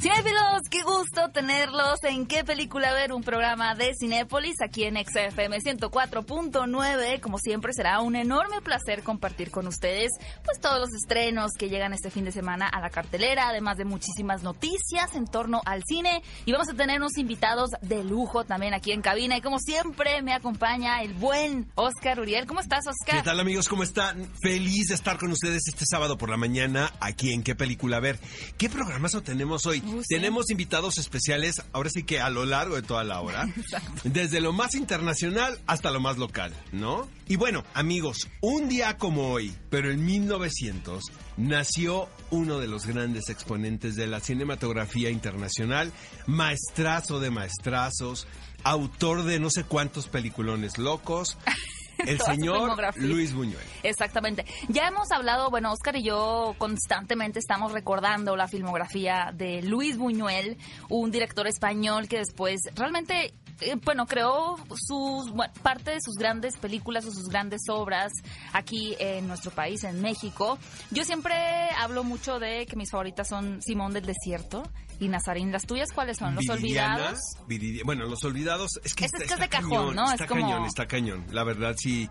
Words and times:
Cinéfilos, 0.00 0.62
qué 0.70 0.82
gusto 0.84 1.28
tenerlos 1.32 2.04
en 2.04 2.26
qué 2.26 2.44
película 2.44 2.94
ver 2.94 3.12
un 3.12 3.24
programa 3.24 3.74
de 3.74 3.94
Cinépolis 3.98 4.54
aquí 4.62 4.84
en 4.84 4.94
XFM 4.94 5.58
104.9. 5.58 7.20
Como 7.20 7.38
siempre 7.38 7.72
será 7.72 8.00
un 8.00 8.14
enorme 8.14 8.60
placer 8.62 9.02
compartir 9.02 9.50
con 9.50 9.66
ustedes 9.66 10.12
pues 10.44 10.60
todos 10.60 10.78
los 10.78 10.94
estrenos 10.94 11.50
que 11.58 11.68
llegan 11.68 11.94
este 11.94 12.10
fin 12.10 12.24
de 12.24 12.30
semana 12.30 12.68
a 12.68 12.80
la 12.80 12.90
cartelera, 12.90 13.48
además 13.48 13.76
de 13.76 13.86
muchísimas 13.86 14.44
noticias 14.44 15.16
en 15.16 15.26
torno 15.26 15.62
al 15.66 15.82
cine 15.84 16.22
y 16.46 16.52
vamos 16.52 16.68
a 16.68 16.74
tener 16.74 16.98
unos 17.00 17.18
invitados 17.18 17.70
de 17.82 18.04
lujo 18.04 18.44
también 18.44 18.74
aquí 18.74 18.92
en 18.92 19.02
cabina 19.02 19.36
y 19.36 19.40
como 19.40 19.58
siempre 19.58 20.22
me 20.22 20.32
acompaña 20.32 21.02
el 21.02 21.12
buen 21.14 21.72
Oscar 21.74 22.20
Uriel. 22.20 22.46
¿Cómo 22.46 22.60
estás, 22.60 22.86
Oscar? 22.86 23.16
¿Qué 23.16 23.24
tal 23.24 23.40
amigos? 23.40 23.68
¿Cómo 23.68 23.82
están? 23.82 24.30
Feliz 24.40 24.86
de 24.90 24.94
estar 24.94 25.18
con 25.18 25.32
ustedes 25.32 25.62
este 25.66 25.84
sábado 25.86 26.16
por 26.16 26.30
la 26.30 26.36
mañana 26.36 26.92
aquí 27.00 27.32
en 27.32 27.42
qué 27.42 27.56
película 27.56 27.98
ver. 27.98 28.20
¿Qué 28.56 28.70
programazo 28.70 29.24
tenemos 29.24 29.66
hoy? 29.66 29.87
Tenemos 30.08 30.50
invitados 30.50 30.98
especiales, 30.98 31.62
ahora 31.72 31.90
sí 31.90 32.02
que 32.02 32.20
a 32.20 32.30
lo 32.30 32.44
largo 32.44 32.76
de 32.76 32.82
toda 32.82 33.04
la 33.04 33.20
hora, 33.20 33.48
desde 34.04 34.40
lo 34.40 34.52
más 34.52 34.74
internacional 34.74 35.58
hasta 35.66 35.90
lo 35.90 36.00
más 36.00 36.18
local, 36.18 36.52
¿no? 36.72 37.08
Y 37.26 37.36
bueno, 37.36 37.64
amigos, 37.74 38.28
un 38.40 38.68
día 38.68 38.96
como 38.96 39.30
hoy, 39.30 39.54
pero 39.70 39.90
en 39.90 40.04
1900, 40.04 41.04
nació 41.36 42.08
uno 42.30 42.58
de 42.58 42.68
los 42.68 42.86
grandes 42.86 43.28
exponentes 43.28 43.96
de 43.96 44.06
la 44.06 44.20
cinematografía 44.20 45.10
internacional, 45.10 45.92
maestrazo 46.26 47.20
de 47.20 47.30
maestrazos, 47.30 48.26
autor 48.64 49.24
de 49.24 49.40
no 49.40 49.50
sé 49.50 49.64
cuántos 49.64 50.08
peliculones 50.08 50.78
locos. 50.78 51.36
El 52.06 52.20
señor. 52.20 52.76
Luis 52.96 53.34
Buñuel. 53.34 53.64
Exactamente. 53.82 54.44
Ya 54.68 54.88
hemos 54.88 55.10
hablado, 55.10 55.50
bueno, 55.50 55.72
Oscar 55.72 55.96
y 55.96 56.02
yo 56.02 56.54
constantemente 56.58 57.38
estamos 57.38 57.72
recordando 57.72 58.36
la 58.36 58.48
filmografía 58.48 59.32
de 59.34 59.62
Luis 59.62 59.96
Buñuel, 59.98 60.56
un 60.88 61.10
director 61.10 61.46
español 61.46 62.08
que 62.08 62.18
después 62.18 62.60
realmente 62.74 63.34
eh, 63.60 63.76
bueno, 63.84 64.06
creó 64.06 64.56
sus 64.74 65.30
bueno, 65.32 65.52
parte 65.62 65.90
de 65.92 66.00
sus 66.00 66.14
grandes 66.16 66.56
películas 66.56 67.04
o 67.06 67.10
sus 67.10 67.28
grandes 67.28 67.62
obras 67.68 68.12
aquí 68.52 68.94
en 68.98 69.26
nuestro 69.28 69.50
país, 69.50 69.84
en 69.84 70.00
México. 70.00 70.58
Yo 70.90 71.04
siempre 71.04 71.34
hablo 71.78 72.04
mucho 72.04 72.38
de 72.38 72.66
que 72.66 72.76
mis 72.76 72.90
favoritas 72.90 73.28
son 73.28 73.60
Simón 73.62 73.92
del 73.92 74.06
Desierto 74.06 74.62
y 75.00 75.08
Nazarín. 75.08 75.52
¿Las 75.52 75.64
tuyas 75.66 75.92
cuáles 75.92 76.18
son? 76.18 76.34
¿Los 76.34 76.44
Viridiana, 76.44 76.94
Olvidados? 76.96 77.18
Viridia- 77.46 77.82
bueno, 77.84 78.04
los 78.06 78.22
olvidados 78.24 78.70
es 78.84 78.94
que 78.94 79.04
está, 79.04 79.18
es 79.18 79.24
que 79.28 79.34
es 79.34 79.38
de 79.38 79.44
está 79.44 79.56
cajón, 79.60 79.70
cañón, 79.70 79.94
¿no? 79.96 80.10
Está 80.12 80.24
Es 80.24 80.28
como- 80.30 80.40
cañón, 80.42 80.64
está 80.64 80.86
cañón. 80.86 81.26
La 81.30 81.44
verdad 81.44 81.74
sí, 81.78 82.08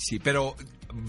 sí, 0.00 0.18
pero 0.18 0.56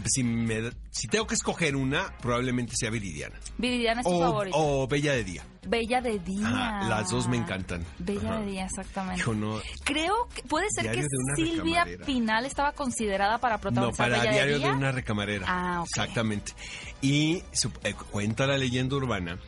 si 0.05 0.23
me 0.23 0.71
si 0.91 1.07
tengo 1.07 1.25
que 1.25 1.33
escoger 1.33 1.75
una, 1.75 2.15
probablemente 2.21 2.73
sea 2.75 2.89
Viridiana. 2.91 3.39
Viridiana 3.57 4.01
es 4.01 4.05
tu 4.07 4.13
O, 4.13 4.19
favorita. 4.21 4.57
o 4.57 4.87
Bella 4.87 5.13
de 5.13 5.23
Día. 5.23 5.43
Bella 5.67 6.01
de 6.01 6.19
Día. 6.19 6.47
Ajá, 6.47 6.87
las 6.89 7.09
dos 7.09 7.27
me 7.27 7.37
encantan. 7.37 7.83
Bella 7.99 8.29
Ajá. 8.29 8.39
de 8.41 8.45
Día, 8.51 8.65
exactamente. 8.65 9.21
Hijo, 9.21 9.33
no, 9.33 9.59
Creo 9.83 10.27
que 10.35 10.43
puede 10.43 10.67
ser 10.69 10.91
que 10.91 11.03
Silvia 11.35 11.83
recamarera. 11.85 12.05
Pinal 12.05 12.45
estaba 12.45 12.73
considerada 12.73 13.37
para 13.39 13.55
no 13.55 13.61
protagonizar 13.61 14.09
para 14.09 14.19
Bella 14.19 14.31
Diario 14.33 14.53
de 14.53 14.59
Día. 14.59 14.69
de 14.69 14.75
una 14.77 14.91
recamarera. 14.91 15.45
Ah, 15.49 15.81
ok. 15.81 15.87
Exactamente. 15.87 16.53
Y 17.01 17.41
su- 17.53 17.71
eh, 17.83 17.93
cuenta 18.11 18.45
la 18.45 18.57
leyenda 18.57 18.95
urbana 18.97 19.39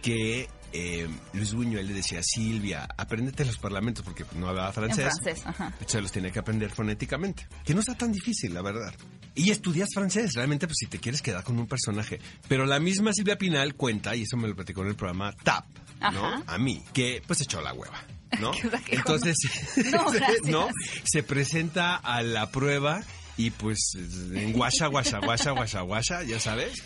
que 0.00 0.48
eh, 0.72 1.08
Luis 1.32 1.52
Buñuel 1.54 1.86
le 1.86 1.94
decía 1.94 2.20
a 2.20 2.22
Silvia, 2.22 2.88
apréndete 2.96 3.44
los 3.44 3.58
parlamentos 3.58 4.04
porque 4.04 4.24
no 4.36 4.48
hablaba 4.48 4.68
En 4.68 4.74
francés. 4.74 5.12
francés, 5.22 5.46
ajá. 5.46 5.72
Se 5.86 6.00
los 6.00 6.10
tiene 6.12 6.30
que 6.32 6.38
aprender 6.38 6.70
fonéticamente. 6.70 7.46
Que 7.64 7.74
no 7.74 7.80
está 7.80 7.94
tan 7.94 8.12
difícil, 8.12 8.54
la 8.54 8.62
verdad. 8.62 8.94
Y 9.34 9.50
estudias 9.50 9.88
francés, 9.94 10.34
realmente, 10.34 10.66
pues 10.66 10.76
si 10.78 10.86
te 10.86 10.98
quieres 10.98 11.22
quedar 11.22 11.42
con 11.44 11.58
un 11.58 11.66
personaje. 11.66 12.20
Pero 12.48 12.66
la 12.66 12.80
misma 12.80 13.12
Silvia 13.12 13.38
Pinal 13.38 13.74
cuenta, 13.74 14.14
y 14.16 14.22
eso 14.22 14.36
me 14.36 14.48
lo 14.48 14.54
platicó 14.54 14.82
en 14.82 14.88
el 14.88 14.94
programa 14.96 15.32
TAP, 15.42 15.64
¿no? 16.12 16.26
Ajá. 16.26 16.42
A 16.46 16.58
mí, 16.58 16.82
que 16.92 17.22
pues 17.26 17.40
echó 17.40 17.60
la 17.62 17.72
hueva, 17.72 18.02
¿no? 18.40 18.52
Entonces, 18.88 19.36
No. 19.92 20.06
¿no? 20.50 20.68
Se 21.04 21.22
presenta 21.22 21.96
a 21.96 22.22
la 22.22 22.50
prueba 22.50 23.02
y 23.38 23.50
pues 23.50 23.78
en 24.34 24.52
guasha, 24.52 24.86
guasha, 24.88 25.18
guasha, 25.18 25.52
guasha, 25.52 25.80
guasha, 25.80 26.22
ya 26.24 26.38
sabes. 26.38 26.82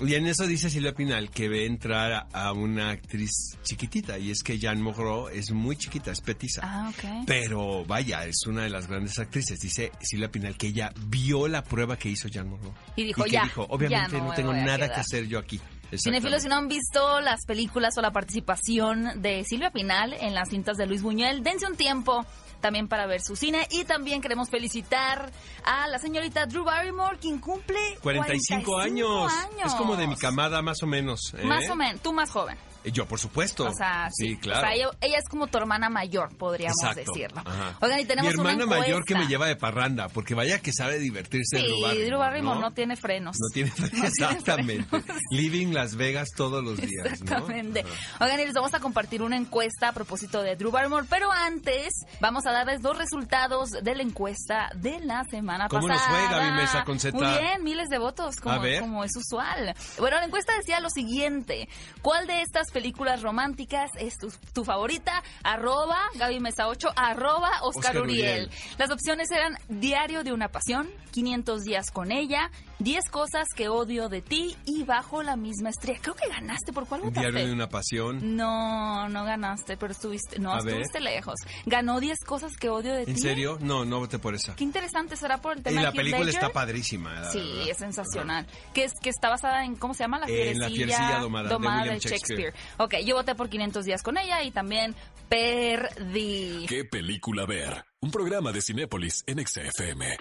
Y 0.00 0.14
en 0.14 0.26
eso 0.26 0.46
dice 0.46 0.70
Silvia 0.70 0.94
Pinal 0.94 1.30
que 1.30 1.48
ve 1.48 1.66
entrar 1.66 2.12
a, 2.12 2.18
a 2.32 2.52
una 2.52 2.90
actriz 2.90 3.58
chiquitita, 3.62 4.18
y 4.18 4.30
es 4.30 4.42
que 4.42 4.58
Jeanne 4.58 4.80
Moreau 4.80 5.28
es 5.28 5.50
muy 5.50 5.76
chiquita, 5.76 6.12
es 6.12 6.20
petiza. 6.20 6.60
Ah, 6.64 6.90
ok. 6.90 7.24
Pero 7.26 7.84
vaya, 7.84 8.24
es 8.24 8.46
una 8.46 8.62
de 8.62 8.70
las 8.70 8.86
grandes 8.86 9.18
actrices. 9.18 9.58
Dice 9.58 9.90
Silvia 10.00 10.30
Pinal 10.30 10.56
que 10.56 10.68
ella 10.68 10.92
vio 11.06 11.48
la 11.48 11.62
prueba 11.64 11.96
que 11.96 12.08
hizo 12.08 12.28
Jean 12.28 12.48
Moreau. 12.48 12.72
Y 12.96 13.04
dijo, 13.04 13.24
que 13.24 13.30
ya, 13.30 13.42
dijo, 13.42 13.66
ya 13.66 13.74
obviamente 13.74 14.18
no 14.18 14.32
tengo 14.34 14.52
nada 14.52 14.76
quedar". 14.76 14.94
que 14.94 15.00
hacer 15.00 15.26
yo 15.26 15.38
aquí. 15.38 15.60
Cinefilos, 15.96 16.42
si 16.42 16.48
no 16.48 16.56
han 16.56 16.68
visto 16.68 17.20
las 17.20 17.46
películas 17.46 17.96
o 17.96 18.02
la 18.02 18.12
participación 18.12 19.22
de 19.22 19.42
Silvia 19.44 19.70
Pinal 19.70 20.12
en 20.12 20.34
las 20.34 20.50
cintas 20.50 20.76
de 20.76 20.86
Luis 20.86 21.00
Buñuel, 21.00 21.42
dense 21.42 21.66
un 21.66 21.76
tiempo 21.76 22.26
también 22.60 22.88
para 22.88 23.06
ver 23.06 23.20
su 23.22 23.36
cine. 23.36 23.66
Y 23.70 23.84
también 23.84 24.20
queremos 24.20 24.50
felicitar 24.50 25.30
a 25.64 25.88
la 25.88 25.98
señorita 25.98 26.46
Drew 26.46 26.64
Barrymore, 26.64 27.18
quien 27.18 27.38
cumple 27.38 27.78
45, 28.02 28.78
años. 28.78 29.32
Es 29.64 29.74
como 29.74 29.96
de 29.96 30.06
mi 30.06 30.16
camada, 30.16 30.62
más 30.62 30.82
o 30.82 30.86
menos. 30.86 31.34
¿eh? 31.36 31.44
Más 31.44 31.68
o 31.68 31.76
menos, 31.76 32.00
tú 32.02 32.12
más 32.12 32.30
joven. 32.30 32.56
Eh, 32.88 32.92
Yo, 32.92 33.06
por 33.06 33.18
supuesto. 33.18 33.66
O 33.66 33.72
sea, 33.72 34.08
sí, 34.12 34.36
claro. 34.36 34.60
O 34.60 34.62
sea, 34.62 34.74
ella, 34.74 34.90
ella 35.00 35.18
es 35.18 35.28
como 35.28 35.46
tu 35.46 35.58
hermana 35.58 35.88
mayor, 35.88 36.36
podríamos 36.36 36.76
Exacto. 36.82 37.12
decirlo. 37.12 37.42
Ajá. 37.44 37.76
Oigan, 37.80 38.00
y 38.00 38.04
tenemos 38.04 38.34
Mi 38.34 38.40
una 38.40 38.52
hermana 38.52 38.66
mayor 38.78 39.04
que 39.04 39.14
me 39.14 39.26
lleva 39.26 39.46
de 39.46 39.56
parranda, 39.56 40.08
porque 40.08 40.34
vaya 40.34 40.60
que 40.60 40.72
sabe 40.72 40.98
divertirse 40.98 41.58
Sí, 41.58 41.62
Drew 41.64 41.80
Barrymore. 41.82 42.06
Drew 42.06 42.18
Barrymore 42.18 42.60
no, 42.60 42.68
¿no? 42.68 42.70
tiene 42.74 42.96
frenos. 42.96 43.36
No 43.40 43.48
tiene 43.52 43.72
exactamente. 44.04 44.86
Living 45.30 45.72
Las 45.72 45.96
Vegas 45.96 46.28
todos 46.36 46.62
los 46.64 46.76
días. 46.78 47.04
¿no? 47.04 47.10
Exactamente. 47.10 47.80
Ajá. 47.80 48.24
Oigan, 48.24 48.40
y 48.40 48.44
les 48.46 48.54
vamos 48.54 48.74
a 48.74 48.80
compartir 48.80 49.22
una 49.22 49.36
encuesta 49.36 49.88
a 49.88 49.92
propósito 49.92 50.42
de 50.42 50.56
Drew 50.56 50.70
Barrymore, 50.70 51.06
pero 51.08 51.30
antes 51.32 51.88
vamos 52.20 52.46
a 52.46 52.52
darles 52.52 52.82
dos 52.82 52.96
resultados 52.98 53.70
de 53.70 53.94
la 53.94 54.02
encuesta 54.02 54.70
de 54.74 55.00
la 55.00 55.24
semana 55.30 55.68
¿Cómo 55.68 55.88
nos 55.88 55.98
pasada. 55.98 56.28
fue, 56.28 56.36
Gaby 56.36 56.56
Mesa, 56.56 56.84
con 56.84 56.98
Z? 56.98 57.16
Muy 57.16 57.26
bien, 57.26 57.62
miles 57.64 57.88
de 57.88 57.98
votos, 57.98 58.36
como, 58.36 58.60
como 58.80 59.04
es 59.04 59.16
usual. 59.16 59.74
Bueno, 59.98 60.16
la 60.18 60.24
encuesta 60.24 60.52
decía 60.56 60.80
lo 60.80 60.90
siguiente. 60.90 61.68
¿Cuál 62.02 62.26
de 62.26 62.42
estas 62.42 62.70
películas 62.78 63.22
románticas 63.22 63.90
es 63.98 64.18
tu, 64.18 64.32
tu 64.52 64.64
favorita? 64.64 65.24
Arroba 65.42 65.98
Gaby 66.14 66.38
Mesa 66.38 66.68
8, 66.68 66.90
arroba 66.94 67.50
Oscar, 67.62 67.96
Oscar 67.96 68.02
Uriel. 68.02 68.44
Uriel. 68.44 68.50
Las 68.78 68.92
opciones 68.92 69.28
eran 69.32 69.56
Diario 69.68 70.22
de 70.22 70.32
una 70.32 70.48
pasión, 70.48 70.88
500 71.22 71.64
días 71.64 71.90
con 71.90 72.12
ella, 72.12 72.48
10 72.78 73.04
cosas 73.10 73.48
que 73.56 73.68
odio 73.68 74.08
de 74.08 74.22
ti 74.22 74.54
y 74.64 74.84
Bajo 74.84 75.22
la 75.24 75.34
misma 75.34 75.70
estrella. 75.70 75.98
Creo 76.00 76.14
que 76.14 76.28
ganaste. 76.28 76.72
¿Por 76.72 76.86
cuál 76.86 77.00
votaste? 77.00 77.28
Diario 77.28 77.46
de 77.48 77.52
una 77.52 77.68
pasión. 77.68 78.36
No, 78.36 79.08
no 79.08 79.24
ganaste, 79.24 79.76
pero 79.76 79.92
estuviste, 79.92 80.38
no, 80.38 80.52
A 80.52 80.58
ver. 80.62 80.68
estuviste 80.80 81.00
lejos. 81.00 81.34
Ganó 81.66 81.98
10 81.98 82.20
cosas 82.24 82.56
que 82.56 82.68
odio 82.68 82.94
de 82.94 83.04
ti. 83.04 83.10
¿En 83.10 83.18
serio? 83.18 83.58
No, 83.60 83.84
no 83.84 83.98
voté 83.98 84.20
por 84.20 84.34
esa. 84.36 84.54
Qué 84.54 84.62
interesante 84.62 85.16
será 85.16 85.40
por 85.40 85.56
el 85.56 85.62
tema 85.64 85.72
Y 85.74 85.76
de 85.78 85.82
la 85.82 85.88
Heath 85.88 85.96
película 85.96 86.24
Ledger. 86.24 86.42
está 86.42 86.52
padrísima. 86.52 87.14
la 87.20 87.30
Sí, 87.32 87.38
verdad. 87.40 87.68
es 87.70 87.76
sensacional. 87.78 88.46
Que 88.72 88.84
es 88.84 88.92
que 89.02 89.10
está 89.10 89.28
basada 89.28 89.64
en 89.64 89.74
¿cómo 89.74 89.92
se 89.94 90.04
llama? 90.04 90.20
La 90.20 90.26
En 90.26 90.60
La 90.60 90.68
fierecilla, 90.68 90.68
fierecilla 90.96 91.18
domada, 91.18 91.48
de 91.48 91.56
William 91.56 91.98
Shakespeare. 91.98 92.54
Ok, 92.78 92.94
yo 93.04 93.16
voté 93.16 93.34
por 93.34 93.48
500 93.48 93.84
días 93.84 94.02
con 94.04 94.16
ella 94.18 94.42
y 94.44 94.52
también 94.52 94.94
perdí. 95.28 96.64
¿Qué 96.68 96.84
película 96.84 97.44
ver? 97.46 97.84
Un 98.00 98.12
programa 98.12 98.52
de 98.52 98.62
Cinépolis 98.62 99.24
en 99.26 99.44
XFM. 99.44 100.16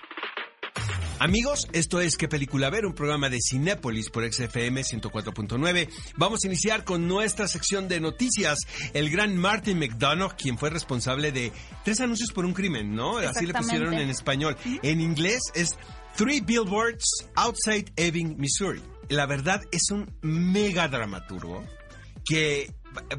Amigos, 1.20 1.68
esto 1.74 2.00
es 2.00 2.16
¿Qué 2.16 2.28
película 2.28 2.70
ver? 2.70 2.86
Un 2.86 2.94
programa 2.94 3.30
de 3.30 3.40
Cinépolis 3.42 4.12
por 4.12 4.32
XFM 4.32 4.82
104.9. 4.82 5.90
Vamos 6.16 6.44
a 6.44 6.48
iniciar 6.48 6.84
con 6.84 7.08
nuestra 7.08 7.48
sección 7.48 7.88
de 7.88 8.00
noticias. 8.00 8.60
El 8.94 9.10
gran 9.10 9.36
Martin 9.36 9.80
McDonough, 9.80 10.36
quien 10.36 10.60
fue 10.60 10.70
responsable 10.70 11.32
de 11.32 11.52
tres 11.84 12.02
anuncios 12.02 12.32
por 12.32 12.46
un 12.46 12.54
crimen, 12.54 12.96
¿no? 12.96 13.18
Así 13.18 13.48
le 13.48 13.54
pusieron 13.54 13.96
en 13.96 14.10
español. 14.10 14.56
En 14.84 15.02
inglés 15.02 15.42
es 15.56 15.76
Three 16.16 16.42
Billboards 16.42 17.28
Outside 17.34 17.92
Ebbing, 17.96 18.38
Missouri. 18.38 18.84
La 19.10 19.26
verdad 19.26 19.64
es 19.72 19.90
un 19.90 20.12
mega 20.22 20.88
dramaturgo 20.88 21.66
que 22.26 22.72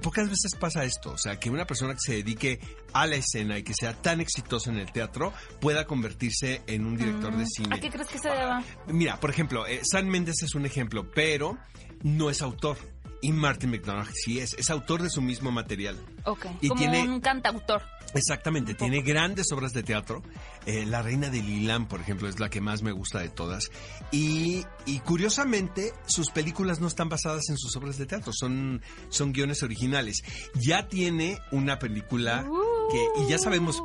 pocas 0.03 0.29
veces 0.29 0.55
pasa 0.59 0.85
esto, 0.85 1.13
o 1.13 1.19
sea, 1.19 1.39
que 1.39 1.51
una 1.51 1.67
persona 1.67 1.95
que 1.95 2.01
se 2.01 2.13
dedique 2.13 2.61
a 2.93 3.07
la 3.07 3.17
escena 3.17 3.59
y 3.59 3.63
que 3.63 3.75
sea 3.75 3.95
tan 3.95 4.21
exitoso 4.21 4.71
en 4.71 4.77
el 4.77 4.91
teatro 4.93 5.33
pueda 5.61 5.87
convertirse 5.87 6.63
en 6.67 6.87
un 6.87 6.97
director 6.97 7.37
de 7.37 7.47
cine. 7.47 7.77
¿A 7.77 7.81
qué 7.81 7.91
crees 7.91 8.09
que 8.09 8.19
se 8.19 8.29
deba? 8.29 8.63
Mira, 8.87 9.21
por 9.21 9.31
ejemplo, 9.31 9.67
eh, 9.67 9.81
San 9.85 10.09
Méndez 10.09 10.43
es 10.43 10.55
un 10.55 10.67
ejemplo, 10.67 11.11
pero 11.15 11.59
no 12.03 12.31
es 12.31 12.43
autor. 12.43 12.79
Y 13.21 13.33
Martin 13.33 13.71
McDonagh 13.71 14.09
sí 14.15 14.39
es, 14.39 14.55
es 14.55 14.71
autor 14.71 15.03
de 15.03 15.11
su 15.11 15.21
mismo 15.21 15.51
material. 15.51 15.97
Ok, 16.25 16.47
Y 16.61 16.69
como 16.69 16.81
tiene- 16.81 17.03
un 17.09 17.21
cantautor. 17.21 17.83
Exactamente, 18.15 18.73
tiene 18.73 19.03
grandes 19.03 19.53
obras 19.53 19.75
de 19.75 19.83
teatro. 19.83 20.23
Eh, 20.65 20.87
la 20.87 21.03
Reina 21.03 21.29
de 21.29 21.43
Lilán, 21.43 21.87
por 21.89 22.01
ejemplo, 22.01 22.27
es 22.27 22.41
la 22.41 22.49
que 22.49 22.63
más 22.63 22.81
me 22.81 22.91
gusta 22.91 23.19
de 23.19 23.29
todas. 23.29 23.71
Y, 24.13 24.65
y 24.87 25.01
curiosamente, 25.01 25.93
sus 26.07 26.31
películas 26.31 26.81
no 26.81 26.87
están 26.89 27.11
basadas 27.11 27.51
en 27.51 27.59
sus 27.59 27.77
obras 27.77 27.99
de 27.99 28.07
teatro, 28.07 28.33
son, 28.33 28.81
son 29.11 29.33
guiones 29.35 29.63
originales. 29.63 30.23
Ya 30.55 30.89
tiene 30.89 31.39
una 31.53 31.79
película 31.79 32.47
que, 32.91 33.23
y 33.25 33.29
ya 33.29 33.37
sabemos 33.39 33.83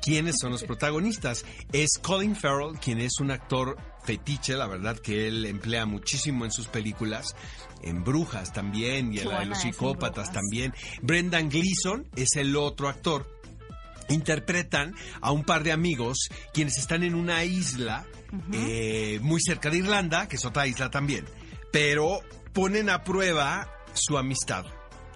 quiénes 0.00 0.36
son 0.40 0.52
los 0.52 0.64
protagonistas. 0.64 1.44
Es 1.70 1.98
Colin 2.00 2.34
Farrell, 2.34 2.78
quien 2.80 2.98
es 2.98 3.20
un 3.20 3.30
actor 3.30 3.76
fetiche, 4.06 4.54
la 4.54 4.66
verdad 4.66 4.96
que 4.98 5.26
él 5.26 5.44
emplea 5.44 5.84
muchísimo 5.84 6.44
en 6.44 6.52
sus 6.52 6.68
películas, 6.68 7.34
en 7.82 8.04
Brujas 8.04 8.52
también, 8.52 9.12
y 9.12 9.18
en 9.18 9.28
la 9.28 9.40
de 9.40 9.46
los 9.46 9.60
psicópatas 9.60 10.32
también. 10.32 10.72
Brendan 11.02 11.50
Gleeson 11.50 12.06
es 12.16 12.36
el 12.36 12.56
otro 12.56 12.88
actor. 12.88 13.26
Interpretan 14.08 14.94
a 15.20 15.32
un 15.32 15.42
par 15.42 15.64
de 15.64 15.72
amigos 15.72 16.30
quienes 16.54 16.78
están 16.78 17.02
en 17.02 17.16
una 17.16 17.44
isla 17.44 18.06
eh, 18.52 19.18
muy 19.20 19.40
cerca 19.40 19.68
de 19.68 19.78
Irlanda, 19.78 20.28
que 20.28 20.36
es 20.36 20.44
otra 20.44 20.66
isla 20.66 20.90
también, 20.90 21.24
pero 21.72 22.20
ponen 22.52 22.88
a 22.88 23.02
prueba 23.02 23.68
su 23.92 24.16
amistad. 24.16 24.64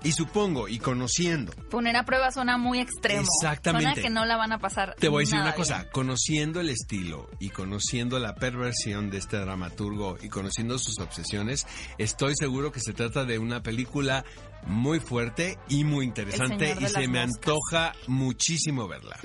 Y 0.02 0.12
supongo, 0.12 0.68
y 0.68 0.78
conociendo. 0.78 1.52
Poner 1.70 1.96
a 1.96 2.04
prueba 2.04 2.30
suena 2.30 2.56
muy 2.56 2.80
extremo. 2.80 3.20
Exactamente. 3.20 3.86
Suena 3.86 4.02
que 4.02 4.10
no 4.10 4.24
la 4.24 4.36
van 4.36 4.52
a 4.52 4.58
pasar. 4.58 4.94
Te 4.98 5.08
voy 5.08 5.22
a 5.22 5.26
decir 5.26 5.40
una 5.40 5.54
cosa, 5.54 5.78
bien. 5.80 5.90
conociendo 5.92 6.60
el 6.60 6.70
estilo 6.70 7.28
y 7.38 7.50
conociendo 7.50 8.18
la 8.18 8.34
perversión 8.34 9.10
de 9.10 9.18
este 9.18 9.36
dramaturgo 9.36 10.16
y 10.22 10.28
conociendo 10.28 10.78
sus 10.78 10.98
obsesiones, 10.98 11.66
estoy 11.98 12.34
seguro 12.34 12.72
que 12.72 12.80
se 12.80 12.92
trata 12.92 13.24
de 13.24 13.38
una 13.38 13.62
película 13.62 14.24
muy 14.66 15.00
fuerte 15.00 15.58
y 15.68 15.84
muy 15.84 16.06
interesante 16.06 16.76
y 16.80 16.86
se 16.86 17.08
me 17.08 17.26
Moscas. 17.26 17.36
antoja 17.36 17.92
muchísimo 18.06 18.88
verla. 18.88 19.18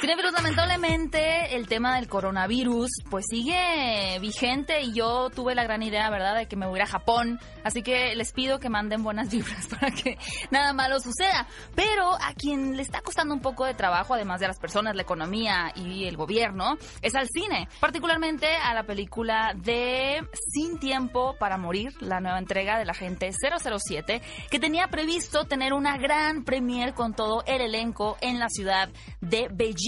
Cinefilos, 0.00 0.32
lamentablemente 0.32 1.56
el 1.56 1.66
tema 1.66 1.96
del 1.96 2.06
coronavirus 2.06 2.88
pues 3.10 3.24
sigue 3.28 4.16
vigente 4.20 4.80
y 4.82 4.92
yo 4.92 5.28
tuve 5.28 5.56
la 5.56 5.64
gran 5.64 5.82
idea, 5.82 6.08
¿verdad?, 6.08 6.36
de 6.36 6.46
que 6.46 6.54
me 6.54 6.68
voy 6.68 6.78
a 6.78 6.86
Japón. 6.86 7.40
Así 7.64 7.82
que 7.82 8.14
les 8.14 8.32
pido 8.32 8.60
que 8.60 8.68
manden 8.68 9.02
buenas 9.02 9.28
vibras 9.32 9.66
para 9.66 9.90
que 9.90 10.16
nada 10.52 10.72
malo 10.72 11.00
suceda. 11.00 11.48
Pero 11.74 12.14
a 12.14 12.32
quien 12.34 12.76
le 12.76 12.82
está 12.82 13.00
costando 13.00 13.34
un 13.34 13.40
poco 13.40 13.64
de 13.64 13.74
trabajo, 13.74 14.14
además 14.14 14.40
de 14.40 14.46
las 14.46 14.60
personas, 14.60 14.94
la 14.94 15.02
economía 15.02 15.72
y 15.74 16.04
el 16.04 16.16
gobierno, 16.16 16.78
es 17.02 17.16
al 17.16 17.26
cine. 17.28 17.68
Particularmente 17.80 18.46
a 18.54 18.74
la 18.74 18.84
película 18.84 19.52
de 19.56 20.24
Sin 20.52 20.78
Tiempo 20.78 21.34
para 21.40 21.58
Morir, 21.58 21.92
la 22.00 22.20
nueva 22.20 22.38
entrega 22.38 22.78
de 22.78 22.84
la 22.84 22.94
gente 22.94 23.32
007, 23.32 24.22
que 24.48 24.60
tenía 24.60 24.86
previsto 24.86 25.44
tener 25.46 25.72
una 25.72 25.98
gran 25.98 26.44
premier 26.44 26.94
con 26.94 27.14
todo 27.14 27.42
el 27.46 27.62
elenco 27.62 28.16
en 28.20 28.38
la 28.38 28.48
ciudad 28.48 28.90
de 29.20 29.48
Beijing, 29.52 29.87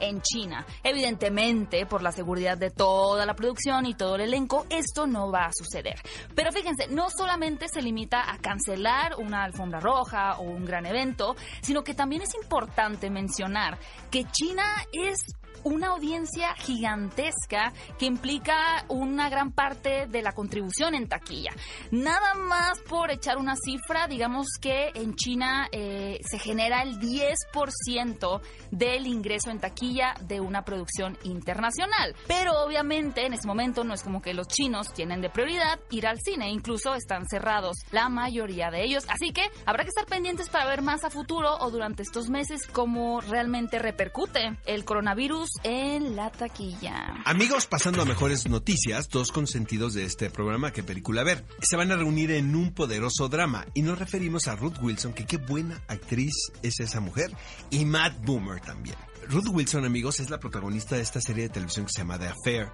en 0.00 0.20
China. 0.20 0.66
Evidentemente, 0.82 1.86
por 1.86 2.02
la 2.02 2.12
seguridad 2.12 2.58
de 2.58 2.70
toda 2.70 3.24
la 3.24 3.34
producción 3.34 3.86
y 3.86 3.94
todo 3.94 4.16
el 4.16 4.22
elenco, 4.22 4.66
esto 4.68 5.06
no 5.06 5.30
va 5.30 5.46
a 5.46 5.52
suceder. 5.52 6.00
Pero 6.34 6.52
fíjense, 6.52 6.88
no 6.88 7.08
solamente 7.10 7.68
se 7.68 7.82
limita 7.82 8.30
a 8.30 8.38
cancelar 8.38 9.14
una 9.18 9.44
alfombra 9.44 9.80
roja 9.80 10.38
o 10.38 10.42
un 10.42 10.64
gran 10.64 10.86
evento, 10.86 11.36
sino 11.62 11.82
que 11.82 11.94
también 11.94 12.22
es 12.22 12.34
importante 12.34 13.10
mencionar 13.10 13.78
que 14.10 14.24
China 14.24 14.64
es 14.92 15.24
una 15.64 15.88
audiencia 15.88 16.54
gigantesca 16.54 17.72
que 17.98 18.06
implica 18.06 18.84
una 18.88 19.28
gran 19.28 19.52
parte 19.52 20.06
de 20.06 20.22
la 20.22 20.32
contribución 20.32 20.94
en 20.94 21.08
taquilla. 21.08 21.52
Nada 21.90 22.34
más 22.34 22.80
por 22.80 23.10
echar 23.10 23.38
una 23.38 23.54
cifra, 23.56 24.06
digamos 24.06 24.46
que 24.60 24.90
en 24.94 25.14
China 25.14 25.68
eh, 25.72 26.20
se 26.28 26.38
genera 26.38 26.82
el 26.82 26.98
10% 26.98 28.40
del 28.70 29.06
ingreso 29.06 29.50
en 29.50 29.60
taquilla 29.60 30.14
de 30.22 30.40
una 30.40 30.64
producción 30.64 31.18
internacional. 31.24 32.14
Pero 32.26 32.62
obviamente 32.64 33.26
en 33.26 33.34
ese 33.34 33.46
momento 33.46 33.84
no 33.84 33.94
es 33.94 34.02
como 34.02 34.22
que 34.22 34.34
los 34.34 34.48
chinos 34.48 34.92
tienen 34.92 35.20
de 35.20 35.30
prioridad 35.30 35.80
ir 35.90 36.06
al 36.06 36.20
cine, 36.20 36.50
incluso 36.50 36.94
están 36.94 37.26
cerrados 37.28 37.76
la 37.90 38.08
mayoría 38.08 38.70
de 38.70 38.84
ellos. 38.84 39.04
Así 39.08 39.32
que 39.32 39.42
habrá 39.66 39.84
que 39.84 39.90
estar 39.90 40.06
pendientes 40.06 40.48
para 40.48 40.66
ver 40.66 40.82
más 40.82 41.04
a 41.04 41.10
futuro 41.10 41.56
o 41.60 41.70
durante 41.70 42.02
estos 42.02 42.30
meses 42.30 42.66
cómo 42.66 43.20
realmente 43.20 43.78
repercute 43.78 44.56
el 44.66 44.84
coronavirus 44.84 45.49
en 45.62 46.16
la 46.16 46.30
taquilla. 46.30 47.22
Amigos, 47.24 47.66
pasando 47.66 48.02
a 48.02 48.04
mejores 48.04 48.48
noticias, 48.48 49.08
dos 49.08 49.32
consentidos 49.32 49.94
de 49.94 50.04
este 50.04 50.30
programa, 50.30 50.72
¿qué 50.72 50.82
película 50.82 51.22
ver? 51.22 51.44
Se 51.62 51.76
van 51.76 51.92
a 51.92 51.96
reunir 51.96 52.30
en 52.30 52.54
un 52.54 52.72
poderoso 52.72 53.28
drama 53.28 53.66
y 53.74 53.82
nos 53.82 53.98
referimos 53.98 54.48
a 54.48 54.56
Ruth 54.56 54.78
Wilson, 54.80 55.12
que 55.12 55.26
qué 55.26 55.36
buena 55.36 55.82
actriz 55.88 56.32
es 56.62 56.80
esa 56.80 57.00
mujer, 57.00 57.30
y 57.70 57.84
Matt 57.84 58.24
Boomer 58.24 58.60
también. 58.60 58.96
Ruth 59.28 59.48
Wilson, 59.52 59.84
amigos, 59.84 60.18
es 60.18 60.30
la 60.30 60.40
protagonista 60.40 60.96
de 60.96 61.02
esta 61.02 61.20
serie 61.20 61.44
de 61.44 61.50
televisión 61.50 61.86
que 61.86 61.92
se 61.92 61.98
llama 61.98 62.18
The 62.18 62.28
Affair, 62.28 62.68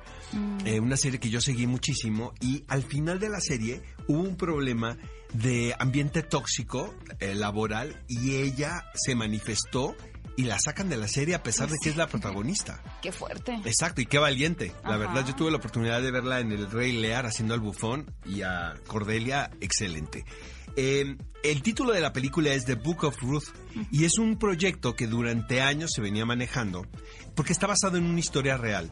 eh, 0.64 0.80
una 0.80 0.96
serie 0.96 1.20
que 1.20 1.28
yo 1.28 1.40
seguí 1.40 1.66
muchísimo 1.66 2.32
y 2.40 2.64
al 2.68 2.82
final 2.82 3.20
de 3.20 3.28
la 3.28 3.40
serie 3.40 3.82
hubo 4.06 4.20
un 4.20 4.36
problema 4.36 4.96
de 5.32 5.74
ambiente 5.78 6.22
tóxico 6.22 6.94
eh, 7.18 7.34
laboral 7.34 8.02
y 8.08 8.36
ella 8.36 8.84
se 8.94 9.14
manifestó 9.14 9.94
y 10.36 10.44
la 10.44 10.58
sacan 10.58 10.88
de 10.88 10.96
la 10.96 11.08
serie 11.08 11.34
a 11.34 11.42
pesar 11.42 11.68
de 11.70 11.76
que 11.82 11.88
es 11.88 11.96
la 11.96 12.06
protagonista. 12.06 12.82
Qué 13.02 13.12
fuerte. 13.12 13.54
Exacto, 13.64 14.00
y 14.00 14.06
qué 14.06 14.18
valiente. 14.18 14.72
La 14.84 14.90
Ajá. 14.90 14.98
verdad, 14.98 15.26
yo 15.26 15.34
tuve 15.34 15.50
la 15.50 15.56
oportunidad 15.56 16.02
de 16.02 16.10
verla 16.10 16.40
en 16.40 16.52
El 16.52 16.70
Rey 16.70 16.92
Lear 16.92 17.26
haciendo 17.26 17.54
al 17.54 17.60
bufón 17.60 18.12
y 18.26 18.42
a 18.42 18.74
Cordelia, 18.86 19.50
excelente. 19.60 20.24
Eh, 20.78 21.16
el 21.42 21.62
título 21.62 21.92
de 21.92 22.00
la 22.02 22.12
película 22.12 22.52
es 22.52 22.66
The 22.66 22.74
Book 22.74 23.04
of 23.04 23.16
Ruth 23.22 23.44
y 23.90 24.04
es 24.04 24.18
un 24.18 24.38
proyecto 24.38 24.94
que 24.94 25.06
durante 25.06 25.62
años 25.62 25.90
se 25.94 26.02
venía 26.02 26.26
manejando 26.26 26.86
porque 27.34 27.54
está 27.54 27.66
basado 27.66 27.96
en 27.96 28.04
una 28.04 28.20
historia 28.20 28.58
real 28.58 28.90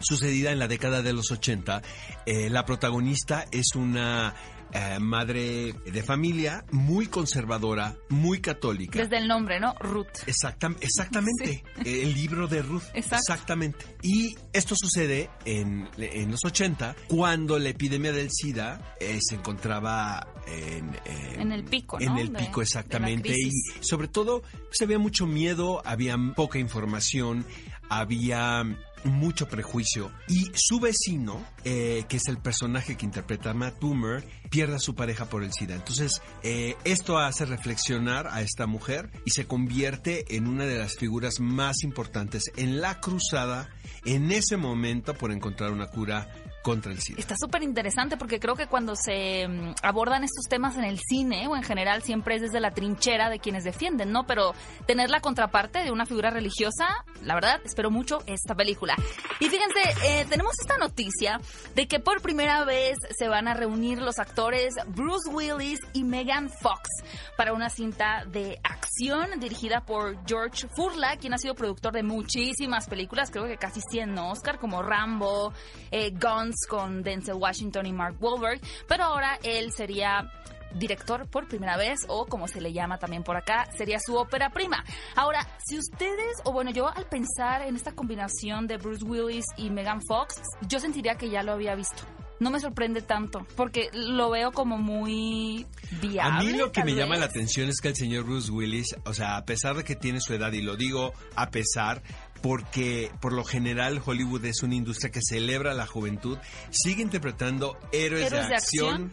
sucedida 0.00 0.50
en 0.50 0.58
la 0.58 0.66
década 0.66 1.02
de 1.02 1.12
los 1.12 1.30
80. 1.30 1.82
Eh, 2.26 2.50
la 2.50 2.64
protagonista 2.64 3.44
es 3.52 3.76
una 3.76 4.34
eh, 4.72 4.98
madre 5.00 5.72
de 5.72 6.02
familia 6.02 6.64
muy 6.70 7.06
conservadora, 7.06 7.96
muy 8.08 8.40
católica. 8.40 8.98
Desde 8.98 9.18
el 9.18 9.28
nombre, 9.28 9.60
¿no? 9.60 9.74
Ruth. 9.80 10.06
Exactam- 10.26 10.76
exactamente. 10.80 11.62
El 11.84 12.14
libro 12.14 12.48
de 12.48 12.62
Ruth. 12.62 12.82
Exacto. 12.94 13.32
Exactamente. 13.32 13.84
Y 14.02 14.36
esto 14.52 14.74
sucede 14.76 15.30
en, 15.44 15.88
en 15.98 16.30
los 16.30 16.44
80, 16.44 16.96
cuando 17.08 17.58
la 17.58 17.68
epidemia 17.70 18.12
del 18.12 18.30
SIDA 18.30 18.96
eh, 19.00 19.18
se 19.20 19.34
encontraba 19.36 20.26
en, 20.46 20.90
En 21.38 21.52
el 21.52 21.64
pico, 21.64 22.00
En 22.00 22.06
¿no? 22.14 22.18
el 22.18 22.32
De- 22.32 22.38
pico, 22.40 22.62
exactamente. 22.62 23.34
Y 23.36 23.50
sobre 23.80 24.08
todo, 24.08 24.42
pues 24.68 24.80
había 24.82 24.98
mucho 24.98 25.26
miedo, 25.26 25.82
había 25.84 26.16
poca 26.34 26.58
información, 26.58 27.44
había 27.88 28.64
mucho 29.04 29.48
prejuicio 29.48 30.10
y 30.28 30.50
su 30.54 30.80
vecino, 30.80 31.44
eh, 31.64 32.04
que 32.08 32.16
es 32.16 32.28
el 32.28 32.38
personaje 32.38 32.96
que 32.96 33.06
interpreta 33.06 33.54
Matt 33.54 33.80
Boomer, 33.80 34.24
pierde 34.50 34.76
a 34.76 34.78
su 34.78 34.94
pareja 34.94 35.26
por 35.26 35.42
el 35.42 35.52
SIDA. 35.52 35.74
Entonces, 35.74 36.20
eh, 36.42 36.76
esto 36.84 37.18
hace 37.18 37.44
reflexionar 37.44 38.28
a 38.28 38.42
esta 38.42 38.66
mujer 38.66 39.10
y 39.24 39.30
se 39.30 39.46
convierte 39.46 40.36
en 40.36 40.46
una 40.46 40.66
de 40.66 40.78
las 40.78 40.96
figuras 40.96 41.40
más 41.40 41.82
importantes 41.82 42.50
en 42.56 42.80
la 42.80 43.00
cruzada 43.00 43.68
en 44.04 44.32
ese 44.32 44.56
momento 44.56 45.14
por 45.14 45.32
encontrar 45.32 45.72
una 45.72 45.88
cura 45.88 46.28
contra 46.62 46.92
el 46.92 47.00
SIDA. 47.00 47.18
Está 47.18 47.34
súper 47.36 47.62
interesante 47.62 48.16
porque 48.16 48.40
creo 48.40 48.54
que 48.54 48.66
cuando 48.66 48.94
se 48.96 49.46
mm, 49.48 49.74
abordan 49.82 50.24
estos 50.24 50.46
temas 50.48 50.76
en 50.76 50.84
el 50.84 50.98
cine 51.00 51.48
o 51.48 51.56
en 51.56 51.62
general 51.62 52.02
siempre 52.02 52.36
es 52.36 52.42
desde 52.42 52.60
la 52.60 52.72
trinchera 52.72 53.28
de 53.30 53.38
quienes 53.38 53.64
defienden, 53.64 54.12
¿no? 54.12 54.24
Pero 54.26 54.54
tener 54.86 55.10
la 55.10 55.20
contraparte 55.20 55.80
de 55.80 55.90
una 55.90 56.06
figura 56.06 56.30
religiosa, 56.30 56.86
la 57.22 57.34
verdad, 57.34 57.60
espero 57.64 57.90
mucho 57.90 58.22
esta 58.26 58.54
película. 58.54 58.96
Y 59.40 59.48
fíjense, 59.48 59.80
eh, 60.04 60.26
tenemos 60.28 60.52
esta 60.60 60.78
noticia 60.78 61.40
de 61.74 61.86
que 61.86 62.00
por 62.00 62.22
primera 62.22 62.64
vez 62.64 62.96
se 63.16 63.28
van 63.28 63.48
a 63.48 63.54
reunir 63.54 64.00
los 64.00 64.18
actores 64.18 64.74
Bruce 64.86 65.30
Willis 65.30 65.80
y 65.92 66.04
Megan 66.04 66.48
Fox 66.48 66.88
para 67.36 67.52
una 67.52 67.70
cinta 67.70 68.24
de 68.26 68.58
acción 68.62 69.40
dirigida 69.40 69.84
por 69.84 70.16
George 70.26 70.68
Furla, 70.76 71.16
quien 71.16 71.34
ha 71.34 71.38
sido 71.38 71.54
productor 71.54 71.92
de 71.92 72.02
muchísimas 72.02 72.86
películas, 72.88 73.30
creo 73.30 73.46
que 73.46 73.56
casi 73.56 73.80
100 73.80 74.14
¿no? 74.14 74.30
Oscar, 74.30 74.58
como 74.58 74.82
Rambo, 74.82 75.52
eh, 75.90 76.10
Guns 76.10 76.51
con 76.68 77.02
Denzel 77.02 77.34
Washington 77.34 77.86
y 77.86 77.92
Mark 77.92 78.16
Wahlberg, 78.20 78.60
pero 78.86 79.04
ahora 79.04 79.38
él 79.42 79.72
sería 79.72 80.30
director 80.74 81.28
por 81.28 81.48
primera 81.48 81.76
vez 81.76 82.00
o 82.08 82.26
como 82.26 82.48
se 82.48 82.60
le 82.60 82.72
llama 82.72 82.98
también 82.98 83.22
por 83.22 83.36
acá, 83.36 83.66
sería 83.76 83.98
su 83.98 84.16
ópera 84.16 84.50
prima. 84.50 84.84
Ahora, 85.16 85.46
si 85.64 85.78
ustedes, 85.78 86.38
o 86.44 86.52
bueno, 86.52 86.70
yo 86.70 86.88
al 86.88 87.06
pensar 87.06 87.62
en 87.62 87.76
esta 87.76 87.92
combinación 87.92 88.66
de 88.66 88.76
Bruce 88.76 89.04
Willis 89.04 89.46
y 89.56 89.70
Megan 89.70 90.00
Fox, 90.06 90.40
yo 90.68 90.80
sentiría 90.80 91.16
que 91.16 91.30
ya 91.30 91.42
lo 91.42 91.52
había 91.52 91.74
visto. 91.74 92.02
No 92.40 92.50
me 92.50 92.58
sorprende 92.58 93.02
tanto, 93.02 93.46
porque 93.54 93.88
lo 93.92 94.30
veo 94.30 94.50
como 94.50 94.76
muy 94.76 95.64
viable. 96.00 96.32
A 96.32 96.42
mí 96.42 96.58
lo 96.58 96.72
que 96.72 96.82
me 96.82 96.92
llama 96.92 97.16
la 97.16 97.26
atención 97.26 97.68
es 97.68 97.80
que 97.80 97.88
el 97.88 97.94
señor 97.94 98.24
Bruce 98.24 98.50
Willis, 98.50 98.96
o 99.04 99.14
sea, 99.14 99.36
a 99.36 99.44
pesar 99.44 99.76
de 99.76 99.84
que 99.84 99.94
tiene 99.94 100.20
su 100.20 100.34
edad, 100.34 100.52
y 100.52 100.60
lo 100.60 100.74
digo 100.76 101.12
a 101.36 101.50
pesar, 101.50 102.02
porque 102.42 103.10
por 103.20 103.32
lo 103.32 103.44
general 103.44 104.02
Hollywood 104.04 104.44
es 104.44 104.62
una 104.62 104.74
industria 104.74 105.10
que 105.10 105.20
celebra 105.22 105.74
la 105.74 105.86
juventud, 105.86 106.38
sigue 106.70 107.02
interpretando 107.02 107.78
héroes, 107.92 108.26
Héroes 108.26 108.42
de, 108.44 108.48
de 108.48 108.54
acción, 108.56 109.12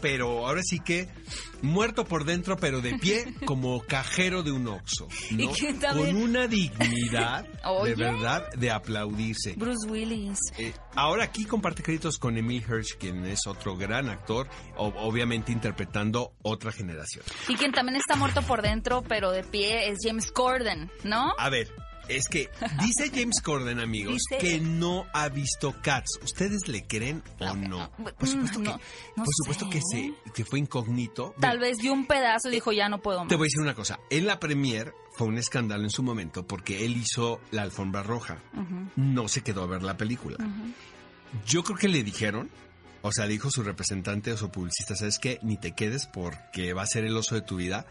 pero 0.00 0.46
ahora 0.46 0.62
sí 0.64 0.80
que 0.80 1.08
muerto 1.60 2.04
por 2.04 2.24
dentro, 2.24 2.56
pero 2.56 2.80
de 2.80 2.98
pie 2.98 3.34
como 3.44 3.80
cajero 3.82 4.42
de 4.42 4.52
un 4.52 4.66
oxo, 4.68 5.08
Y 5.30 5.46
¿no? 5.46 5.52
Con 5.92 6.16
una 6.16 6.46
dignidad 6.46 7.46
de 7.84 7.94
verdad 7.94 8.50
de 8.52 8.70
aplaudirse. 8.70 9.54
Bruce 9.56 9.88
Willis. 9.88 10.38
Eh, 10.58 10.72
ahora 10.94 11.24
aquí 11.24 11.44
comparte 11.44 11.82
créditos 11.82 12.18
con 12.18 12.36
Emil 12.36 12.62
Hirsch, 12.62 12.96
quien 12.98 13.24
es 13.26 13.46
otro 13.46 13.76
gran 13.76 14.08
actor, 14.08 14.48
obviamente 14.76 15.52
interpretando 15.52 16.34
otra 16.42 16.72
generación. 16.72 17.24
Y 17.48 17.56
quien 17.56 17.72
también 17.72 17.96
está 17.96 18.16
muerto 18.16 18.42
por 18.42 18.62
dentro, 18.62 19.02
pero 19.02 19.30
de 19.30 19.44
pie, 19.44 19.88
es 19.88 19.98
James 20.02 20.30
Corden, 20.32 20.90
¿no? 21.04 21.34
A 21.38 21.50
ver, 21.50 21.70
es 22.08 22.28
que 22.28 22.48
dice 22.80 23.10
James 23.14 23.40
Corden, 23.42 23.80
amigos, 23.80 24.18
Dice- 24.30 24.38
que 24.40 24.60
no 24.60 25.06
ha 25.12 25.28
visto 25.28 25.74
Cats. 25.82 26.18
¿Ustedes 26.22 26.68
le 26.68 26.86
creen 26.86 27.22
o 27.40 27.54
no? 27.56 27.90
Por 28.18 28.28
supuesto 28.28 28.58
que, 28.60 28.64
No, 28.68 28.80
no 29.16 29.24
por 29.24 29.34
supuesto 29.34 29.64
sé. 29.66 29.70
que, 29.70 29.80
se, 29.82 30.14
que 30.34 30.44
fue 30.44 30.58
incógnito. 30.58 31.34
Tal 31.40 31.58
Ve, 31.58 31.68
vez 31.68 31.78
dio 31.78 31.92
un 31.92 32.06
pedazo 32.06 32.48
y 32.48 32.52
dijo, 32.52 32.72
ya 32.72 32.88
no 32.88 33.00
puedo 33.00 33.20
más. 33.20 33.28
Te 33.28 33.36
voy 33.36 33.44
a 33.44 33.48
decir 33.48 33.60
una 33.60 33.74
cosa. 33.74 33.98
En 34.10 34.26
la 34.26 34.38
premier 34.40 34.92
fue 35.16 35.26
un 35.28 35.38
escándalo 35.38 35.84
en 35.84 35.90
su 35.90 36.02
momento 36.02 36.46
porque 36.46 36.84
él 36.84 36.96
hizo 36.96 37.40
la 37.50 37.62
alfombra 37.62 38.02
roja. 38.02 38.42
No 38.96 39.28
se 39.28 39.42
quedó 39.42 39.62
a 39.62 39.66
ver 39.66 39.82
la 39.82 39.96
película. 39.96 40.36
Yo 41.46 41.62
creo 41.64 41.78
que 41.78 41.88
le 41.88 42.02
dijeron, 42.02 42.50
o 43.02 43.10
sea, 43.12 43.26
dijo 43.26 43.50
su 43.50 43.62
representante 43.62 44.32
o 44.32 44.36
su 44.36 44.50
publicista, 44.50 44.94
¿sabes 44.96 45.18
qué? 45.18 45.38
Ni 45.42 45.56
te 45.56 45.72
quedes 45.72 46.06
porque 46.06 46.72
va 46.74 46.82
a 46.82 46.86
ser 46.86 47.04
el 47.04 47.16
oso 47.16 47.34
de 47.34 47.42
tu 47.42 47.56
vida. 47.56 47.86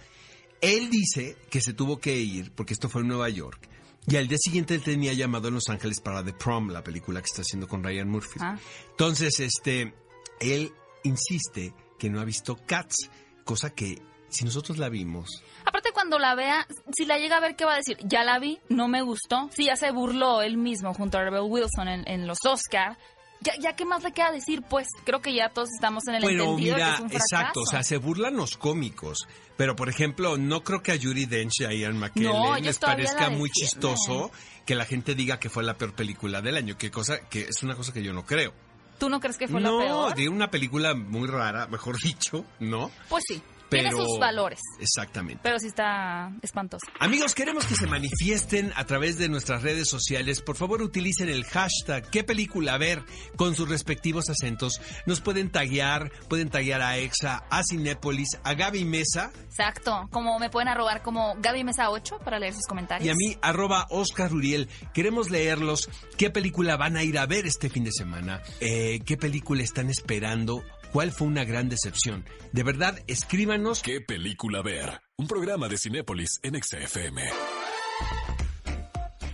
Él 0.62 0.90
dice 0.92 1.36
que 1.50 1.60
se 1.60 1.74
tuvo 1.74 2.00
que 2.00 2.18
ir 2.18 2.52
porque 2.52 2.74
esto 2.74 2.88
fue 2.88 3.02
en 3.02 3.08
Nueva 3.08 3.30
York. 3.30 3.68
Y 4.08 4.16
al 4.18 4.28
día 4.28 4.38
siguiente 4.40 4.74
él 4.76 4.84
tenía 4.84 5.14
llamado 5.14 5.48
en 5.48 5.56
Los 5.56 5.70
Ángeles 5.70 6.00
para 6.00 6.24
The 6.24 6.34
Prom, 6.34 6.70
la 6.70 6.84
película 6.84 7.22
que 7.22 7.28
está 7.28 7.42
haciendo 7.42 7.68
con 7.68 7.84
Ryan 7.84 8.10
Murphy. 8.10 8.40
Ah. 8.42 8.58
Entonces, 8.90 9.40
este, 9.40 9.94
él 10.40 10.74
insiste 11.04 11.74
que 12.00 12.10
no 12.10 12.20
ha 12.20 12.26
visto 12.26 12.58
Cats, 12.66 13.10
cosa 13.46 13.70
que 13.70 14.02
si 14.30 14.46
nosotros 14.46 14.78
la 14.78 14.90
vimos, 14.90 15.44
Aparte, 15.66 15.92
cuando 15.94 16.18
la 16.20 16.36
vea, 16.36 16.68
si 16.96 17.06
la 17.06 17.18
llega 17.20 17.38
a 17.38 17.40
ver, 17.40 17.56
¿qué 17.56 17.66
va 17.66 17.74
a 17.74 17.78
decir? 17.78 17.98
Ya 18.04 18.24
la 18.24 18.40
vi, 18.40 18.60
no 18.70 18.88
me 18.88 19.02
gustó. 19.04 19.50
Sí, 19.56 19.66
ya 19.66 19.76
se 19.76 19.92
burló 19.92 20.42
él 20.42 20.58
mismo 20.58 20.94
junto 20.94 21.18
a 21.18 21.24
Rebel 21.24 21.44
Wilson 21.44 21.88
en, 21.88 22.08
en 22.08 22.28
los 22.28 22.40
Oscar. 22.46 22.98
Ya, 23.42 23.54
ya, 23.60 23.76
¿qué 23.76 23.86
más 23.86 24.04
le 24.04 24.12
queda 24.12 24.32
decir? 24.32 24.64
Pues 24.70 24.88
creo 25.04 25.22
que 25.22 25.34
ya 25.34 25.50
todos 25.50 25.70
estamos 25.74 26.08
en 26.08 26.16
el 26.16 26.24
Pero 26.24 26.44
entendido 26.44 26.76
que 26.76 26.82
mira, 26.84 26.94
es 26.96 27.00
un 27.00 27.10
fracaso. 27.10 27.36
exacto, 27.36 27.60
o 27.62 27.66
sea, 27.66 27.84
se 27.84 27.98
burlan 27.98 28.36
los 28.36 28.58
cómicos. 28.58 29.28
Pero, 29.62 29.76
por 29.76 29.90
ejemplo, 29.90 30.40
no 30.40 30.64
creo 30.64 30.82
que 30.82 30.92
a 30.92 30.96
Yuri 30.96 31.28
Dench 31.28 31.60
y 31.60 31.66
a 31.66 31.72
Ian 31.72 31.94
No, 31.94 32.00
McKellen 32.00 32.64
les 32.64 32.80
parezca 32.80 33.30
muy 33.30 33.52
chistoso 33.52 34.32
que 34.66 34.74
la 34.74 34.86
gente 34.86 35.14
diga 35.14 35.40
que 35.40 35.52
fue 35.52 35.62
la 35.62 35.78
peor 35.78 35.94
película 35.94 36.42
del 36.42 36.58
año. 36.58 36.80
Que 36.80 36.90
cosa, 36.90 37.20
que 37.30 37.42
es 37.44 37.62
una 37.62 37.76
cosa 37.76 37.94
que 37.94 38.02
yo 38.02 38.12
no 38.12 38.26
creo. 38.26 38.56
¿Tú 38.98 39.08
no 39.08 39.20
crees 39.20 39.38
que 39.38 39.48
fue 39.48 39.62
no, 39.62 39.78
la 39.78 39.86
peor? 39.86 40.16
de 40.16 40.30
una 40.30 40.50
película 40.50 40.96
muy 40.96 41.28
rara, 41.28 41.68
mejor 41.68 41.98
dicho, 42.04 42.44
¿no? 42.60 42.90
Pues 43.08 43.24
sí, 43.28 43.40
Pero... 43.72 43.90
tiene 43.90 44.06
sus 44.06 44.20
valores. 44.20 44.60
Exactamente. 44.80 45.40
Pero 45.42 45.58
sí 45.58 45.68
está 45.68 46.32
espantoso. 46.42 46.86
Amigos, 47.00 47.34
queremos 47.34 47.66
que 47.66 47.76
se 47.76 47.88
manifiesten 47.88 48.72
a 48.76 48.86
través 48.86 49.18
de 49.18 49.30
nuestras 49.30 49.64
redes 49.64 49.90
sociales. 49.90 50.42
Por 50.42 50.58
favor, 50.58 50.82
utilicen 50.82 51.30
el 51.30 51.46
hashtag 51.46 52.10
qué 52.10 52.24
película 52.24 52.78
ver 52.78 53.04
con 53.36 53.56
sus 53.56 53.68
respectivos 53.70 54.30
acentos. 54.30 54.82
Nos 55.06 55.22
pueden 55.22 55.50
taguear, 55.50 56.12
pueden 56.28 56.50
taguear 56.50 56.82
a 56.82 56.98
Exa, 56.98 57.46
a 57.50 57.64
Cinépolis, 57.64 58.38
a 58.44 58.54
Gaby 58.54 58.86
Mesa 58.86 59.32
Exacto. 59.46 60.08
Como 60.12 60.40
me 60.40 60.50
pueden 60.50 60.70
arrobar 60.70 61.02
como 61.02 61.36
Gaby 61.40 61.64
Mesa 61.64 61.90
8 61.90 62.20
para 62.24 62.40
leer 62.40 62.54
sus 62.54 62.66
comentarios. 62.68 63.06
y 63.06 63.10
a 63.10 63.16
mí, 63.16 63.38
arroba 63.42 63.86
Oscar 63.90 64.34
Uriel. 64.34 64.70
Queremos 64.94 65.30
leerlos. 65.30 65.90
¿Qué 66.18 66.30
película 66.30 66.78
van 66.78 66.98
a 66.98 67.04
ir 67.04 67.18
a 67.18 67.26
ver 67.26 67.46
este 67.46 67.70
fin 67.70 67.84
de 67.84 67.92
semana? 67.92 68.42
Eh, 68.60 69.00
¿Qué 69.06 69.18
película 69.18 69.62
están 69.62 69.90
esperando? 69.90 70.64
¿Cuál 70.92 71.12
fue 71.12 71.28
una 71.28 71.46
gran 71.46 71.70
decepción? 71.70 72.26
De 72.52 72.64
verdad, 72.64 73.00
escríbanos. 73.08 73.82
¿Qué 73.82 74.02
película 74.02 74.62
ver? 74.62 75.02
Un 75.16 75.26
programa 75.26 75.70
de 75.70 75.78
Cinépolis 75.78 76.40
en 76.44 76.62
XFM. 76.62 77.22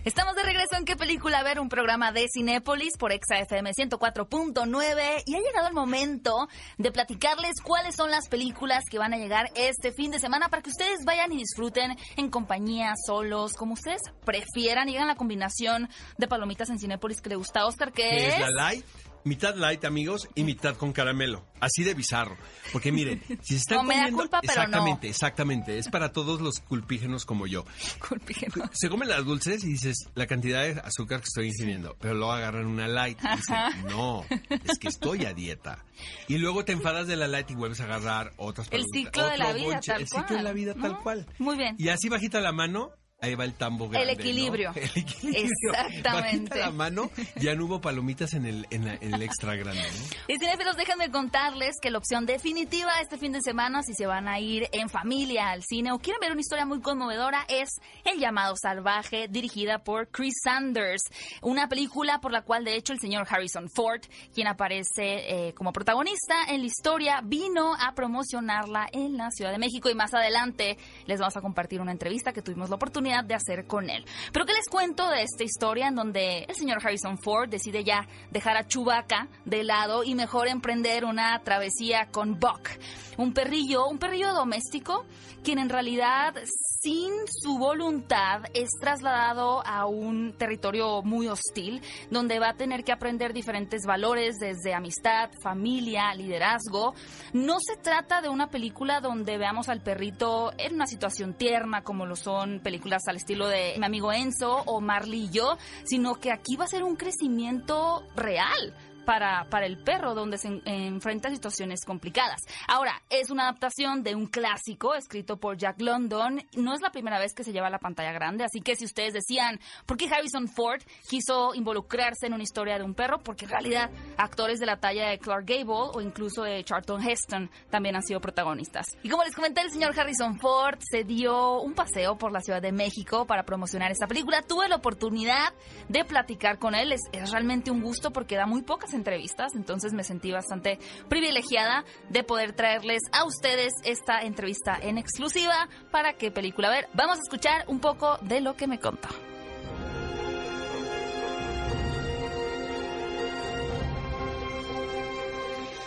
Estamos 0.07 0.35
de 0.35 0.43
regreso 0.43 0.77
en 0.77 0.85
qué 0.85 0.95
película 0.95 1.43
ver 1.43 1.59
un 1.59 1.67
programa 1.67 2.13
de 2.13 2.27
Cinépolis 2.33 2.95
por 2.97 3.11
ExaFM 3.11 3.71
104.9 3.71 5.23
y 5.25 5.35
ha 5.35 5.39
llegado 5.39 5.67
el 5.67 5.73
momento 5.73 6.47
de 6.77 6.93
platicarles 6.93 7.59
cuáles 7.61 7.97
son 7.97 8.09
las 8.09 8.29
películas 8.29 8.85
que 8.89 8.99
van 8.99 9.13
a 9.13 9.17
llegar 9.17 9.51
este 9.55 9.91
fin 9.91 10.11
de 10.11 10.19
semana 10.19 10.47
para 10.47 10.61
que 10.61 10.69
ustedes 10.69 10.99
vayan 11.03 11.33
y 11.33 11.37
disfruten 11.37 11.97
en 12.15 12.29
compañía, 12.29 12.93
solos, 13.05 13.51
como 13.53 13.73
ustedes 13.73 14.01
prefieran. 14.23 14.87
Llegan 14.87 15.07
la 15.07 15.15
combinación 15.15 15.89
de 16.17 16.27
palomitas 16.29 16.69
en 16.69 16.79
Cinépolis 16.79 17.19
que 17.19 17.27
le 17.27 17.35
gusta 17.35 17.61
a 17.61 17.65
Oscar, 17.65 17.91
que 17.91 18.03
que 18.03 18.27
es... 18.27 18.33
es 18.35 18.39
la 18.39 18.51
light, 18.51 18.85
mitad 19.27 19.55
light, 19.55 19.85
amigos, 19.85 20.27
y 20.35 20.43
mitad 20.43 20.75
con 20.75 20.93
caramelo. 20.93 21.45
Así 21.59 21.83
de 21.83 21.93
bizarro. 21.93 22.37
Porque 22.71 22.91
miren, 22.91 23.21
si 23.41 23.53
se 23.53 23.55
están 23.55 23.77
No 23.77 23.83
me 23.83 23.95
da 23.95 24.01
comiendo... 24.03 24.21
culpa, 24.21 24.41
pero 24.41 24.53
no. 24.53 24.61
exactamente, 24.61 25.09
exactamente. 25.09 25.77
Es 25.77 25.89
para 25.89 26.11
todos 26.11 26.41
los 26.41 26.59
culpígenos 26.59 27.25
como 27.25 27.47
yo. 27.47 27.65
Culpígenos. 28.07 28.69
Se 28.73 28.89
comen 28.89 29.09
las 29.09 29.25
dulces 29.25 29.63
y 29.63 29.67
dices 29.67 30.07
la 30.15 30.27
cantidad 30.27 30.63
de 30.63 30.79
azúcar 30.81 31.19
que 31.19 31.25
estoy 31.25 31.47
ingiriendo, 31.47 31.95
pero 31.99 32.13
luego 32.13 32.31
agarran 32.31 32.65
una 32.65 32.87
light 32.87 33.19
y 33.23 33.35
dicen, 33.35 33.55
no, 33.89 34.25
es 34.49 34.79
que 34.79 34.87
estoy 34.87 35.25
a 35.25 35.33
dieta. 35.33 35.83
Y 36.27 36.37
luego 36.37 36.63
te 36.65 36.73
enfadas 36.73 37.07
de 37.07 37.15
la 37.15 37.27
light 37.27 37.49
y 37.51 37.55
vuelves 37.55 37.81
a 37.81 37.85
agarrar 37.85 38.33
otras 38.37 38.67
El 38.71 38.83
ciclo 38.91 39.27
de 39.27 39.37
la 39.37 39.53
vida, 39.53 39.65
bonche, 39.65 39.91
tal 39.91 40.01
El 40.01 40.07
ciclo 40.07 40.37
de 40.37 40.43
la 40.43 40.53
vida 40.53 40.73
tal 40.75 40.99
cual. 40.99 41.27
Muy 41.39 41.57
bien. 41.57 41.75
Y 41.79 41.89
así 41.89 42.09
bajita 42.09 42.39
la 42.39 42.51
mano, 42.51 42.91
ahí 43.21 43.35
va 43.35 43.43
el 43.45 43.53
tambo 43.53 43.89
grande. 43.89 44.11
El 44.11 44.19
equilibrio. 44.19 44.71
Exactamente. 44.75 46.49
Bajita 46.49 46.55
la 46.57 46.71
mano, 46.71 47.09
ya 47.35 47.55
no 47.55 47.65
hubo 47.65 47.81
palomitas 47.81 48.33
en 48.33 48.45
el, 48.45 48.67
en 48.69 48.85
la- 48.85 48.95
en 48.95 49.13
el 49.13 49.21
extra 49.21 49.55
grande. 49.55 49.81
¿no? 49.81 50.33
Y 50.33 50.37
cinéfilos, 50.39 50.75
déjenme 50.77 51.09
contarles 51.11 51.75
que 51.81 51.89
la 51.89 51.97
opción 51.97 52.25
definitiva 52.25 52.91
este 53.01 53.17
fin 53.17 53.31
de 53.31 53.41
semana, 53.41 53.81
si 53.83 53.93
se 53.93 54.05
van 54.05 54.27
a 54.27 54.39
ir 54.39 54.67
en 54.71 54.89
familia 54.89 55.49
al 55.49 55.63
cine 55.63 55.91
o 55.91 55.99
quieren 55.99 56.19
ver 56.19 56.31
una 56.31 56.41
historia 56.41 56.65
muy 56.65 56.81
conmovedora, 56.81 57.45
es 57.47 57.69
El 58.05 58.19
llamado 58.19 58.55
salvaje, 58.61 59.27
dirigida 59.29 59.79
por 59.83 60.09
Chris 60.09 60.33
Sanders. 60.43 61.01
Una 61.41 61.67
película 61.67 62.19
por 62.19 62.31
la 62.31 62.43
cual, 62.43 62.63
de 62.65 62.75
hecho, 62.75 62.93
el 62.93 62.99
señor 62.99 63.25
Harrison 63.29 63.69
Ford, 63.69 64.01
quien 64.33 64.47
aparece 64.47 65.47
eh, 65.47 65.53
como 65.53 65.71
protagonista 65.73 66.35
en 66.49 66.61
la 66.61 66.67
historia, 66.67 67.21
vino 67.23 67.73
a 67.79 67.93
promocionarla 67.95 68.87
en 68.91 69.17
la 69.17 69.31
Ciudad 69.31 69.51
de 69.51 69.57
México 69.57 69.89
y 69.89 69.95
más 69.95 70.13
adelante 70.13 70.77
les 71.05 71.19
vamos 71.19 71.35
a 71.37 71.41
compartir 71.41 71.81
una 71.81 71.91
entrevista 71.91 72.31
que 72.33 72.41
tuvimos 72.41 72.69
la 72.69 72.75
oportunidad 72.75 73.06
de 73.25 73.33
hacer 73.33 73.65
con 73.65 73.89
él. 73.89 74.05
Pero 74.31 74.45
¿qué 74.45 74.53
les 74.53 74.67
cuento 74.69 75.09
de 75.09 75.23
esta 75.23 75.43
historia 75.43 75.87
en 75.87 75.95
donde 75.95 76.45
el 76.47 76.55
señor 76.55 76.79
Harrison 76.83 77.17
Ford 77.17 77.49
decide 77.49 77.83
ya 77.83 78.07
dejar 78.31 78.57
a 78.57 78.67
Chewbacca 78.67 79.27
de 79.45 79.63
lado 79.63 80.03
y 80.03 80.15
mejor 80.15 80.47
emprender 80.47 81.05
una 81.05 81.39
travesía 81.43 82.07
con 82.11 82.39
Buck, 82.39 82.69
un 83.17 83.33
perrillo, 83.33 83.87
un 83.87 83.97
perrillo 83.97 84.33
doméstico, 84.33 85.05
quien 85.43 85.59
en 85.59 85.69
realidad 85.69 86.35
sin 86.81 87.11
su 87.27 87.57
voluntad 87.57 88.43
es 88.53 88.69
trasladado 88.79 89.65
a 89.65 89.85
un 89.85 90.37
territorio 90.37 91.01
muy 91.01 91.27
hostil, 91.27 91.81
donde 92.11 92.39
va 92.39 92.49
a 92.49 92.53
tener 92.53 92.83
que 92.83 92.91
aprender 92.91 93.33
diferentes 93.33 93.85
valores 93.85 94.35
desde 94.39 94.73
amistad, 94.73 95.29
familia, 95.41 96.13
liderazgo. 96.13 96.93
No 97.33 97.59
se 97.59 97.77
trata 97.77 98.21
de 98.21 98.29
una 98.29 98.49
película 98.49 99.01
donde 99.01 99.37
veamos 99.37 99.69
al 99.69 99.81
perrito 99.81 100.51
en 100.57 100.75
una 100.75 100.85
situación 100.85 101.33
tierna, 101.33 101.83
como 101.83 102.05
lo 102.05 102.15
son 102.15 102.59
películas 102.59 102.96
al 103.07 103.17
estilo 103.17 103.47
de 103.47 103.75
Mi 103.77 103.85
amigo 103.85 104.11
Enzo 104.11 104.63
o 104.65 104.81
Marley 104.81 105.25
y 105.25 105.29
yo, 105.29 105.57
sino 105.83 106.15
que 106.15 106.31
aquí 106.31 106.55
va 106.55 106.65
a 106.65 106.67
ser 106.67 106.83
un 106.83 106.95
crecimiento 106.95 108.03
real 108.15 108.73
para, 109.07 109.47
para 109.49 109.65
el 109.65 109.81
perro, 109.81 110.13
donde 110.13 110.37
se 110.37 110.49
en- 110.49 110.61
enfrenta 110.67 111.29
situaciones 111.29 111.85
complicadas. 111.85 112.41
Ahora, 112.67 113.01
es 113.09 113.29
una 113.29 113.43
adaptación 113.43 114.03
de 114.03 114.15
un 114.15 114.27
clásico 114.27 114.95
escrito 114.95 115.37
por 115.37 115.55
Jack 115.57 115.79
London. 115.81 116.41
No 116.57 116.73
es 116.73 116.81
la 116.81 116.89
primera 116.91 117.17
vez 117.17 117.33
que 117.33 117.45
se 117.45 117.53
lleva 117.53 117.67
a 117.67 117.69
la 117.69 117.79
pantalla 117.79 118.11
grande, 118.11 118.43
así 118.43 118.59
que 118.59 118.75
si 118.75 118.83
ustedes 118.83 119.13
decían, 119.13 119.61
¿por 119.85 119.95
qué 119.95 120.09
Harrison 120.13 120.49
Ford 120.49 120.81
quiso 121.07 121.55
involucrarse 121.55 122.27
en 122.27 122.33
una 122.33 122.43
historia 122.43 122.77
de 122.77 122.83
un 122.83 122.93
perro? 122.95 123.19
Porque 123.19 123.45
en 123.45 123.51
realidad 123.51 123.89
actores 124.17 124.59
de 124.59 124.65
la 124.65 124.75
talla 124.77 125.07
de 125.07 125.19
Clark 125.19 125.45
Gable 125.45 125.91
o 125.93 126.01
incluso 126.01 126.43
de 126.43 126.61
Charlton 126.65 127.01
Heston 127.01 127.49
también 127.69 127.95
han 127.95 128.03
sido 128.03 128.19
protagonistas. 128.19 128.87
Y 129.03 129.09
como 129.09 129.23
les 129.23 129.33
comenté, 129.33 129.61
el 129.61 129.71
señor 129.71 129.97
Harrison 129.97 130.37
Ford 130.37 130.79
se 130.81 131.05
dio 131.05 131.61
un 131.61 131.73
paseo 131.75 132.17
por 132.17 132.33
la 132.33 132.41
Ciudad 132.41 132.61
de 132.61 132.73
México 132.73 133.25
para 133.25 133.43
promocionar 133.43 133.89
esta 133.89 134.05
película. 134.05 134.41
Tuve 134.41 134.67
la 134.67 134.75
oportunidad 134.75 135.53
de 135.87 136.03
platicar 136.03 136.59
con 136.59 136.75
él. 136.75 136.91
Es, 136.91 137.01
es 137.13 137.31
realmente 137.31 137.71
un 137.71 137.81
gusto 137.81 138.11
porque 138.11 138.35
da 138.35 138.45
muy 138.45 138.63
pocas 138.63 138.93
entrevistas, 138.97 139.55
entonces 139.55 139.93
me 139.93 140.03
sentí 140.03 140.31
bastante 140.31 140.79
privilegiada 141.07 141.85
de 142.09 142.23
poder 142.23 142.53
traerles 142.53 143.01
a 143.13 143.23
ustedes 143.25 143.73
esta 143.85 144.21
entrevista 144.21 144.77
en 144.81 144.97
exclusiva 144.97 145.69
para 145.91 146.13
qué 146.13 146.31
película 146.31 146.69
ver. 146.69 146.89
Vamos 146.93 147.19
a 147.19 147.21
escuchar 147.21 147.63
un 147.67 147.79
poco 147.79 148.17
de 148.21 148.41
lo 148.41 148.55
que 148.55 148.67
me 148.67 148.79
contó. 148.79 149.07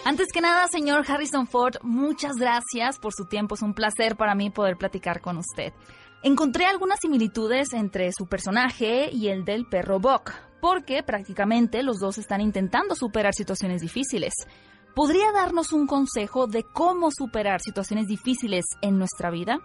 Antes 0.03 0.29
que 0.33 0.41
nada, 0.41 0.67
señor 0.69 1.05
Harrison 1.07 1.47
Ford, 1.47 1.75
muchas 1.83 2.37
gracias 2.37 2.99
por 2.99 3.13
su 3.13 3.27
tiempo. 3.27 3.55
Es 3.55 3.63
un 3.63 3.75
placer 3.75 4.17
para 4.17 4.35
mí 4.35 4.51
poder 4.51 4.77
platicar 4.77 5.21
con 5.21 5.37
usted. 5.37 5.75
Encontré 6.23 6.67
algunas 6.67 6.99
similitudes 7.01 7.73
entre 7.73 8.13
su 8.13 8.27
personaje 8.27 9.09
y 9.11 9.29
el 9.29 9.47
del 9.47 9.65
perro 9.65 10.01
Buck, 10.01 10.33
porque 10.61 11.03
prácticamente 11.03 11.83
los 11.83 11.99
dos 11.99 12.19
están 12.19 12.43
intentando 12.43 12.95
superar 12.95 13.33
situaciones 13.35 13.81
difíciles. 13.81 14.35
¿Podría 14.95 15.33
darnos 15.33 15.73
un 15.73 15.87
consejo 15.87 16.47
de 16.47 16.63
cómo 16.63 17.11
superar 17.11 17.63
situaciones 17.63 18.07
difíciles 18.07 18.67
en 18.83 18.99
nuestra 18.99 19.31
vida? 19.31 19.61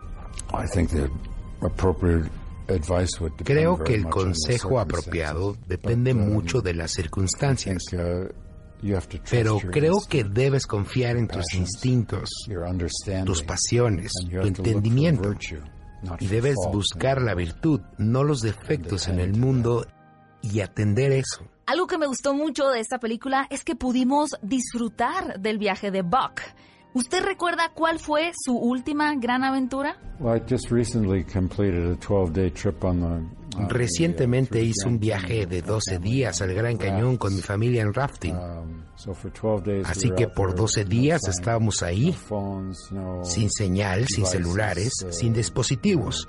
Creo 3.44 3.78
que 3.78 3.96
el 3.96 4.06
consejo 4.06 4.80
apropiado 4.80 5.58
depende 5.68 6.14
mucho 6.14 6.62
de 6.62 6.74
las 6.74 6.92
circunstancias. 6.92 7.84
Pero 9.30 9.60
creo 9.60 9.98
que 10.08 10.24
debes 10.24 10.66
confiar 10.68 11.18
en 11.18 11.28
tus 11.28 11.54
instintos, 11.54 12.30
tus 13.26 13.44
pasiones, 13.44 14.12
tu 14.30 14.40
entendimiento. 14.40 15.34
Y 16.20 16.28
debes 16.28 16.56
buscar 16.72 17.22
la 17.22 17.34
virtud, 17.34 17.82
no 17.98 18.24
los 18.24 18.42
defectos 18.42 19.08
en 19.08 19.20
el 19.20 19.34
mundo 19.38 19.86
y 20.42 20.62
atender 20.62 21.12
eso. 21.12 21.48
Algo 21.66 21.88
que 21.88 21.98
me 21.98 22.06
gustó 22.06 22.34
mucho 22.34 22.70
de 22.70 22.80
esta 22.80 23.00
película 23.00 23.48
es 23.50 23.64
que 23.64 23.76
pudimos 23.76 24.36
disfrutar 24.42 25.40
del 25.40 25.58
viaje 25.58 25.90
de 25.90 26.04
Buck. 26.04 26.42
¿Usted 26.94 27.24
recuerda 27.24 27.72
cuál 27.74 28.00
fue 28.00 28.32
su 28.34 28.56
última 28.56 29.14
gran 29.16 29.44
aventura? 29.44 29.98
Recientemente 33.70 34.62
hice 34.62 34.88
un 34.88 35.00
viaje 35.00 35.46
de 35.46 35.62
12 35.62 36.00
días 36.00 36.42
al 36.42 36.54
Gran 36.54 36.78
Cañón 36.78 37.18
con 37.18 37.36
mi 37.36 37.42
familia 37.42 37.82
en 37.82 37.94
rafting. 37.94 38.36
Así 39.86 40.12
que 40.12 40.28
por 40.28 40.56
12 40.56 40.86
días 40.86 41.22
estábamos 41.28 41.84
ahí, 41.84 42.16
sin 43.24 43.50
señal, 43.50 44.08
sin 44.08 44.26
celulares, 44.26 44.94
sin 45.12 45.34
dispositivos, 45.34 46.28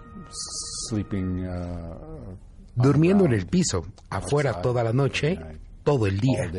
durmiendo 2.74 3.24
en 3.24 3.32
el 3.32 3.46
piso, 3.46 3.86
afuera 4.10 4.60
toda 4.60 4.84
la 4.84 4.92
noche, 4.92 5.38
todo 5.82 6.06
el 6.06 6.18
día, 6.20 6.50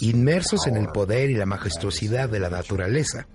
inmersos 0.00 0.66
en 0.66 0.76
el 0.76 0.88
poder 0.88 1.30
y 1.30 1.34
la 1.34 1.46
majestuosidad 1.46 2.28
de 2.28 2.40
la 2.40 2.50
naturaleza. 2.50 3.26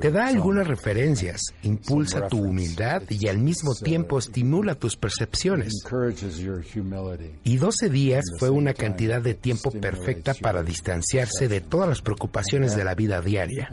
Te 0.00 0.10
da 0.10 0.26
algunas 0.26 0.66
referencias, 0.66 1.40
impulsa 1.62 2.28
tu 2.28 2.38
humildad 2.38 3.02
y 3.08 3.28
al 3.28 3.38
mismo 3.38 3.74
tiempo 3.74 4.18
estimula 4.18 4.74
tus 4.74 4.96
percepciones. 4.96 5.72
Y 7.44 7.56
12 7.56 7.88
días 7.88 8.24
fue 8.38 8.50
una 8.50 8.74
cantidad 8.74 9.22
de 9.22 9.34
tiempo 9.34 9.70
perfecta 9.70 10.34
para 10.34 10.62
distanciarse 10.62 11.48
de 11.48 11.60
todas 11.60 11.88
las 11.88 12.02
preocupaciones 12.02 12.76
de 12.76 12.84
la 12.84 12.94
vida 12.94 13.20
diaria 13.22 13.70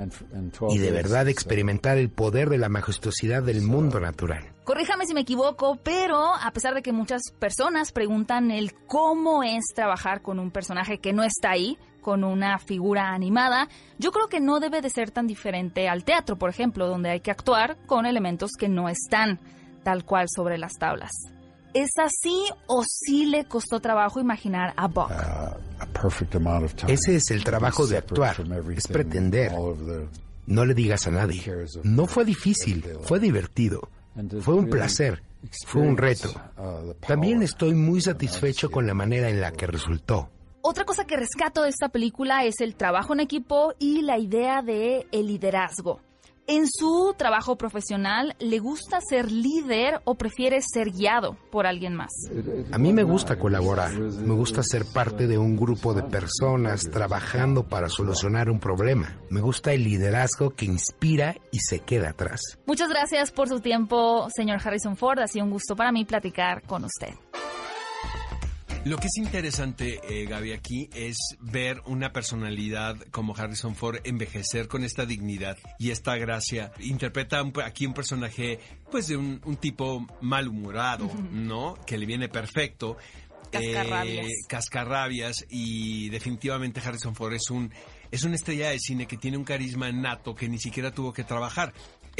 y 0.69 0.77
de 0.77 0.91
verdad 0.91 1.27
experimentar 1.27 1.97
el 1.97 2.09
poder 2.09 2.49
de 2.49 2.57
la 2.57 2.69
majestuosidad 2.69 3.43
del 3.43 3.61
mundo 3.61 3.99
natural. 3.99 4.53
Corríjame 4.63 5.07
si 5.07 5.15
me 5.15 5.21
equivoco, 5.21 5.79
pero 5.83 6.35
a 6.35 6.51
pesar 6.51 6.75
de 6.75 6.83
que 6.83 6.93
muchas 6.93 7.21
personas 7.39 7.91
preguntan 7.91 8.51
el 8.51 8.73
cómo 8.85 9.43
es 9.43 9.65
trabajar 9.73 10.21
con 10.21 10.39
un 10.39 10.51
personaje 10.51 10.99
que 10.99 11.11
no 11.11 11.23
está 11.23 11.51
ahí, 11.51 11.77
con 12.01 12.23
una 12.23 12.59
figura 12.59 13.13
animada, 13.13 13.67
yo 13.97 14.11
creo 14.11 14.27
que 14.27 14.39
no 14.39 14.59
debe 14.59 14.81
de 14.81 14.89
ser 14.89 15.11
tan 15.11 15.27
diferente 15.27 15.87
al 15.87 16.03
teatro, 16.03 16.37
por 16.37 16.49
ejemplo, 16.49 16.87
donde 16.87 17.09
hay 17.09 17.19
que 17.19 17.31
actuar 17.31 17.77
con 17.85 18.05
elementos 18.05 18.51
que 18.57 18.69
no 18.69 18.89
están 18.89 19.39
tal 19.83 20.05
cual 20.05 20.27
sobre 20.33 20.57
las 20.57 20.73
tablas. 20.73 21.11
¿Es 21.73 21.91
así 21.97 22.45
o 22.65 22.83
sí 22.83 23.25
le 23.25 23.45
costó 23.45 23.79
trabajo 23.79 24.19
imaginar 24.19 24.73
a 24.75 24.87
Buck? 24.87 25.11
Uh, 25.11 26.87
Ese 26.87 27.15
es 27.15 27.29
el 27.29 27.43
trabajo 27.43 27.85
de 27.85 27.97
actuar, 27.97 28.37
es 28.75 28.87
pretender. 28.87 29.51
No 30.47 30.65
le 30.65 30.73
digas 30.73 31.05
a 31.05 31.11
nadie. 31.11 31.43
No 31.83 32.07
fue 32.07 32.25
difícil, 32.25 32.83
fue 33.03 33.19
divertido. 33.19 33.87
Fue 34.41 34.55
un 34.55 34.69
placer, 34.69 35.21
fue 35.65 35.83
un 35.83 35.95
reto. 35.95 36.29
Uh, 36.57 36.93
También 37.05 37.43
estoy 37.43 37.73
muy 37.73 38.01
satisfecho 38.01 38.71
con 38.71 38.87
la 38.87 38.93
manera 38.93 39.29
en 39.29 39.39
la 39.39 39.51
que 39.51 39.67
resultó. 39.67 40.29
Otra 40.61 40.83
cosa 40.83 41.05
que 41.05 41.15
rescato 41.15 41.63
de 41.63 41.69
esta 41.69 41.89
película 41.89 42.43
es 42.43 42.59
el 42.59 42.75
trabajo 42.75 43.13
en 43.13 43.21
equipo 43.21 43.73
y 43.79 44.01
la 44.01 44.17
idea 44.17 44.61
de 44.61 45.07
el 45.11 45.27
liderazgo. 45.27 46.01
En 46.47 46.65
su 46.67 47.13
trabajo 47.15 47.57
profesional, 47.57 48.35
¿le 48.39 48.57
gusta 48.57 48.99
ser 49.01 49.31
líder 49.31 50.01
o 50.03 50.15
prefiere 50.15 50.59
ser 50.61 50.89
guiado 50.89 51.37
por 51.51 51.67
alguien 51.67 51.93
más? 51.95 52.09
A 52.71 52.77
mí 52.79 52.91
me 52.91 53.03
gusta 53.03 53.37
colaborar. 53.37 53.93
Me 53.93 54.33
gusta 54.33 54.63
ser 54.63 54.83
parte 54.85 55.27
de 55.27 55.37
un 55.37 55.55
grupo 55.55 55.93
de 55.93 56.01
personas 56.01 56.89
trabajando 56.89 57.67
para 57.67 57.87
solucionar 57.87 58.49
un 58.49 58.59
problema. 58.59 59.15
Me 59.29 59.41
gusta 59.41 59.73
el 59.73 59.83
liderazgo 59.83 60.49
que 60.49 60.65
inspira 60.65 61.35
y 61.51 61.59
se 61.59 61.81
queda 61.81 62.09
atrás. 62.09 62.41
Muchas 62.65 62.89
gracias 62.89 63.31
por 63.31 63.47
su 63.47 63.59
tiempo, 63.59 64.27
señor 64.35 64.59
Harrison 64.61 64.97
Ford. 64.97 65.19
Ha 65.19 65.27
sido 65.27 65.45
un 65.45 65.51
gusto 65.51 65.75
para 65.75 65.91
mí 65.91 66.03
platicar 66.03 66.63
con 66.63 66.83
usted. 66.83 67.13
Lo 68.85 68.97
que 68.97 69.07
es 69.07 69.17
interesante, 69.17 69.99
eh, 70.07 70.25
Gaby, 70.25 70.53
aquí 70.53 70.89
es 70.93 71.17
ver 71.41 71.81
una 71.85 72.13
personalidad 72.13 72.97
como 73.11 73.35
Harrison 73.35 73.75
Ford 73.75 73.97
envejecer 74.05 74.69
con 74.69 74.85
esta 74.85 75.05
dignidad 75.05 75.57
y 75.77 75.91
esta 75.91 76.15
gracia. 76.15 76.71
Interpreta 76.79 77.43
aquí 77.65 77.85
un 77.85 77.93
personaje, 77.93 78.59
pues, 78.89 79.07
de 79.07 79.17
un, 79.17 79.39
tipo 79.59 80.07
malhumorado, 80.21 81.11
¿no? 81.31 81.75
Que 81.85 81.97
le 81.97 82.05
viene 82.05 82.29
perfecto. 82.29 82.95
Cascarrabias. 83.51 84.25
Eh, 84.25 84.29
cascarrabias 84.47 85.45
y 85.49 86.09
definitivamente 86.09 86.79
Harrison 86.79 87.15
Ford 87.15 87.33
es 87.33 87.49
un 87.49 87.71
es 88.11 88.23
una 88.23 88.35
estrella 88.35 88.69
de 88.69 88.79
cine 88.79 89.07
que 89.07 89.17
tiene 89.17 89.37
un 89.37 89.43
carisma 89.43 89.91
nato 89.91 90.35
que 90.35 90.47
ni 90.47 90.59
siquiera 90.59 90.91
tuvo 90.91 91.13
que 91.13 91.23
trabajar 91.23 91.73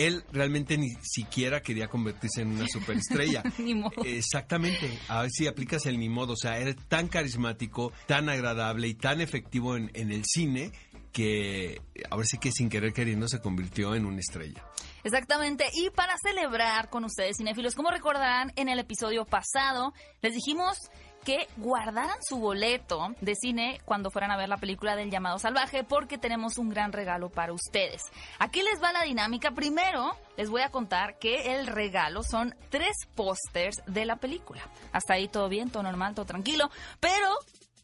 él 0.07 0.23
realmente 0.31 0.77
ni 0.77 0.89
siquiera 1.01 1.61
quería 1.61 1.87
convertirse 1.87 2.41
en 2.41 2.49
una 2.49 2.67
superestrella. 2.71 3.43
ni 3.57 3.75
modo. 3.75 4.03
Exactamente. 4.03 4.89
A 5.07 5.21
ver 5.21 5.31
si 5.31 5.47
aplicas 5.47 5.85
el 5.85 5.99
ni 5.99 6.09
modo. 6.09 6.33
O 6.33 6.37
sea, 6.37 6.57
era 6.57 6.73
tan 6.73 7.07
carismático, 7.07 7.91
tan 8.07 8.29
agradable 8.29 8.87
y 8.87 8.93
tan 8.93 9.21
efectivo 9.21 9.75
en, 9.75 9.91
en 9.93 10.11
el 10.11 10.23
cine 10.25 10.71
que 11.11 11.81
ahora 12.09 12.25
sí 12.25 12.37
que 12.37 12.51
sin 12.51 12.69
querer 12.69 12.93
queriendo 12.93 13.27
se 13.27 13.39
convirtió 13.39 13.95
en 13.95 14.05
una 14.05 14.19
estrella. 14.19 14.63
Exactamente, 15.03 15.65
y 15.73 15.89
para 15.91 16.13
celebrar 16.21 16.89
con 16.89 17.03
ustedes 17.05 17.37
cinéfilos, 17.37 17.73
como 17.73 17.89
recordarán 17.89 18.51
en 18.55 18.69
el 18.69 18.79
episodio 18.79 19.25
pasado, 19.25 19.93
les 20.21 20.33
dijimos 20.33 20.77
que 21.23 21.47
guardaran 21.57 22.17
su 22.21 22.39
boleto 22.39 23.15
de 23.21 23.35
cine 23.35 23.81
cuando 23.85 24.09
fueran 24.11 24.31
a 24.31 24.37
ver 24.37 24.49
la 24.49 24.57
película 24.57 24.95
del 24.95 25.11
llamado 25.11 25.39
salvaje 25.39 25.83
porque 25.83 26.17
tenemos 26.17 26.57
un 26.57 26.69
gran 26.69 26.91
regalo 26.91 27.29
para 27.29 27.53
ustedes. 27.53 28.01
Aquí 28.39 28.61
les 28.61 28.81
va 28.81 28.93
la 28.93 29.03
dinámica. 29.03 29.51
Primero 29.51 30.15
les 30.37 30.49
voy 30.49 30.61
a 30.61 30.69
contar 30.69 31.17
que 31.19 31.55
el 31.55 31.67
regalo 31.67 32.23
son 32.23 32.55
tres 32.69 32.95
pósters 33.15 33.81
de 33.85 34.05
la 34.05 34.17
película. 34.17 34.61
Hasta 34.91 35.13
ahí 35.13 35.27
todo 35.27 35.49
bien, 35.49 35.69
todo 35.69 35.83
normal, 35.83 36.15
todo 36.15 36.25
tranquilo. 36.25 36.69
Pero 36.99 37.29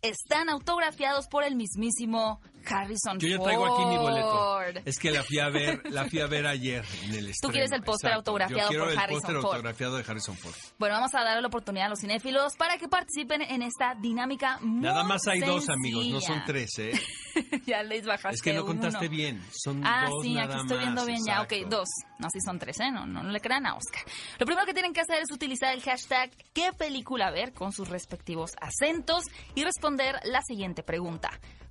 están 0.01 0.49
autografiados 0.49 1.27
por 1.27 1.43
el 1.43 1.55
mismísimo 1.55 2.39
Harrison 2.67 3.19
Yo 3.19 3.27
ya 3.27 3.39
traigo 3.39 3.65
aquí 3.65 3.85
mi 3.85 3.97
boleto. 3.97 4.61
Es 4.85 4.97
que 4.97 5.11
la 5.11 5.23
fui 5.23 5.39
a 5.39 5.49
ver, 5.49 5.81
la 5.91 6.05
fui 6.05 6.19
a 6.19 6.27
ver 6.27 6.47
ayer 6.47 6.83
en 7.03 7.13
el 7.15 7.27
estreno. 7.29 7.35
Tú 7.41 7.49
quieres 7.51 7.71
el 7.71 7.81
póster 7.83 8.13
autografiado 8.13 8.71
Yo 8.71 8.79
por 8.83 8.91
el 8.91 8.97
Harrison 8.97 9.21
póster 9.21 9.35
Ford. 9.41 9.45
autografiado 9.53 9.97
de 9.97 10.03
Harrison 10.07 10.35
Ford. 10.37 10.53
Bueno, 10.77 10.95
vamos 10.95 11.13
a 11.13 11.23
darle 11.23 11.41
la 11.41 11.47
oportunidad 11.47 11.87
a 11.87 11.89
los 11.89 11.99
cinéfilos 11.99 12.53
para 12.57 12.77
que 12.77 12.87
participen 12.87 13.41
en 13.41 13.61
esta 13.61 13.95
dinámica 13.95 14.59
muy 14.61 14.81
Nada 14.81 15.03
más 15.03 15.27
hay 15.27 15.39
dos 15.41 15.69
amigos, 15.69 16.05
no 16.07 16.21
son 16.21 16.43
tres, 16.45 16.69
¿eh? 16.79 16.91
ya 17.65 17.83
les 17.83 18.05
bajaste 18.05 18.35
Es 18.35 18.41
que 18.41 18.53
no 18.53 18.63
uno. 18.63 18.67
contaste 18.67 19.07
bien. 19.07 19.41
Son 19.53 19.81
Ah, 19.85 20.07
dos 20.09 20.23
sí, 20.23 20.33
nada 20.33 20.53
aquí 20.53 20.61
estoy 20.63 20.77
viendo 20.79 21.01
más, 21.01 21.07
bien 21.07 21.19
ya. 21.25 21.41
Ok, 21.41 21.53
dos. 21.69 21.87
No, 22.19 22.27
sí 22.31 22.39
son 22.45 22.59
tres, 22.59 22.79
¿eh? 22.79 22.91
No, 22.91 23.05
no, 23.05 23.23
no 23.23 23.29
le 23.31 23.39
crean 23.41 23.65
a 23.65 23.75
Oscar. 23.75 24.03
Lo 24.39 24.45
primero 24.45 24.65
que 24.65 24.73
tienen 24.73 24.93
que 24.93 25.01
hacer 25.01 25.17
es 25.21 25.31
utilizar 25.31 25.73
el 25.73 25.81
hashtag 25.81 26.31
¿Qué 26.53 26.71
película 26.77 27.29
ver? 27.31 27.53
con 27.53 27.71
sus 27.73 27.89
respectivos 27.89 28.51
acentos 28.61 29.23
y 29.53 29.63
responder 29.63 30.15
la 30.23 30.41
siguiente 30.41 30.81
pregunta. 30.83 31.29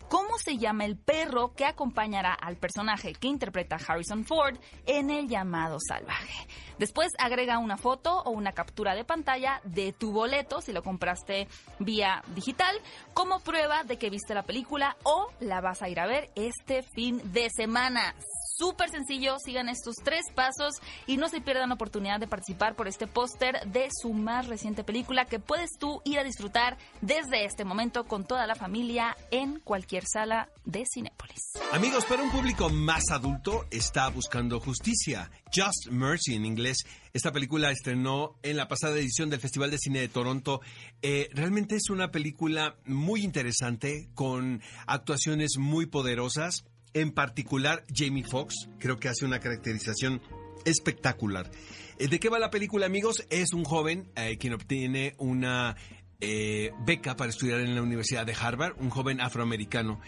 ¿Cómo 0.09 0.39
se 0.39 0.59
llama 0.59 0.85
el 0.85 0.97
perro 0.97 1.55
que 1.55 1.65
acompañará 1.65 2.35
al 2.35 2.57
personaje 2.57 3.15
que 3.15 3.29
interpreta 3.29 3.77
Harrison 3.77 4.25
Ford 4.25 4.57
en 4.87 5.11
El 5.11 5.29
llamado 5.29 5.79
salvaje? 5.81 6.47
Después 6.79 7.09
agrega 7.19 7.59
una 7.59 7.77
foto 7.77 8.21
o 8.23 8.31
una 8.31 8.53
captura 8.53 8.95
de 8.95 9.05
pantalla 9.05 9.61
de 9.65 9.93
tu 9.93 10.13
boleto, 10.13 10.61
si 10.61 10.73
lo 10.73 10.83
compraste 10.83 11.49
vía 11.79 12.23
digital, 12.35 12.77
como 13.15 13.41
prueba 13.41 13.85
de 13.85 13.99
que 13.99 14.11
viste 14.11 14.35
la 14.35 14.43
película 14.43 14.97
o 15.05 15.29
la 15.41 15.61
vas 15.61 15.83
a 15.83 15.89
ir 15.89 16.01
a 16.01 16.07
ver 16.07 16.31
este 16.35 16.83
fin 16.83 17.21
de 17.33 17.49
semana. 17.51 18.15
Súper 18.57 18.89
sencillo, 18.89 19.37
sigan 19.45 19.69
estos 19.69 19.97
tres 19.97 20.27
pasos 20.33 20.75
y 21.09 21.17
no 21.17 21.29
se 21.29 21.41
pierdan 21.41 21.71
la 21.71 21.75
oportunidad 21.75 22.21
de 22.21 22.29
participar 22.29 22.77
por 22.77 22.87
este 22.87 23.09
póster 23.09 23.69
de 23.69 23.89
su 23.91 24.13
más 24.13 24.47
reciente 24.47 24.85
película 24.85 25.25
que 25.25 25.41
puedes 25.41 25.71
tú 25.77 26.01
ir 26.05 26.21
a 26.21 26.25
disfrutar 26.25 26.79
desde 27.01 27.47
este 27.47 27.65
momento 27.65 28.05
con 28.05 28.25
toda 28.25 28.47
la 28.47 28.55
familia 28.55 29.17
en 29.33 29.59
cualquier 29.59 30.05
sala 30.07 30.51
de 30.65 30.85
Cinépolis. 30.87 31.41
Amigos, 31.73 32.05
para 32.05 32.23
un 32.23 32.31
público 32.31 32.71
más 32.71 33.11
adulto 33.11 33.67
está 33.73 34.09
buscando 34.09 34.61
justicia. 34.61 35.33
Just 35.53 35.89
Mercy 35.91 36.37
en 36.37 36.47
inglés. 36.47 36.85
Esta 37.13 37.33
película 37.33 37.73
estrenó 37.73 38.37
en 38.45 38.57
la 38.57 38.69
pasada 38.69 38.95
edición 38.95 39.31
del 39.31 39.41
Festival 39.41 39.73
de 39.73 39.79
Cine 39.79 39.99
de 39.99 40.09
Toronto. 40.09 40.61
Eh, 41.03 41.29
realmente 41.33 41.75
es 41.75 41.91
una 41.91 42.13
película 42.13 42.77
muy 42.87 43.25
interesante 43.25 44.11
con 44.15 44.63
actuaciones 44.87 45.57
muy 45.59 45.87
poderosas. 45.87 46.65
En 46.95 47.11
particular, 47.13 47.85
Jamie 47.93 48.25
Foxx 48.25 48.69
creo 48.79 48.99
que 48.99 49.09
hace 49.09 49.25
una 49.25 49.41
caracterización 49.41 50.23
espectacular. 50.65 51.51
Eh, 51.99 52.09
¿De 52.09 52.19
qué 52.19 52.29
va 52.29 52.39
la 52.39 52.51
película, 52.51 52.87
amigos? 52.87 53.27
Es 53.31 53.53
un 53.53 53.65
joven 53.65 54.11
eh, 54.17 54.39
quien 54.39 54.55
obtiene 54.55 55.15
una 55.19 55.77
eh, 56.21 56.73
beca 56.87 57.17
para 57.17 57.31
estudiar 57.31 57.61
en 57.61 57.75
la 57.75 57.83
Universidad 57.83 58.25
de 58.25 58.35
Harvard, 58.35 58.77
un 58.79 58.91
joven 58.91 59.21
afroamericano. 59.21 60.01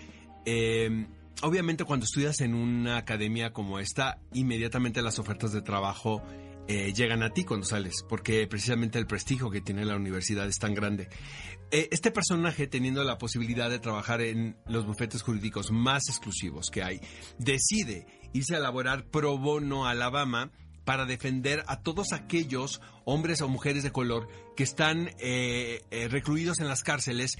Eh, 0.44 1.07
obviamente 1.42 1.85
cuando 1.85 2.05
estudias 2.05 2.40
en 2.40 2.55
una 2.55 2.99
academia 2.99 3.53
como 3.53 3.79
esta, 3.79 4.18
inmediatamente 4.33 5.03
las 5.03 5.18
ofertas 5.18 5.53
de 5.53 5.62
trabajo 5.62 6.22
eh, 6.68 6.92
llegan 6.92 7.22
a 7.22 7.31
ti 7.31 7.44
cuando 7.44 7.66
sales, 7.66 8.05
porque 8.09 8.46
precisamente 8.46 8.98
el 8.98 9.07
prestigio 9.07 9.50
que 9.50 9.61
tiene 9.61 9.85
la 9.85 9.96
universidad 9.96 10.46
es 10.46 10.59
tan 10.59 10.74
grande. 10.74 11.09
Eh, 11.70 11.88
este 11.90 12.11
personaje, 12.11 12.66
teniendo 12.66 13.05
la 13.05 13.18
posibilidad 13.18 13.70
de 13.70 13.79
trabajar 13.79 14.20
en 14.20 14.57
los 14.66 14.87
bufetes 14.87 15.22
jurídicos 15.22 15.70
más 15.70 16.09
exclusivos 16.09 16.70
que 16.70 16.83
hay, 16.83 17.00
decide 17.38 18.07
irse 18.33 18.57
a 18.57 18.61
laborar 18.61 19.07
pro 19.07 19.38
bono 19.38 19.87
a 19.87 19.90
Alabama 19.90 20.50
para 20.85 21.05
defender 21.05 21.64
a 21.66 21.83
todos 21.83 22.12
aquellos 22.12 22.81
hombres 23.05 23.42
o 23.42 23.48
mujeres 23.48 23.83
de 23.83 23.90
color 23.90 24.29
que 24.57 24.62
están 24.62 25.11
eh, 25.18 25.81
recluidos 26.11 26.61
en 26.61 26.68
las 26.68 26.83
cárceles 26.83 27.33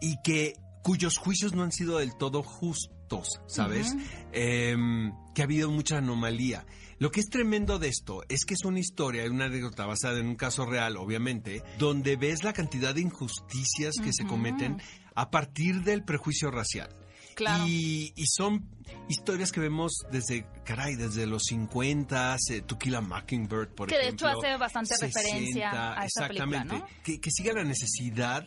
y 0.00 0.16
que 0.22 0.54
cuyos 0.82 1.18
juicios 1.18 1.54
no 1.54 1.62
han 1.62 1.72
sido 1.72 1.98
del 1.98 2.16
todo 2.16 2.42
justos, 2.42 3.40
¿sabes? 3.46 3.94
Em, 4.32 5.12
que 5.34 5.42
ha 5.42 5.44
habido 5.44 5.70
mucha 5.70 5.98
anomalía. 5.98 6.64
Lo 6.98 7.10
que 7.10 7.20
es 7.20 7.28
tremendo 7.28 7.78
de 7.78 7.88
esto 7.88 8.24
es 8.28 8.44
que 8.44 8.54
es 8.54 8.64
una 8.64 8.80
historia, 8.80 9.24
una 9.30 9.44
anécdota 9.44 9.86
basada 9.86 10.18
en 10.18 10.26
un 10.26 10.34
caso 10.34 10.66
real, 10.66 10.96
obviamente, 10.96 11.62
donde 11.78 12.16
ves 12.16 12.42
la 12.42 12.52
cantidad 12.52 12.94
de 12.94 13.02
injusticias 13.02 13.94
que 14.02 14.12
se 14.12 14.26
cometen 14.26 14.82
a 15.14 15.30
partir 15.30 15.82
del 15.82 16.04
prejuicio 16.04 16.50
racial. 16.50 16.88
Claro. 17.36 17.64
Y, 17.68 18.12
y 18.16 18.26
son 18.26 18.68
historias 19.08 19.52
que 19.52 19.60
vemos 19.60 19.92
desde, 20.10 20.44
caray, 20.64 20.96
desde 20.96 21.24
los 21.24 21.44
50, 21.44 22.36
eh, 22.50 22.62
To 22.62 22.76
Kill 22.76 22.96
a 22.96 23.00
Mockingbird, 23.00 23.74
por 23.74 23.88
Que 23.88 23.94
de 23.94 24.02
ejemplo. 24.02 24.28
hecho 24.30 24.38
hace 24.40 24.56
bastante 24.56 24.94
referencia 25.00 25.70
a 26.00 26.04
esa 26.04 26.26
película, 26.26 26.62
exactamente. 26.62 26.78
¿no? 26.78 27.02
Que, 27.04 27.20
que 27.20 27.30
siga 27.30 27.52
la 27.52 27.62
necesidad 27.62 28.44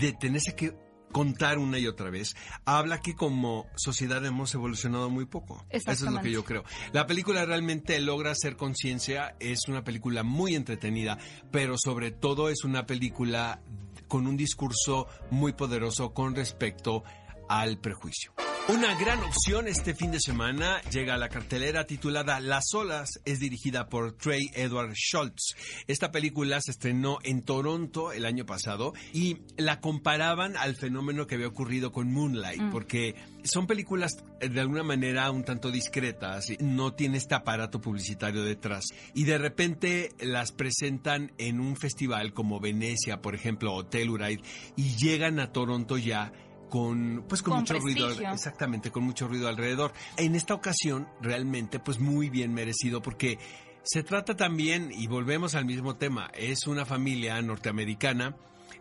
de 0.00 0.12
tenerse 0.12 0.56
que 0.56 0.74
contar 1.16 1.56
una 1.56 1.78
y 1.78 1.86
otra 1.86 2.10
vez, 2.10 2.36
habla 2.66 3.00
que 3.00 3.14
como 3.14 3.70
sociedad 3.74 4.22
hemos 4.26 4.54
evolucionado 4.54 5.08
muy 5.08 5.24
poco. 5.24 5.64
Eso 5.70 5.90
es 5.90 6.02
lo 6.02 6.20
que 6.20 6.30
yo 6.30 6.44
creo. 6.44 6.62
La 6.92 7.06
película 7.06 7.46
realmente 7.46 7.98
logra 8.00 8.32
hacer 8.32 8.58
conciencia, 8.58 9.34
es 9.40 9.66
una 9.66 9.82
película 9.82 10.24
muy 10.24 10.54
entretenida, 10.54 11.16
pero 11.50 11.76
sobre 11.82 12.10
todo 12.10 12.50
es 12.50 12.64
una 12.64 12.84
película 12.84 13.62
con 14.08 14.26
un 14.26 14.36
discurso 14.36 15.06
muy 15.30 15.54
poderoso 15.54 16.12
con 16.12 16.34
respecto 16.34 17.02
al 17.48 17.78
prejuicio. 17.78 18.34
Una 18.68 18.98
gran 18.98 19.22
opción 19.22 19.68
este 19.68 19.94
fin 19.94 20.10
de 20.10 20.18
semana 20.18 20.80
llega 20.90 21.14
a 21.14 21.18
la 21.18 21.28
cartelera 21.28 21.86
titulada 21.86 22.40
Las 22.40 22.74
olas, 22.74 23.20
es 23.24 23.38
dirigida 23.38 23.88
por 23.88 24.16
Trey 24.16 24.50
Edward 24.54 24.92
Schultz. 24.94 25.54
Esta 25.86 26.10
película 26.10 26.60
se 26.60 26.72
estrenó 26.72 27.18
en 27.22 27.42
Toronto 27.42 28.10
el 28.10 28.26
año 28.26 28.44
pasado 28.44 28.92
y 29.12 29.38
la 29.56 29.78
comparaban 29.80 30.56
al 30.56 30.74
fenómeno 30.74 31.28
que 31.28 31.36
había 31.36 31.46
ocurrido 31.46 31.92
con 31.92 32.12
Moonlight, 32.12 32.60
porque 32.72 33.14
son 33.44 33.68
películas 33.68 34.16
eh, 34.40 34.48
de 34.48 34.60
alguna 34.60 34.82
manera 34.82 35.30
un 35.30 35.44
tanto 35.44 35.70
discretas, 35.70 36.46
no 36.58 36.92
tiene 36.92 37.18
este 37.18 37.36
aparato 37.36 37.80
publicitario 37.80 38.42
detrás. 38.42 38.86
Y 39.14 39.24
de 39.24 39.38
repente 39.38 40.08
las 40.18 40.50
presentan 40.50 41.30
en 41.38 41.60
un 41.60 41.76
festival 41.76 42.32
como 42.32 42.58
Venecia, 42.58 43.22
por 43.22 43.36
ejemplo, 43.36 43.72
o 43.74 43.86
Telluride 43.86 44.42
y 44.74 44.96
llegan 44.96 45.38
a 45.38 45.52
Toronto 45.52 45.98
ya 45.98 46.32
con 46.68 47.24
pues 47.28 47.42
con, 47.42 47.52
Con 47.52 47.60
mucho 47.60 47.78
ruido 47.78 48.10
exactamente 48.10 48.90
con 48.90 49.04
mucho 49.04 49.28
ruido 49.28 49.48
alrededor. 49.48 49.92
En 50.16 50.34
esta 50.34 50.54
ocasión 50.54 51.08
realmente 51.20 51.78
pues 51.78 51.98
muy 52.00 52.30
bien 52.30 52.52
merecido 52.52 53.02
porque 53.02 53.38
se 53.82 54.02
trata 54.02 54.36
también 54.36 54.90
y 54.92 55.06
volvemos 55.06 55.54
al 55.54 55.64
mismo 55.64 55.96
tema 55.96 56.30
es 56.34 56.66
una 56.66 56.84
familia 56.84 57.40
norteamericana 57.40 58.36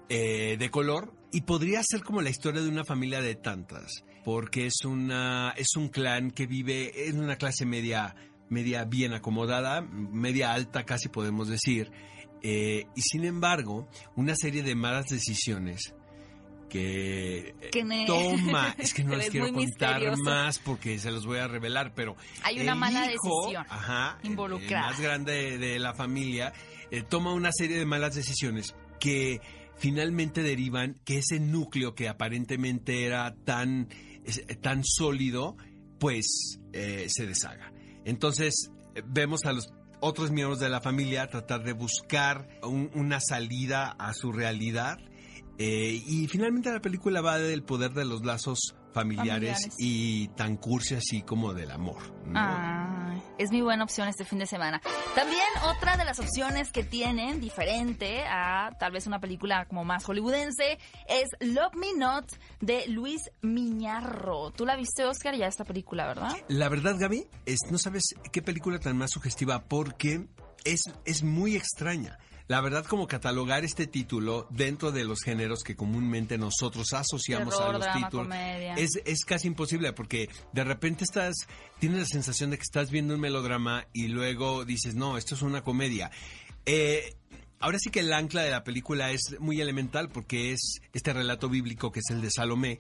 eh, 0.09 0.57
de 0.57 0.71
color 0.71 1.13
y 1.31 1.41
podría 1.41 1.81
ser 1.83 2.03
como 2.03 2.21
la 2.21 2.29
historia 2.29 2.61
de 2.61 2.69
una 2.69 2.83
familia 2.83 3.21
de 3.21 3.35
tantas 3.35 4.03
porque 4.23 4.65
es 4.65 4.83
una 4.83 5.53
es 5.57 5.75
un 5.75 5.89
clan 5.89 6.31
que 6.31 6.47
vive 6.47 7.07
en 7.07 7.19
una 7.19 7.35
clase 7.35 7.65
media 7.65 8.15
media 8.49 8.85
bien 8.85 9.13
acomodada 9.13 9.81
media 9.81 10.53
alta 10.53 10.85
casi 10.85 11.09
podemos 11.09 11.47
decir 11.47 11.91
eh, 12.41 12.85
y 12.95 13.01
sin 13.01 13.25
embargo 13.25 13.87
una 14.15 14.35
serie 14.35 14.63
de 14.63 14.75
malas 14.75 15.05
decisiones 15.05 15.93
que 16.75 17.55
eh, 17.61 17.69
Que 17.71 17.83
toma 18.05 18.75
es 18.77 18.93
que 18.93 19.03
no 19.03 19.15
les 19.15 19.25
es 19.25 19.31
quiero 19.31 19.51
contar 19.53 19.95
misterioso. 20.01 20.23
más 20.23 20.59
porque 20.59 20.99
se 20.99 21.11
los 21.11 21.25
voy 21.25 21.39
a 21.39 21.47
revelar 21.47 21.93
pero 21.95 22.15
Hay 22.43 22.59
una 22.59 22.73
el 22.73 22.77
mala 22.79 23.11
hijo, 23.11 23.41
decisión 23.41 23.65
ajá, 23.69 24.19
involucrada. 24.23 24.87
el 24.87 24.91
más 24.93 25.01
grande 25.01 25.33
de, 25.33 25.57
de 25.57 25.79
la 25.79 25.93
familia 25.93 26.53
eh, 26.91 27.01
toma 27.01 27.33
una 27.33 27.51
serie 27.51 27.77
de 27.77 27.85
malas 27.85 28.15
decisiones 28.15 28.75
que 28.99 29.39
finalmente 29.77 30.43
derivan 30.43 30.99
que 31.05 31.17
ese 31.19 31.39
núcleo 31.39 31.95
que 31.95 32.07
aparentemente 32.09 33.05
era 33.05 33.33
tan 33.45 33.87
es- 34.23 34.45
tan 34.61 34.83
sólido 34.83 35.55
pues 35.99 36.59
eh, 36.73 37.05
se 37.09 37.25
deshaga 37.25 37.71
entonces 38.03 38.69
eh, 38.95 39.01
vemos 39.05 39.45
a 39.45 39.53
los 39.53 39.69
otros 40.01 40.29
miembros 40.29 40.59
de 40.59 40.69
la 40.69 40.81
familia 40.81 41.27
tratar 41.27 41.63
de 41.63 41.73
buscar 41.73 42.47
un- 42.63 42.91
una 42.93 43.19
salida 43.19 43.95
a 43.97 44.13
su 44.13 44.31
realidad 44.31 44.97
eh, 45.57 46.01
y 46.05 46.27
finalmente 46.27 46.71
la 46.71 46.81
película 46.81 47.21
va 47.21 47.37
del 47.37 47.63
poder 47.63 47.93
de 47.93 48.05
los 48.05 48.25
lazos 48.25 48.75
familiares, 48.93 49.57
Familiares. 49.57 49.75
y 49.77 50.29
tan 50.29 50.55
cursi 50.55 50.95
así 50.95 51.21
como 51.21 51.53
del 51.53 51.71
amor. 51.71 51.97
es 53.37 53.51
mi 53.51 53.61
buena 53.61 53.83
opción 53.83 54.07
este 54.07 54.23
fin 54.23 54.39
de 54.39 54.45
semana. 54.45 54.81
También 55.13 55.43
otra 55.65 55.97
de 55.97 56.05
las 56.05 56.19
opciones 56.19 56.71
que 56.71 56.83
tienen, 56.83 57.41
diferente 57.41 58.23
a 58.25 58.69
tal 58.79 58.93
vez 58.93 59.05
una 59.05 59.19
película 59.19 59.65
como 59.65 59.83
más 59.83 60.05
hollywoodense, 60.05 60.77
es 61.07 61.27
Love 61.41 61.75
Me 61.75 61.93
Not 61.97 62.25
de 62.61 62.87
Luis 62.87 63.21
Miñarro. 63.41 64.51
¿Tú 64.51 64.65
la 64.65 64.77
viste, 64.77 65.03
Oscar, 65.05 65.35
ya 65.35 65.47
esta 65.47 65.65
película, 65.65 66.07
verdad? 66.07 66.31
La 66.47 66.69
verdad, 66.69 66.95
Gaby, 66.97 67.27
es, 67.45 67.59
no 67.69 67.77
sabes 67.77 68.03
qué 68.31 68.41
película 68.41 68.79
tan 68.79 68.97
más 68.97 69.11
sugestiva 69.11 69.63
porque 69.65 70.25
es, 70.63 70.81
es 71.03 71.23
muy 71.23 71.55
extraña. 71.57 72.17
La 72.47 72.61
verdad, 72.61 72.85
como 72.85 73.07
catalogar 73.07 73.65
este 73.65 73.87
título 73.87 74.47
dentro 74.51 74.91
de 74.91 75.03
los 75.03 75.21
géneros 75.21 75.63
que 75.63 75.75
comúnmente 75.75 76.37
nosotros 76.37 76.93
asociamos 76.93 77.59
a 77.59 77.71
los 77.71 77.81
drama, 77.81 77.97
títulos 77.97 78.27
comedia. 78.27 78.75
es, 78.75 79.01
es 79.03 79.25
casi 79.25 79.47
imposible 79.47 79.93
porque 79.93 80.29
de 80.53 80.63
repente 80.63 81.03
estás, 81.03 81.47
tienes 81.79 81.99
la 81.99 82.05
sensación 82.05 82.51
de 82.51 82.57
que 82.57 82.63
estás 82.63 82.91
viendo 82.91 83.15
un 83.15 83.19
melodrama 83.19 83.87
y 83.93 84.09
luego 84.09 84.63
dices, 84.63 84.93
no, 84.93 85.17
esto 85.17 85.33
es 85.33 85.41
una 85.41 85.63
comedia. 85.63 86.11
Eh, 86.67 87.15
ahora 87.59 87.79
sí 87.79 87.89
que 87.89 88.01
el 88.01 88.13
ancla 88.13 88.43
de 88.43 88.51
la 88.51 88.63
película 88.63 89.09
es 89.09 89.39
muy 89.39 89.59
elemental 89.59 90.09
porque 90.09 90.51
es 90.51 90.81
este 90.93 91.13
relato 91.13 91.49
bíblico 91.49 91.91
que 91.91 91.99
es 91.99 92.11
el 92.11 92.21
de 92.21 92.29
Salomé. 92.29 92.79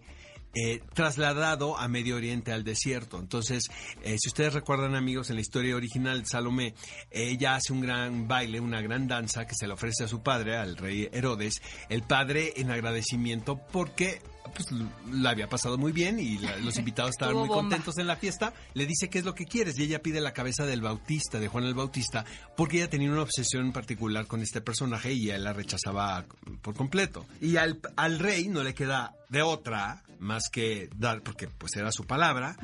Eh, 0.55 0.81
trasladado 0.93 1.77
a 1.77 1.87
Medio 1.87 2.15
Oriente, 2.15 2.51
al 2.51 2.63
desierto. 2.63 3.19
Entonces, 3.19 3.67
eh, 4.03 4.15
si 4.17 4.29
ustedes 4.29 4.53
recuerdan, 4.53 4.95
amigos, 4.95 5.29
en 5.29 5.35
la 5.35 5.41
historia 5.41 5.75
original 5.75 6.25
Salomé, 6.25 6.73
ella 7.11 7.55
hace 7.55 7.73
un 7.73 7.81
gran 7.81 8.27
baile, 8.27 8.59
una 8.61 8.81
gran 8.81 9.07
danza 9.07 9.45
que 9.45 9.55
se 9.55 9.67
le 9.67 9.73
ofrece 9.73 10.05
a 10.05 10.07
su 10.07 10.23
padre, 10.23 10.55
al 10.55 10.77
rey 10.77 11.09
Herodes. 11.11 11.61
El 11.89 12.03
padre, 12.03 12.53
en 12.55 12.71
agradecimiento, 12.71 13.59
porque 13.71 14.21
pues, 14.53 14.67
la 15.11 15.29
había 15.31 15.47
pasado 15.49 15.77
muy 15.77 15.91
bien 15.91 16.19
y 16.19 16.37
la- 16.37 16.57
los 16.57 16.77
invitados 16.77 17.11
estaban 17.15 17.35
muy 17.35 17.47
bomba. 17.47 17.61
contentos 17.63 17.97
en 17.97 18.07
la 18.07 18.15
fiesta, 18.15 18.53
le 18.73 18.85
dice 18.85 19.09
qué 19.09 19.19
es 19.19 19.25
lo 19.25 19.33
que 19.35 19.45
quieres 19.45 19.77
y 19.79 19.83
ella 19.83 20.01
pide 20.01 20.21
la 20.21 20.33
cabeza 20.33 20.65
del 20.65 20.81
Bautista, 20.81 21.39
de 21.39 21.47
Juan 21.47 21.63
el 21.65 21.73
Bautista, 21.73 22.25
porque 22.57 22.77
ella 22.77 22.89
tenía 22.89 23.11
una 23.11 23.21
obsesión 23.21 23.71
particular 23.71 24.27
con 24.27 24.41
este 24.41 24.61
personaje 24.61 25.13
y 25.13 25.29
él 25.29 25.43
la 25.43 25.53
rechazaba 25.53 26.25
por 26.61 26.75
completo. 26.75 27.25
Y 27.41 27.57
al, 27.57 27.79
al 27.95 28.19
rey 28.19 28.47
no 28.47 28.63
le 28.63 28.73
queda 28.73 29.13
de 29.29 29.41
otra 29.41 30.03
más 30.19 30.49
que 30.49 30.89
dar, 30.95 31.21
porque 31.21 31.47
pues 31.47 31.75
era 31.75 31.91
su 31.91 32.05
palabra. 32.05 32.55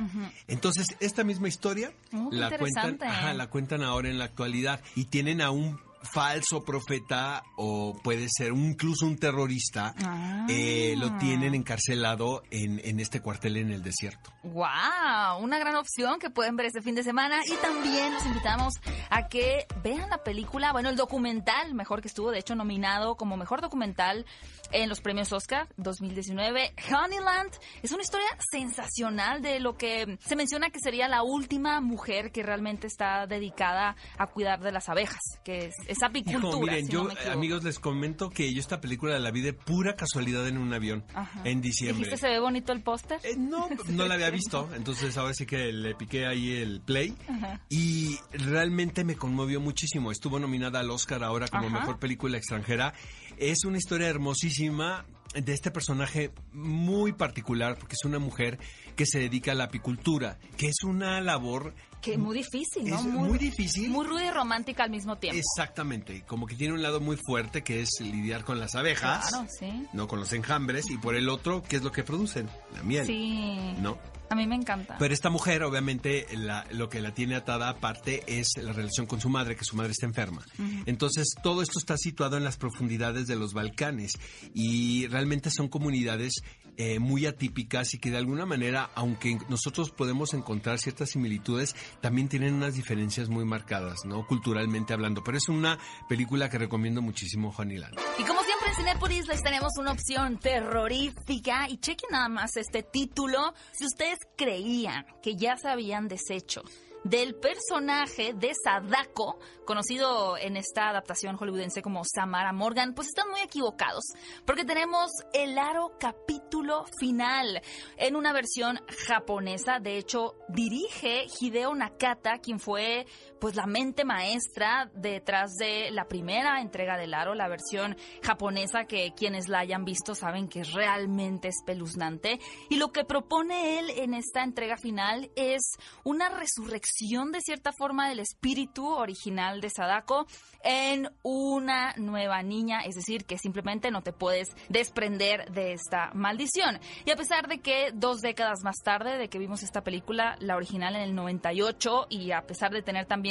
Entonces, 0.47 0.87
esta 0.99 1.23
misma 1.23 1.47
historia 1.47 1.91
Oh, 2.13 2.29
la 2.31 2.49
cuentan, 2.57 2.97
ajá, 3.01 3.33
la 3.33 3.47
cuentan 3.47 3.83
ahora 3.83 4.09
en 4.09 4.17
la 4.19 4.25
actualidad 4.25 4.81
y 4.95 5.05
tienen 5.05 5.41
a 5.41 5.51
un 5.51 5.79
falso 6.03 6.63
profeta 6.63 7.43
o 7.57 7.95
puede 8.03 8.27
ser 8.29 8.51
un- 8.53 8.71
incluso 8.71 9.05
un 9.05 9.17
terrorista, 9.17 9.93
Ah. 10.03 10.45
eh, 10.49 10.95
lo 10.97 11.17
tienen 11.17 11.53
encarcelado 11.55 12.41
en, 12.51 12.79
en 12.83 12.99
este 12.99 13.21
cuartel 13.21 13.57
en 13.57 13.71
el 13.71 13.83
desierto. 13.83 14.31
¡Wow! 14.43 15.37
Una 15.41 15.59
gran 15.59 15.75
opción 15.75 16.19
que 16.19 16.29
pueden 16.29 16.55
ver 16.55 16.67
este 16.67 16.81
fin 16.81 16.95
de 16.95 17.03
semana. 17.03 17.41
Y 17.45 17.53
también 17.61 18.13
los 18.13 18.25
invitamos 18.25 18.73
a 19.09 19.27
que 19.27 19.65
vean 19.83 20.09
la 20.09 20.23
película, 20.23 20.71
bueno, 20.71 20.89
el 20.89 20.95
documental, 20.95 21.73
mejor 21.75 22.01
que 22.01 22.07
estuvo, 22.07 22.31
de 22.31 22.39
hecho, 22.39 22.55
nominado 22.55 23.15
como 23.15 23.37
mejor 23.37 23.61
documental 23.61 24.25
en 24.71 24.89
los 24.89 25.01
premios 25.01 25.31
Oscar 25.33 25.67
2019. 25.77 26.73
Honeyland 26.91 27.51
es 27.83 27.91
una 27.91 28.01
historia 28.03 28.27
sensacional 28.51 29.41
de 29.41 29.59
lo 29.59 29.75
que 29.77 30.17
se 30.25 30.35
menciona 30.35 30.69
que 30.69 30.79
sería 30.79 31.07
la 31.07 31.23
última 31.23 31.81
mujer 31.81 32.31
que 32.31 32.41
realmente 32.43 32.87
está 32.87 33.27
dedicada 33.27 33.95
a 34.17 34.27
cuidar 34.27 34.61
de 34.61 34.71
las 34.71 34.87
abejas, 34.89 35.19
que 35.43 35.71
es 35.87 35.90
es 35.91 36.01
apicultura. 36.04 36.49
Hijo, 36.49 36.62
miren, 36.62 36.86
si 36.86 36.91
yo, 36.91 37.04
no 37.04 37.12
equivoco. 37.12 37.32
amigos, 37.32 37.63
les 37.63 37.80
comento 37.80 38.30
que 38.30 38.54
yo 38.54 38.60
esta 38.60 38.82
película 38.82 39.17
la 39.19 39.32
vi 39.32 39.41
de 39.41 39.54
pura 39.54 39.95
casualidad 39.95 40.47
en 40.47 40.58
un 40.58 40.73
avión 40.73 41.04
Ajá. 41.13 41.41
en 41.43 41.62
diciembre. 41.62 42.06
¿Dijiste 42.06 42.27
se 42.27 42.30
ve 42.34 42.39
bonito 42.39 42.71
el 42.71 42.82
póster? 42.82 43.19
Eh, 43.23 43.36
no, 43.38 43.67
no 43.89 44.06
la 44.08 44.15
había 44.15 44.30
visto, 44.30 44.69
entonces 44.75 45.17
ahora 45.17 45.34
sí 45.34 45.45
que 45.45 45.71
le 45.71 45.95
piqué 45.95 46.25
ahí 46.25 46.51
el 46.51 46.82
play 46.82 47.15
Ajá. 47.27 47.62
y 47.69 48.17
realmente 48.32 49.04
me 49.04 49.15
conmovió 49.15 49.60
muchísimo. 49.60 50.12
Estuvo 50.12 50.39
nominada 50.39 50.80
al 50.80 50.89
Oscar 50.91 51.23
ahora 51.23 51.47
como 51.47 51.67
Ajá. 51.67 51.80
mejor 51.80 51.99
película 51.99 52.38
extranjera. 52.38 52.93
Es 53.38 53.65
una 53.65 53.77
historia 53.77 54.08
hermosísima 54.08 55.06
de 55.34 55.54
este 55.54 55.71
personaje 55.71 56.32
muy 56.51 57.13
particular 57.13 57.77
porque 57.77 57.93
es 57.93 58.06
una 58.06 58.19
mujer 58.19 58.60
que 58.95 59.06
se 59.06 59.19
dedica 59.19 59.54
a 59.54 59.56
la 59.56 59.65
apicultura, 59.65 60.38
que 60.58 60.67
es 60.67 60.84
una 60.84 61.21
labor 61.21 61.73
Que 62.01 62.17
muy 62.17 62.35
difícil, 62.37 62.89
¿no? 62.89 62.97
Es 62.99 63.03
muy 63.05 63.37
difícil. 63.37 63.89
Muy 63.89 64.05
ruda 64.07 64.25
y 64.25 64.31
romántica 64.31 64.83
al 64.83 64.89
mismo 64.89 65.17
tiempo. 65.17 65.39
exactamente, 65.39 66.23
como 66.27 66.47
que 66.47 66.55
tiene 66.55 66.73
un 66.73 66.81
lado 66.81 66.99
muy 66.99 67.17
fuerte 67.17 67.63
que 67.63 67.81
es 67.81 67.89
lidiar 68.01 68.43
con 68.43 68.59
las 68.59 68.75
abejas, 68.75 69.29
Claro, 69.29 69.47
sí. 69.59 69.87
no 69.93 70.07
con 70.07 70.19
los 70.19 70.33
enjambres 70.33 70.89
y 70.89 70.97
por 70.97 71.15
el 71.15 71.29
otro, 71.29 71.61
¿qué 71.63 71.75
es 71.77 71.83
lo 71.83 71.91
que 71.91 72.03
producen? 72.03 72.49
La 72.75 72.83
miel. 72.83 73.05
Sí. 73.05 73.75
¿No? 73.79 73.97
A 74.29 74.35
mí 74.35 74.47
me 74.47 74.55
encanta. 74.55 74.95
Pero 74.97 75.13
esta 75.13 75.29
mujer, 75.29 75.61
obviamente, 75.63 76.25
la- 76.33 76.65
lo 76.71 76.87
que 76.87 77.01
la 77.01 77.13
tiene 77.13 77.35
atada 77.35 77.67
aparte 77.67 78.23
es 78.27 78.47
la 78.63 78.71
relación 78.71 79.05
con 79.05 79.19
su 79.19 79.29
madre, 79.29 79.57
que 79.57 79.65
su 79.65 79.75
madre 79.75 79.91
está 79.91 80.05
enferma. 80.05 80.41
Entonces, 80.85 81.35
todo 81.43 81.61
esto 81.61 81.77
está 81.79 81.97
situado 81.97 82.37
en 82.37 82.45
las 82.45 82.55
profundidades 82.55 83.27
de 83.27 83.35
los 83.35 83.53
Balcanes 83.53 84.13
y 84.53 85.05
realmente 85.07 85.51
son 85.51 85.67
comunidades 85.67 86.41
eh, 86.77 86.99
muy 86.99 87.25
atípicas 87.25 87.93
y 87.93 87.99
que 87.99 88.12
de 88.12 88.17
alguna 88.17 88.45
manera, 88.45 88.89
aunque 88.95 89.38
nosotros 89.49 89.91
podemos 89.91 90.34
encontrar 90.34 90.79
ciertas 90.79 91.12
similitudes, 91.12 91.75
también 92.01 92.29
tienen 92.29 92.53
unas 92.53 92.75
diferencias 92.75 93.29
muy 93.29 93.45
marcadas, 93.45 94.05
¿no? 94.05 94.25
Culturalmente 94.25 94.93
hablando. 94.93 95.23
Pero 95.23 95.38
es 95.38 95.49
una 95.49 95.77
película 96.07 96.49
que 96.49 96.57
recomiendo 96.57 97.01
muchísimo, 97.01 97.51
Juan 97.51 97.71
Ilan. 97.71 97.91
Y 98.17 98.23
como 98.23 98.41
siempre 98.43 98.69
en 98.69 98.75
Cinépolis 98.75 99.27
les 99.27 99.43
tenemos 99.43 99.71
una 99.77 99.91
opción 99.91 100.39
terrorífica 100.39 101.69
y 101.69 101.77
chequen 101.77 102.10
nada 102.12 102.29
más 102.29 102.55
este 102.57 102.84
título. 102.84 103.53
Si 103.71 103.86
ustedes 103.86 104.19
creían 104.38 105.05
que 105.21 105.36
ya 105.36 105.57
se 105.57 105.69
habían 105.69 106.07
deshecho 106.07 106.63
del 107.03 107.35
personaje 107.35 108.33
de 108.33 108.53
Sadako, 108.53 109.39
conocido 109.65 110.37
en 110.37 110.57
esta 110.57 110.89
adaptación 110.89 111.37
hollywoodense 111.37 111.81
como 111.81 112.03
Samara 112.05 112.53
Morgan, 112.53 112.93
pues 112.93 113.07
están 113.07 113.29
muy 113.29 113.41
equivocados, 113.41 114.03
porque 114.45 114.65
tenemos 114.65 115.09
el 115.33 115.57
aro 115.57 115.97
capítulo 115.99 116.85
final 116.99 117.61
en 117.97 118.15
una 118.15 118.33
versión 118.33 118.79
japonesa. 119.07 119.79
De 119.79 119.97
hecho, 119.97 120.35
dirige 120.49 121.25
Hideo 121.39 121.73
Nakata, 121.75 122.39
quien 122.39 122.59
fue 122.59 123.05
pues 123.41 123.56
la 123.56 123.65
mente 123.65 124.06
maestra 124.06 124.91
detrás 124.93 125.56
de 125.56 125.89
la 125.89 126.08
primera 126.08 126.62
entrega 126.62 126.95
del 126.95 127.15
aro, 127.15 127.34
la 127.34 127.47
versión 127.47 127.97
japonesa 128.21 128.86
que 128.86 129.13
quienes 129.15 129.49
la 129.49 129.60
hayan 129.60 129.84
visto 129.84 130.13
saben 130.13 130.47
que 130.47 130.60
es 130.60 130.73
realmente 130.73 131.47
espeluznante. 131.47 132.39
Y 132.69 132.75
lo 132.75 132.91
que 132.91 133.04
propone 133.04 133.80
él 133.80 133.89
en 133.97 134.13
esta 134.13 134.43
entrega 134.43 134.77
final 134.77 135.32
es 135.36 135.73
una 136.04 136.30
resurrección 136.30 137.32
de 137.32 137.41
cierta 137.41 137.71
forma 137.71 138.08
del 138.08 138.19
espíritu 138.19 138.88
original 138.88 139.60
de 139.60 139.71
Sadako 139.71 140.27
en 140.63 141.10
una 141.23 141.95
nueva 141.97 142.43
niña, 142.43 142.82
es 142.82 142.93
decir, 142.93 143.25
que 143.25 143.39
simplemente 143.39 143.89
no 143.89 144.04
te 144.04 144.13
puedes 144.13 144.49
desprender 144.69 145.51
de 145.51 145.73
esta 145.73 146.12
maldición. 146.13 146.80
Y 147.06 147.12
a 147.12 147.15
pesar 147.15 147.47
de 147.47 147.60
que 147.60 147.89
dos 147.91 148.21
décadas 148.21 148.60
más 148.63 148.77
tarde 148.84 149.17
de 149.17 149.30
que 149.30 149.39
vimos 149.39 149.63
esta 149.63 149.82
película, 149.82 150.36
la 150.39 150.56
original 150.56 150.95
en 150.95 151.01
el 151.01 151.15
98, 151.15 152.06
y 152.10 152.34
a 152.34 152.43
pesar 152.43 152.71
de 152.71 152.84
tener 152.84 153.08
también 153.08 153.30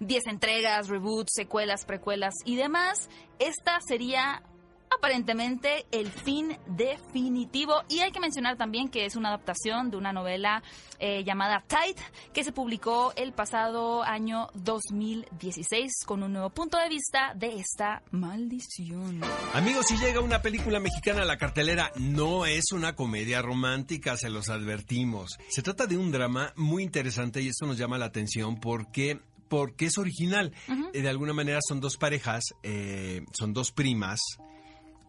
10 0.00 0.26
entregas, 0.26 0.88
reboots, 0.88 1.32
secuelas, 1.34 1.84
precuelas 1.84 2.34
y 2.44 2.56
demás, 2.56 3.08
esta 3.38 3.80
sería 3.80 4.42
aparentemente 4.90 5.86
el 5.92 6.08
fin 6.10 6.58
definitivo. 6.66 7.82
Y 7.88 8.00
hay 8.00 8.10
que 8.10 8.20
mencionar 8.20 8.56
también 8.56 8.88
que 8.88 9.06
es 9.06 9.16
una 9.16 9.28
adaptación 9.28 9.90
de 9.90 9.96
una 9.96 10.12
novela 10.12 10.62
eh, 10.98 11.24
llamada 11.24 11.64
Tide, 11.66 12.00
que 12.32 12.44
se 12.44 12.52
publicó 12.52 13.12
el 13.16 13.32
pasado 13.32 14.02
año 14.02 14.48
2016 14.54 16.04
con 16.04 16.22
un 16.22 16.32
nuevo 16.32 16.50
punto 16.50 16.76
de 16.78 16.88
vista 16.88 17.32
de 17.34 17.54
esta 17.54 18.02
maldición. 18.10 19.20
Amigos, 19.54 19.86
si 19.86 19.96
llega 19.96 20.20
una 20.20 20.42
película 20.42 20.80
mexicana 20.80 21.22
a 21.22 21.26
la 21.26 21.38
cartelera, 21.38 21.92
no 21.96 22.44
es 22.44 22.72
una 22.72 22.94
comedia 22.94 23.40
romántica, 23.42 24.16
se 24.16 24.28
los 24.28 24.48
advertimos. 24.48 25.38
Se 25.48 25.62
trata 25.62 25.86
de 25.86 25.96
un 25.96 26.10
drama 26.10 26.52
muy 26.56 26.82
interesante 26.82 27.40
y 27.40 27.48
esto 27.48 27.66
nos 27.66 27.78
llama 27.78 27.98
la 27.98 28.06
atención 28.06 28.58
porque 28.60 29.20
porque 29.50 29.86
es 29.86 29.98
original. 29.98 30.54
Eh, 30.94 31.02
de 31.02 31.08
alguna 31.10 31.34
manera 31.34 31.58
son 31.68 31.80
dos 31.80 31.98
parejas, 31.98 32.42
eh, 32.62 33.22
son 33.38 33.52
dos 33.52 33.72
primas 33.72 34.20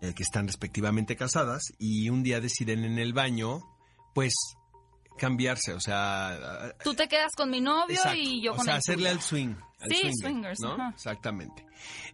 eh, 0.02 0.14
que 0.14 0.24
están 0.24 0.48
respectivamente 0.48 1.16
casadas 1.16 1.62
y 1.80 2.10
un 2.10 2.24
día 2.24 2.42
deciden 2.42 2.84
en 2.84 3.00
el 3.00 3.14
baño, 3.14 3.62
pues 4.14 4.34
cambiarse, 5.18 5.74
o 5.74 5.80
sea, 5.80 6.74
Tú 6.84 6.94
te 6.96 7.08
quedas 7.08 7.32
con 7.38 7.50
mi 7.52 7.62
novio 7.62 7.96
exacto, 7.96 8.18
y 8.18 8.42
yo 8.42 8.54
o 8.54 8.56
con 8.56 8.66
sea, 8.66 8.74
el 8.74 8.80
hacerle 8.80 9.10
al 9.10 9.22
swing. 9.22 9.54
al 9.80 9.90
Sí, 9.90 9.96
swinger, 10.02 10.16
swingers, 10.22 10.60
¿no? 10.62 10.74
ajá. 10.74 10.90
Exactamente. 10.96 11.66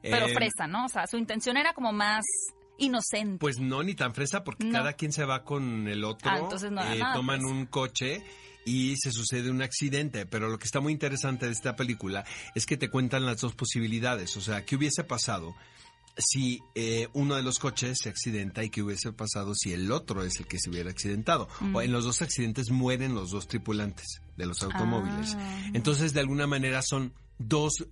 Pero 0.02 0.26
Eh, 0.28 0.34
fresa, 0.34 0.68
¿no? 0.68 0.86
O 0.86 0.90
sea, 0.90 1.08
su 1.08 1.18
intención 1.18 1.56
era 1.56 1.74
como 1.74 1.94
más 1.94 2.26
inocente. 2.78 3.38
Pues 3.40 3.60
no, 3.60 3.82
ni 3.84 3.96
tan 3.96 4.14
fresa, 4.14 4.44
porque 4.44 4.66
No. 4.66 4.74
cada 4.74 4.94
quien 4.94 5.14
se 5.14 5.24
va 5.26 5.44
con 5.46 5.88
el 5.88 6.04
otro. 6.04 6.30
Ah, 6.30 6.40
entonces 6.40 6.72
no 6.72 6.82
eh, 6.84 7.00
nada 7.00 7.14
toman 7.14 7.40
fresa. 7.40 7.54
un 7.56 7.66
coche 7.68 8.24
y 8.68 8.98
se 8.98 9.12
sucede 9.12 9.50
un 9.50 9.62
accidente. 9.62 10.26
Pero 10.26 10.50
lo 10.50 10.60
que 10.60 10.66
está 10.66 10.82
muy 10.82 10.92
interesante 10.92 11.46
de 11.46 11.54
esta 11.54 11.76
película 11.76 12.26
es 12.54 12.66
que 12.66 12.76
te 12.76 12.90
cuentan 12.90 13.26
las 13.26 13.40
dos 13.40 13.56
posibilidades. 13.56 14.36
O 14.36 14.42
sea, 14.42 14.66
¿qué 14.66 14.76
hubiese 14.76 15.06
pasado 15.06 15.56
si 16.18 16.60
eh, 16.76 17.08
uno 17.14 17.36
de 17.36 17.44
los 17.44 17.60
coches 17.60 17.98
se 18.02 18.10
accidenta 18.10 18.64
y 18.64 18.70
qué 18.70 18.82
hubiese 18.82 19.14
pasado 19.14 19.54
si 19.56 19.72
el 19.72 19.90
otro 19.92 20.24
es 20.24 20.38
el 20.40 20.48
que 20.48 20.60
se 20.60 20.70
hubiera 20.70 20.92
accidentado? 20.92 21.48
Mm. 21.62 21.76
O 21.76 21.82
en 21.82 21.94
los 21.94 22.04
dos 22.04 22.22
accidentes 22.22 22.70
mueren 22.70 23.16
los 23.16 23.32
dos 23.32 23.48
tripulantes 23.48 24.22
de 24.36 24.46
los 24.46 24.62
automóviles. 24.62 25.36
Ah. 25.40 25.72
Entonces, 25.74 26.14
de 26.14 26.20
alguna 26.20 26.46
manera 26.46 26.82
son 26.82 27.14
dos 27.40 27.88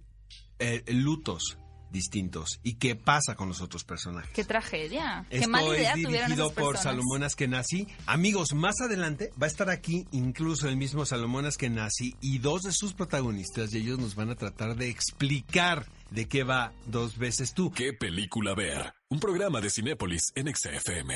eh, 0.60 0.84
lutos 0.88 1.58
distintos. 1.96 2.60
¿Y 2.62 2.76
qué 2.76 2.96
pasa 2.96 3.36
con 3.36 3.48
los 3.48 3.62
otros 3.62 3.84
personajes? 3.84 4.32
Qué 4.34 4.44
tragedia. 4.44 5.26
Qué 5.30 5.38
Esto 5.38 5.50
mala 5.50 5.76
idea 5.78 5.94
es 5.94 6.04
tuvieron 6.04 6.28
dirigido 6.28 6.52
esas 6.52 6.64
por. 6.64 6.78
Salomón 6.78 7.24
Askenazi. 7.24 7.88
Amigos, 8.06 8.54
más 8.54 8.82
adelante 8.82 9.32
va 9.42 9.48
a 9.48 9.50
estar 9.50 9.70
aquí 9.70 10.06
incluso 10.12 10.68
el 10.68 10.78
mismo 10.78 11.06
Salomón 11.06 11.46
Askenazi 11.46 12.16
y 12.22 12.40
dos 12.40 12.64
de 12.64 12.74
sus 12.74 12.94
protagonistas 12.94 13.74
y 13.74 13.78
ellos 13.78 13.98
nos 13.98 14.16
van 14.16 14.30
a 14.30 14.36
tratar 14.36 14.76
de 14.76 14.90
explicar 14.90 15.88
de 16.12 16.28
qué 16.28 16.44
va 16.44 16.74
dos 16.86 17.18
veces 17.18 17.54
tú. 17.54 17.72
¿Qué 17.72 17.94
película 17.94 18.54
ver? 18.54 18.94
Un 19.10 19.20
programa 19.20 19.62
de 19.62 19.70
Cinépolis 19.70 20.34
en 20.36 20.54
XFM. 20.54 21.16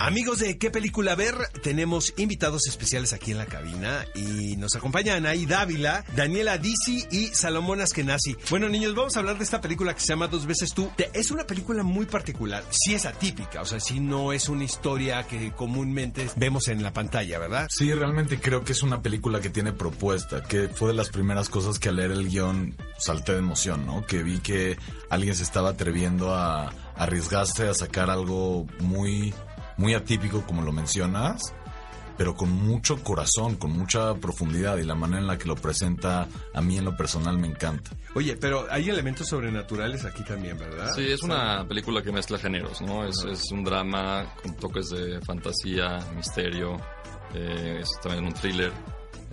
Amigos 0.00 0.40
de 0.40 0.58
¿Qué 0.58 0.70
película 0.70 1.14
ver? 1.14 1.34
Tenemos 1.62 2.12
invitados 2.18 2.66
especiales 2.66 3.12
aquí 3.12 3.32
en 3.32 3.38
la 3.38 3.46
cabina 3.46 4.04
y 4.14 4.56
nos 4.56 4.76
acompañan 4.76 5.24
ahí 5.26 5.46
Dávila, 5.46 6.04
Daniela 6.14 6.58
Disi 6.58 7.06
y 7.10 7.28
Salomón 7.28 7.80
Askenazi. 7.80 8.36
Bueno, 8.50 8.68
niños, 8.68 8.94
vamos 8.94 9.16
a 9.16 9.20
hablar 9.20 9.38
de 9.38 9.44
esta 9.44 9.60
película 9.60 9.94
que 9.94 10.00
se 10.00 10.08
llama 10.08 10.28
Dos 10.28 10.46
veces 10.46 10.74
tú. 10.74 10.90
Es 11.14 11.30
una 11.30 11.44
película 11.44 11.82
muy 11.82 12.04
particular. 12.04 12.62
Sí 12.70 12.94
es 12.94 13.06
atípica, 13.06 13.62
o 13.62 13.64
sea, 13.64 13.80
sí 13.80 13.98
no 13.98 14.32
es 14.32 14.48
una 14.48 14.64
historia 14.64 15.26
que 15.26 15.52
comúnmente 15.52 16.28
vemos 16.36 16.68
en 16.68 16.82
la 16.82 16.92
pantalla, 16.92 17.38
¿verdad? 17.38 17.66
Sí, 17.70 17.92
realmente 17.92 18.38
creo 18.38 18.64
que 18.64 18.72
es 18.72 18.82
una 18.82 19.00
película 19.00 19.40
que 19.40 19.48
tiene 19.48 19.72
propuesta, 19.72 20.42
que 20.42 20.68
fue 20.68 20.88
de 20.88 20.94
las 20.94 21.08
primeras 21.08 21.48
cosas 21.48 21.78
que 21.78 21.88
al 21.88 21.96
leer 21.96 22.10
el 22.10 22.28
guion 22.28 22.76
salté 22.98 23.32
de 23.32 23.38
emoción, 23.38 23.86
¿no? 23.86 24.04
Que 24.04 24.22
vi 24.22 24.38
que 24.40 24.76
alguien 25.08 25.34
se 25.34 25.42
estaba 25.42 25.70
atreviendo 25.70 26.34
a 26.34 26.72
arriesgarse 26.96 27.68
a 27.68 27.74
sacar 27.74 28.10
algo 28.10 28.66
muy, 28.80 29.34
muy 29.76 29.94
atípico, 29.94 30.42
como 30.46 30.62
lo 30.62 30.72
mencionas, 30.72 31.54
pero 32.16 32.34
con 32.34 32.50
mucho 32.50 33.02
corazón, 33.02 33.56
con 33.56 33.72
mucha 33.72 34.14
profundidad 34.14 34.78
y 34.78 34.84
la 34.84 34.94
manera 34.94 35.20
en 35.20 35.26
la 35.26 35.38
que 35.38 35.46
lo 35.46 35.56
presenta 35.56 36.26
a 36.54 36.60
mí 36.60 36.78
en 36.78 36.84
lo 36.84 36.96
personal 36.96 37.38
me 37.38 37.46
encanta. 37.46 37.90
Oye, 38.14 38.36
pero 38.36 38.66
hay 38.70 38.88
elementos 38.88 39.28
sobrenaturales 39.28 40.04
aquí 40.04 40.24
también, 40.24 40.58
¿verdad? 40.58 40.92
Sí, 40.94 41.06
es 41.06 41.22
una 41.22 41.66
película 41.68 42.02
que 42.02 42.12
mezcla 42.12 42.38
géneros, 42.38 42.80
¿no? 42.80 43.04
Es, 43.04 43.22
es 43.24 43.50
un 43.52 43.62
drama 43.62 44.34
con 44.42 44.54
toques 44.56 44.88
de 44.88 45.20
fantasía, 45.20 45.98
misterio, 46.14 46.80
eh, 47.34 47.80
es 47.82 47.88
también 48.02 48.24
un 48.24 48.32
thriller. 48.32 48.72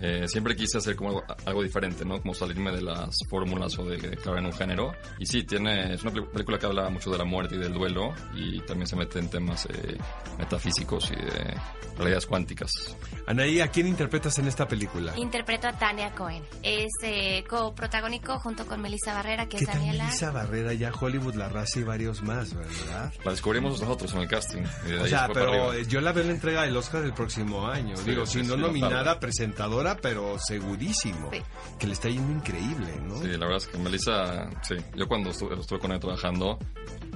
Eh, 0.00 0.26
siempre 0.28 0.56
quise 0.56 0.78
hacer 0.78 0.96
como 0.96 1.10
algo, 1.10 1.24
algo 1.46 1.62
diferente, 1.62 2.04
¿no? 2.04 2.20
Como 2.20 2.34
salirme 2.34 2.72
de 2.72 2.82
las 2.82 3.16
fórmulas 3.28 3.78
o 3.78 3.84
de, 3.84 3.98
clavar 4.16 4.40
en 4.40 4.46
un 4.46 4.52
género. 4.52 4.92
Y 5.18 5.26
sí, 5.26 5.44
tiene, 5.44 5.94
es 5.94 6.02
una 6.02 6.12
pel- 6.12 6.30
película 6.30 6.58
que 6.58 6.66
habla 6.66 6.88
mucho 6.90 7.10
de 7.10 7.18
la 7.18 7.24
muerte 7.24 7.54
y 7.54 7.58
del 7.58 7.72
duelo 7.72 8.12
y 8.34 8.60
también 8.62 8.86
se 8.86 8.96
mete 8.96 9.18
en 9.18 9.28
temas 9.28 9.66
eh, 9.66 9.96
metafísicos 10.38 11.10
y 11.10 11.16
de 11.16 11.54
realidades 11.96 12.26
cuánticas. 12.26 12.70
Anaí, 13.26 13.60
¿a 13.60 13.68
quién 13.68 13.86
interpretas 13.86 14.38
en 14.38 14.48
esta 14.48 14.66
película? 14.68 15.12
Interpreto 15.16 15.68
a 15.68 15.72
Tania 15.78 16.10
Cohen. 16.12 16.42
Es 16.62 16.90
eh, 17.02 17.44
coprotagónico 17.48 18.38
junto 18.40 18.66
con 18.66 18.80
Melissa 18.82 19.14
Barrera, 19.14 19.46
que 19.48 19.58
¿Qué 19.58 19.64
es 19.64 19.70
Daniela. 19.70 20.04
Melissa 20.04 20.30
Barrera, 20.30 20.72
ya 20.74 20.92
Hollywood, 20.92 21.34
La 21.34 21.48
Raza 21.48 21.80
y 21.80 21.84
varios 21.84 22.22
más, 22.22 22.52
¿verdad? 22.54 23.12
La 23.24 23.30
descubrimos 23.30 23.80
nosotros 23.80 24.12
en 24.14 24.20
el 24.22 24.28
casting. 24.28 24.62
y 24.86 24.90
de 24.90 25.00
O 25.00 25.04
ahí 25.04 25.10
sea, 25.10 25.28
pero 25.32 25.72
yo 25.82 26.00
la 26.00 26.12
veo 26.12 26.22
en 26.22 26.28
la 26.28 26.34
entrega 26.34 26.62
del 26.62 26.76
Oscar 26.76 27.02
del 27.02 27.14
próximo 27.14 27.66
año. 27.68 27.96
Sí, 27.96 28.10
Digo, 28.10 28.26
sí, 28.26 28.40
si 28.42 28.48
no 28.48 28.54
sí, 28.54 28.60
no 28.60 28.66
nominada, 28.66 28.96
tarda. 29.04 29.20
Pero 30.00 30.38
segurísimo. 30.38 31.30
Sí. 31.32 31.42
Que 31.78 31.86
le 31.86 31.92
está 31.92 32.08
yendo 32.08 32.32
increíble, 32.32 32.92
¿no? 33.02 33.18
Sí, 33.18 33.28
la 33.28 33.38
verdad 33.46 33.56
es 33.58 33.66
que 33.66 33.78
Melissa, 33.78 34.48
sí, 34.62 34.76
yo 34.96 35.06
cuando 35.06 35.30
estuve, 35.30 35.58
estuve 35.60 35.78
con 35.80 35.90
ella 35.92 36.00
trabajando, 36.00 36.58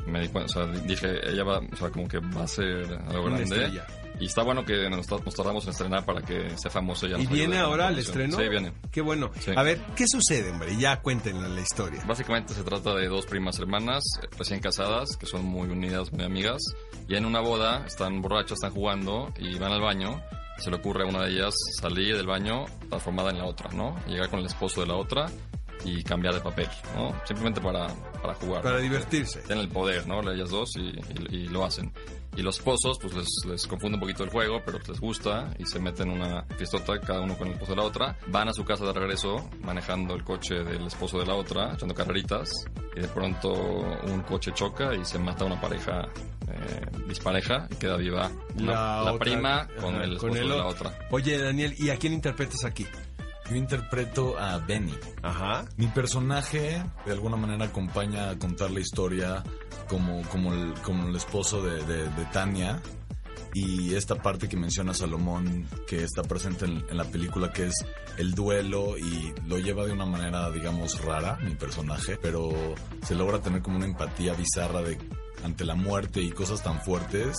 me 0.07 0.21
di 0.21 0.29
cuenta, 0.29 0.61
o 0.61 0.65
sea, 0.67 0.81
dije, 0.83 1.09
ella 1.31 1.45
va, 1.45 1.59
o 1.59 1.77
sea, 1.77 1.91
como 1.91 2.07
que 2.09 2.19
va 2.19 2.43
a 2.43 2.49
ser 2.49 2.85
algo 3.09 3.27
Una 3.27 3.37
grande. 3.39 3.43
estrella. 3.43 3.87
Y 4.21 4.27
está 4.27 4.43
bueno 4.43 4.65
que 4.65 4.91
nos, 4.91 5.09
nos 5.09 5.35
tardamos 5.35 5.63
en 5.65 5.71
estrenar 5.71 6.05
para 6.05 6.21
que 6.23 6.51
sea 6.59 6.73
famosa 6.73 7.07
ella. 7.07 7.19
¿Y 7.21 7.27
viene 7.29 7.59
ahora 7.59 7.87
promoción. 7.87 8.23
estreno? 8.25 8.37
Sí, 8.37 8.49
viene. 8.49 8.73
Qué 8.91 9.01
bueno. 9.01 9.31
Sí. 9.39 9.53
A 9.55 9.63
ver, 9.63 9.79
¿qué 9.95 10.07
sucede, 10.09 10.51
hombre? 10.51 10.77
Ya 10.77 11.01
cuéntenle 11.01 11.49
la 11.49 11.61
historia. 11.61 12.03
Básicamente 12.05 12.53
se 12.53 12.65
trata 12.65 12.95
de 12.97 13.07
dos 13.07 13.27
primas 13.27 13.61
hermanas 13.61 14.03
recién 14.37 14.59
casadas 14.59 15.17
que 15.17 15.27
son 15.27 15.45
muy 15.45 15.69
unidas, 15.69 16.13
muy 16.13 16.25
amigas. 16.25 16.61
Y 17.07 17.15
en 17.15 17.27
una 17.27 17.39
boda 17.41 17.87
están 17.87 18.21
borrachas, 18.21 18.55
están 18.55 18.73
jugando 18.73 19.33
y 19.39 19.57
van 19.57 19.71
al 19.71 19.83
baño. 19.83 20.21
Se 20.59 20.71
le 20.71 20.77
ocurre 20.77 21.05
a 21.05 21.07
una 21.07 21.25
de 21.25 21.31
ellas 21.31 21.55
salir 21.81 22.17
del 22.17 22.27
baño 22.27 22.67
transformada 22.89 23.31
en 23.31 23.39
la 23.39 23.47
otra, 23.47 23.71
¿no? 23.71 23.97
Llegar 24.07 24.29
con 24.29 24.41
el 24.41 24.47
esposo 24.47 24.81
de 24.81 24.89
la 24.89 24.97
otra 24.97 25.27
y 25.85 26.03
cambiar 26.03 26.35
de 26.35 26.41
papel, 26.41 26.69
¿no? 26.97 27.15
Simplemente 27.25 27.61
para, 27.61 27.89
para 28.23 28.35
jugar. 28.35 28.63
Para 28.63 28.79
divertirse. 28.79 29.41
Tienen 29.43 29.65
el 29.65 29.71
poder, 29.71 30.07
¿no? 30.07 30.21
Ellas 30.31 30.51
dos 30.51 30.77
y, 30.77 30.89
y- 30.91 31.37
y 31.37 31.49
lo 31.49 31.65
hacen. 31.65 31.93
Y 32.37 32.43
los 32.43 32.59
esposos, 32.59 32.99
pues 33.01 33.15
les, 33.15 33.27
les 33.49 33.67
confunde 33.67 33.97
un 33.97 34.01
poquito 34.01 34.23
el 34.23 34.31
juego, 34.31 34.61
pero 34.65 34.79
les 34.87 35.01
gusta 35.01 35.53
y 35.59 35.67
se 35.67 35.81
meten 35.81 36.11
en 36.11 36.21
una 36.21 36.45
fiestota, 36.57 37.01
cada 37.01 37.23
uno 37.23 37.37
con 37.37 37.49
el 37.49 37.55
esposo 37.55 37.73
de 37.73 37.77
la 37.79 37.83
otra. 37.85 38.17
Van 38.29 38.49
a 38.49 38.53
su 38.53 38.65
casa 38.65 38.85
de 38.85 38.93
regreso, 38.93 39.49
manejando 39.63 40.15
el 40.15 40.23
coche 40.23 40.55
del 40.63 40.87
esposo 40.87 41.19
de 41.19 41.27
la 41.27 41.35
otra, 41.35 41.75
echando 41.75 41.95
carreritas. 41.95 42.49
Y 42.95 43.01
de 43.01 43.09
pronto 43.09 43.51
un 43.53 44.21
coche 44.23 44.53
choca 44.55 44.95
y 44.95 45.05
se 45.05 45.19
mata 45.19 45.45
una 45.47 45.61
pareja 45.61 46.03
eh, 46.49 46.87
dispareja 47.09 47.67
y 47.71 47.75
queda 47.77 47.97
viva 47.97 48.31
una- 48.57 48.73
la, 48.73 49.03
otra- 49.13 49.19
prima 49.19 49.61
ajá, 49.63 49.75
con 49.81 49.95
el 49.97 50.13
esposo 50.15 50.35
de 50.35 50.45
la 50.45 50.67
otra. 50.67 50.99
Oye, 51.11 51.39
Daniel, 51.39 51.75
¿y 51.77 51.91
a 51.91 51.97
quién 51.97 52.13
interpretas 52.13 52.65
aquí? 52.65 52.87
Yo 53.51 53.57
interpreto 53.57 54.39
a 54.39 54.59
Benny. 54.59 54.95
Ajá. 55.23 55.65
Mi 55.77 55.87
personaje 55.87 56.83
de 57.07 57.13
alguna 57.13 57.37
manera 57.37 57.67
acompaña 57.67 58.31
a 58.31 58.39
contar 58.39 58.71
la 58.71 58.81
historia 58.81 59.43
como, 59.89 60.23
como, 60.29 60.53
el, 60.53 60.75
como 60.83 61.09
el 61.09 61.17
esposo 61.17 61.63
de, 61.63 61.83
de- 61.85 62.09
de 62.11 62.25
Tania 62.33 62.81
y 63.55 63.95
esta 63.95 64.17
parte 64.17 64.47
que 64.49 64.59
menciona 64.59 64.93
Salomón 64.93 65.67
que 65.87 66.05
está 66.05 66.23
presente 66.23 66.67
en, 66.67 66.85
en 66.91 66.97
la 66.99 67.05
película 67.05 67.51
que 67.51 67.67
es 67.69 67.75
el 68.19 68.35
duelo 68.35 68.99
y 68.99 69.33
lo 69.47 69.59
lleva 69.59 69.87
de 69.87 69.93
una 69.93 70.05
manera 70.05 70.51
digamos 70.51 71.03
rara 71.03 71.39
mi 71.43 71.55
personaje 71.55 72.19
pero 72.21 72.51
se 73.03 73.15
logra 73.15 73.41
tener 73.41 73.63
como 73.63 73.79
una 73.79 73.87
empatía 73.87 74.35
bizarra 74.35 74.83
de 74.83 74.99
ante 75.45 75.65
la 75.65 75.75
muerte 75.75 76.21
y 76.21 76.31
cosas 76.31 76.63
tan 76.63 76.83
fuertes 76.83 77.39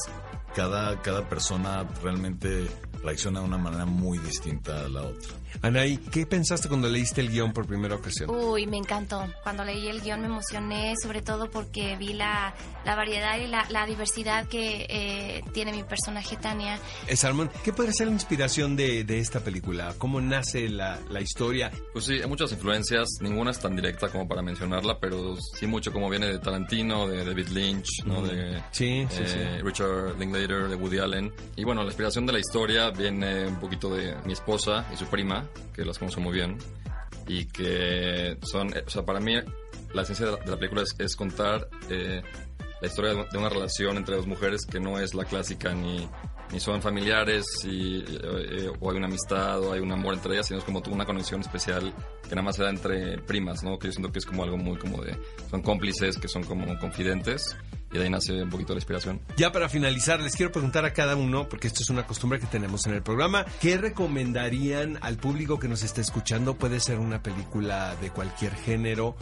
cada, 0.55 0.99
cada 1.03 1.29
persona 1.29 1.85
realmente 2.01 2.67
reacciona 3.03 3.39
de 3.39 3.45
una 3.45 3.57
manera 3.57 3.85
muy 3.85 4.17
distinta 4.19 4.85
a 4.85 4.89
la 4.89 5.03
otra. 5.03 5.29
Anaí, 5.61 5.97
¿qué 5.97 6.25
pensaste 6.27 6.67
cuando 6.67 6.87
leíste 6.87 7.21
el 7.21 7.29
guion 7.29 7.53
por 7.53 7.65
primera 7.65 7.95
ocasión? 7.95 8.29
Uy, 8.29 8.67
me 8.67 8.77
encantó. 8.77 9.25
Cuando 9.43 9.65
leí 9.65 9.87
el 9.87 10.01
guion 10.01 10.21
me 10.21 10.27
emocioné, 10.27 10.93
sobre 11.01 11.21
todo 11.21 11.49
porque 11.49 11.95
vi 11.97 12.13
la, 12.13 12.53
la 12.85 12.95
variedad 12.95 13.37
y 13.39 13.47
la, 13.47 13.65
la 13.69 13.85
diversidad 13.87 14.47
que 14.47 14.85
eh, 14.89 15.43
tiene 15.53 15.71
mi 15.71 15.83
personaje 15.83 16.37
Tania. 16.37 16.79
Eh, 17.07 17.15
Salmón, 17.15 17.49
¿qué 17.63 17.73
podría 17.73 17.93
ser 17.93 18.07
la 18.07 18.13
inspiración 18.13 18.75
de, 18.75 19.03
de 19.03 19.19
esta 19.19 19.39
película? 19.39 19.95
¿Cómo 19.97 20.21
nace 20.21 20.69
la, 20.69 20.99
la 21.09 21.19
historia? 21.19 21.71
Pues 21.93 22.05
sí, 22.05 22.13
hay 22.21 22.27
muchas 22.27 22.51
influencias, 22.51 23.07
ninguna 23.21 23.51
es 23.51 23.59
tan 23.59 23.75
directa 23.75 24.09
como 24.09 24.27
para 24.27 24.41
mencionarla, 24.43 24.99
pero 24.99 25.35
sí 25.57 25.65
mucho 25.65 25.91
como 25.91 26.09
viene 26.09 26.27
de 26.27 26.39
Tarantino, 26.39 27.07
de 27.07 27.25
David 27.25 27.47
Lynch, 27.49 28.03
¿no? 28.05 28.21
De 28.21 28.61
Sí, 28.71 29.05
sí, 29.09 29.23
eh, 29.25 29.61
Richard 29.63 30.17
Linklater, 30.19 30.67
de 30.67 30.75
Woody 30.75 30.99
Allen. 30.99 31.33
Y 31.55 31.63
bueno, 31.63 31.81
la 31.81 31.87
inspiración 31.87 32.25
de 32.27 32.33
la 32.33 32.39
historia 32.39 32.88
viene 32.91 33.47
un 33.47 33.59
poquito 33.59 33.93
de 33.93 34.15
mi 34.25 34.33
esposa 34.33 34.85
y 34.93 34.97
su 34.97 35.05
prima, 35.07 35.47
que 35.73 35.85
las 35.85 35.97
conozco 35.97 36.21
muy 36.21 36.33
bien, 36.33 36.57
y 37.27 37.45
que 37.45 38.37
son, 38.41 38.75
eh, 38.75 38.83
o 38.85 38.89
sea, 38.89 39.05
para 39.05 39.19
mí 39.19 39.35
la 39.93 40.01
esencia 40.01 40.25
de 40.27 40.31
la, 40.45 40.57
película 40.57 40.81
es, 40.81 40.95
es 40.99 41.15
contar 41.15 41.67
eh, 41.89 42.21
la 42.81 42.87
historia 42.87 43.13
de, 43.13 43.37
una 43.37 43.49
relación 43.49 43.97
entre 43.97 44.15
dos 44.15 44.27
mujeres 44.27 44.65
que 44.65 44.79
no 44.79 44.99
es 44.99 45.13
la 45.13 45.25
clásica 45.25 45.73
ni 45.73 46.07
ni 46.51 46.59
son 46.59 46.81
familiares 46.81 47.45
y, 47.63 48.03
eh, 48.07 48.71
o 48.79 48.89
hay 48.89 48.97
una 48.97 49.07
amistad 49.07 49.61
o 49.61 49.73
hay 49.73 49.79
un 49.79 49.91
amor 49.91 50.15
entre 50.15 50.33
ellas, 50.33 50.47
sino 50.47 50.59
es 50.59 50.65
como 50.65 50.81
una 50.89 51.05
conexión 51.05 51.41
especial 51.41 51.93
que 52.23 52.29
nada 52.29 52.41
más 52.41 52.55
se 52.55 52.63
da 52.63 52.69
entre 52.69 53.19
primas, 53.19 53.63
¿no? 53.63 53.77
Que 53.77 53.87
yo 53.87 53.93
siento 53.93 54.11
que 54.11 54.19
es 54.19 54.25
como 54.25 54.43
algo 54.43 54.57
muy 54.57 54.77
como 54.77 55.01
de... 55.01 55.17
Son 55.49 55.61
cómplices, 55.61 56.17
que 56.17 56.27
son 56.27 56.43
como 56.43 56.77
confidentes 56.79 57.55
y 57.91 57.97
de 57.97 58.03
ahí 58.03 58.09
nace 58.09 58.43
un 58.43 58.49
poquito 58.49 58.73
la 58.73 58.77
inspiración. 58.77 59.19
Ya 59.35 59.51
para 59.51 59.67
finalizar, 59.69 60.21
les 60.21 60.35
quiero 60.35 60.51
preguntar 60.51 60.85
a 60.85 60.93
cada 60.93 61.15
uno, 61.15 61.49
porque 61.49 61.67
esto 61.67 61.81
es 61.81 61.89
una 61.89 62.05
costumbre 62.05 62.39
que 62.39 62.45
tenemos 62.45 62.85
en 62.85 62.93
el 62.93 63.01
programa, 63.01 63.45
¿qué 63.61 63.77
recomendarían 63.77 64.99
al 65.01 65.17
público 65.17 65.59
que 65.59 65.67
nos 65.67 65.83
está 65.83 66.01
escuchando? 66.01 66.55
Puede 66.55 66.79
ser 66.79 66.99
una 66.99 67.23
película 67.23 67.95
de 67.95 68.11
cualquier 68.11 68.55
género, 68.55 69.15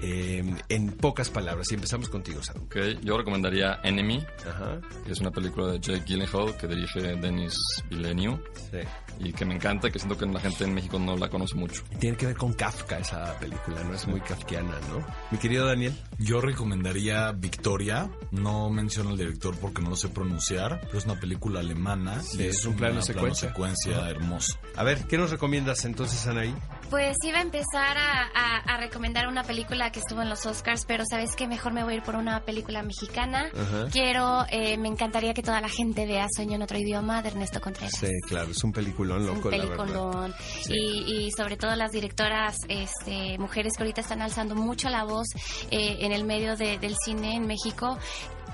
eh, 0.00 0.42
en 0.68 0.92
pocas 0.92 1.30
palabras. 1.30 1.70
Y 1.70 1.74
empezamos 1.74 2.08
contigo, 2.08 2.42
Sam. 2.42 2.56
Ok, 2.64 2.76
yo 3.02 3.16
recomendaría 3.16 3.80
Enemy, 3.82 4.24
Ajá. 4.48 4.78
que 5.04 5.12
es 5.12 5.20
una 5.20 5.30
película 5.30 5.68
de 5.72 5.80
Jake 5.80 6.02
Gyllenhaal 6.06 6.56
que 6.56 6.66
dirige 6.66 7.00
Denis 7.16 7.54
Villeneuve 7.90 8.42
Sí. 8.70 8.78
y 9.20 9.32
que 9.32 9.44
me 9.44 9.54
encanta, 9.54 9.90
que 9.90 9.98
siento 9.98 10.16
que 10.18 10.26
la 10.26 10.40
gente 10.40 10.64
en 10.64 10.74
México 10.74 10.98
no 10.98 11.16
la 11.16 11.28
conoce 11.28 11.54
mucho. 11.56 11.82
Tiene 11.98 12.16
que 12.16 12.26
ver 12.26 12.36
con 12.36 12.52
Kafka 12.54 12.98
esa 12.98 13.38
película, 13.38 13.82
¿no? 13.84 13.94
Es 13.94 14.06
muy 14.06 14.20
kafkiana, 14.20 14.78
¿no? 14.90 15.04
Mi 15.30 15.38
querido 15.38 15.66
Daniel. 15.66 15.94
Yo 16.18 16.40
recomendaría 16.40 17.32
Victoria. 17.32 18.10
No 18.30 18.70
menciono 18.70 19.10
al 19.10 19.18
director 19.18 19.54
porque 19.56 19.82
no 19.82 19.90
lo 19.90 19.96
sé 19.96 20.08
pronunciar, 20.08 20.80
pero 20.86 20.98
es 20.98 21.04
una 21.04 21.18
película 21.20 21.60
alemana. 21.60 22.22
Sí, 22.22 22.42
y 22.42 22.46
es 22.46 22.64
un 22.64 22.74
plano 22.76 23.02
secuencia. 23.02 23.48
secuencia 23.48 24.08
hermoso. 24.08 24.58
A 24.76 24.82
ver, 24.84 25.06
¿qué 25.06 25.18
nos 25.18 25.30
recomiendas 25.30 25.84
entonces, 25.84 26.26
Anaí? 26.26 26.54
Pues 26.92 27.16
iba 27.24 27.38
a 27.38 27.40
empezar 27.42 27.96
a, 27.96 28.28
a- 28.34 28.58
a 28.58 28.76
recomendar 28.76 29.26
una 29.26 29.44
película 29.44 29.90
que 29.90 30.00
estuvo 30.00 30.20
en 30.20 30.28
los 30.28 30.44
Oscars, 30.44 30.84
pero 30.86 31.04
sabes 31.08 31.34
que 31.34 31.48
mejor 31.48 31.72
me 31.72 31.82
voy 31.82 31.94
a 31.94 31.96
ir 31.96 32.02
por 32.02 32.16
una 32.16 32.44
película 32.44 32.82
mexicana. 32.82 33.50
Ajá. 33.58 33.86
Quiero, 33.90 34.44
eh, 34.50 34.76
me 34.76 34.88
encantaría 34.88 35.32
que 35.32 35.42
toda 35.42 35.62
la 35.62 35.70
gente 35.70 36.04
vea 36.04 36.26
Sueño 36.36 36.56
en 36.56 36.62
otro 36.62 36.76
idioma 36.78 37.22
de 37.22 37.28
Ernesto 37.30 37.62
Contreras. 37.62 37.94
Sí, 37.98 38.10
claro, 38.28 38.50
es 38.50 38.62
un 38.62 38.72
peliculón 38.72 39.24
loco, 39.26 39.48
un 39.48 39.54
peliculón 39.54 40.34
y, 40.68 41.24
y 41.26 41.30
sobre 41.34 41.56
todo 41.56 41.74
las 41.76 41.92
directoras 41.92 42.56
este, 42.68 43.38
mujeres 43.38 43.72
que 43.74 43.84
ahorita 43.84 44.02
están 44.02 44.20
alzando 44.20 44.54
mucho 44.54 44.90
la 44.90 45.04
voz 45.04 45.28
eh, 45.70 45.96
en 46.00 46.12
el 46.12 46.24
medio 46.24 46.56
de- 46.56 46.76
del 46.78 46.94
cine 47.02 47.36
en 47.36 47.46
México 47.46 47.98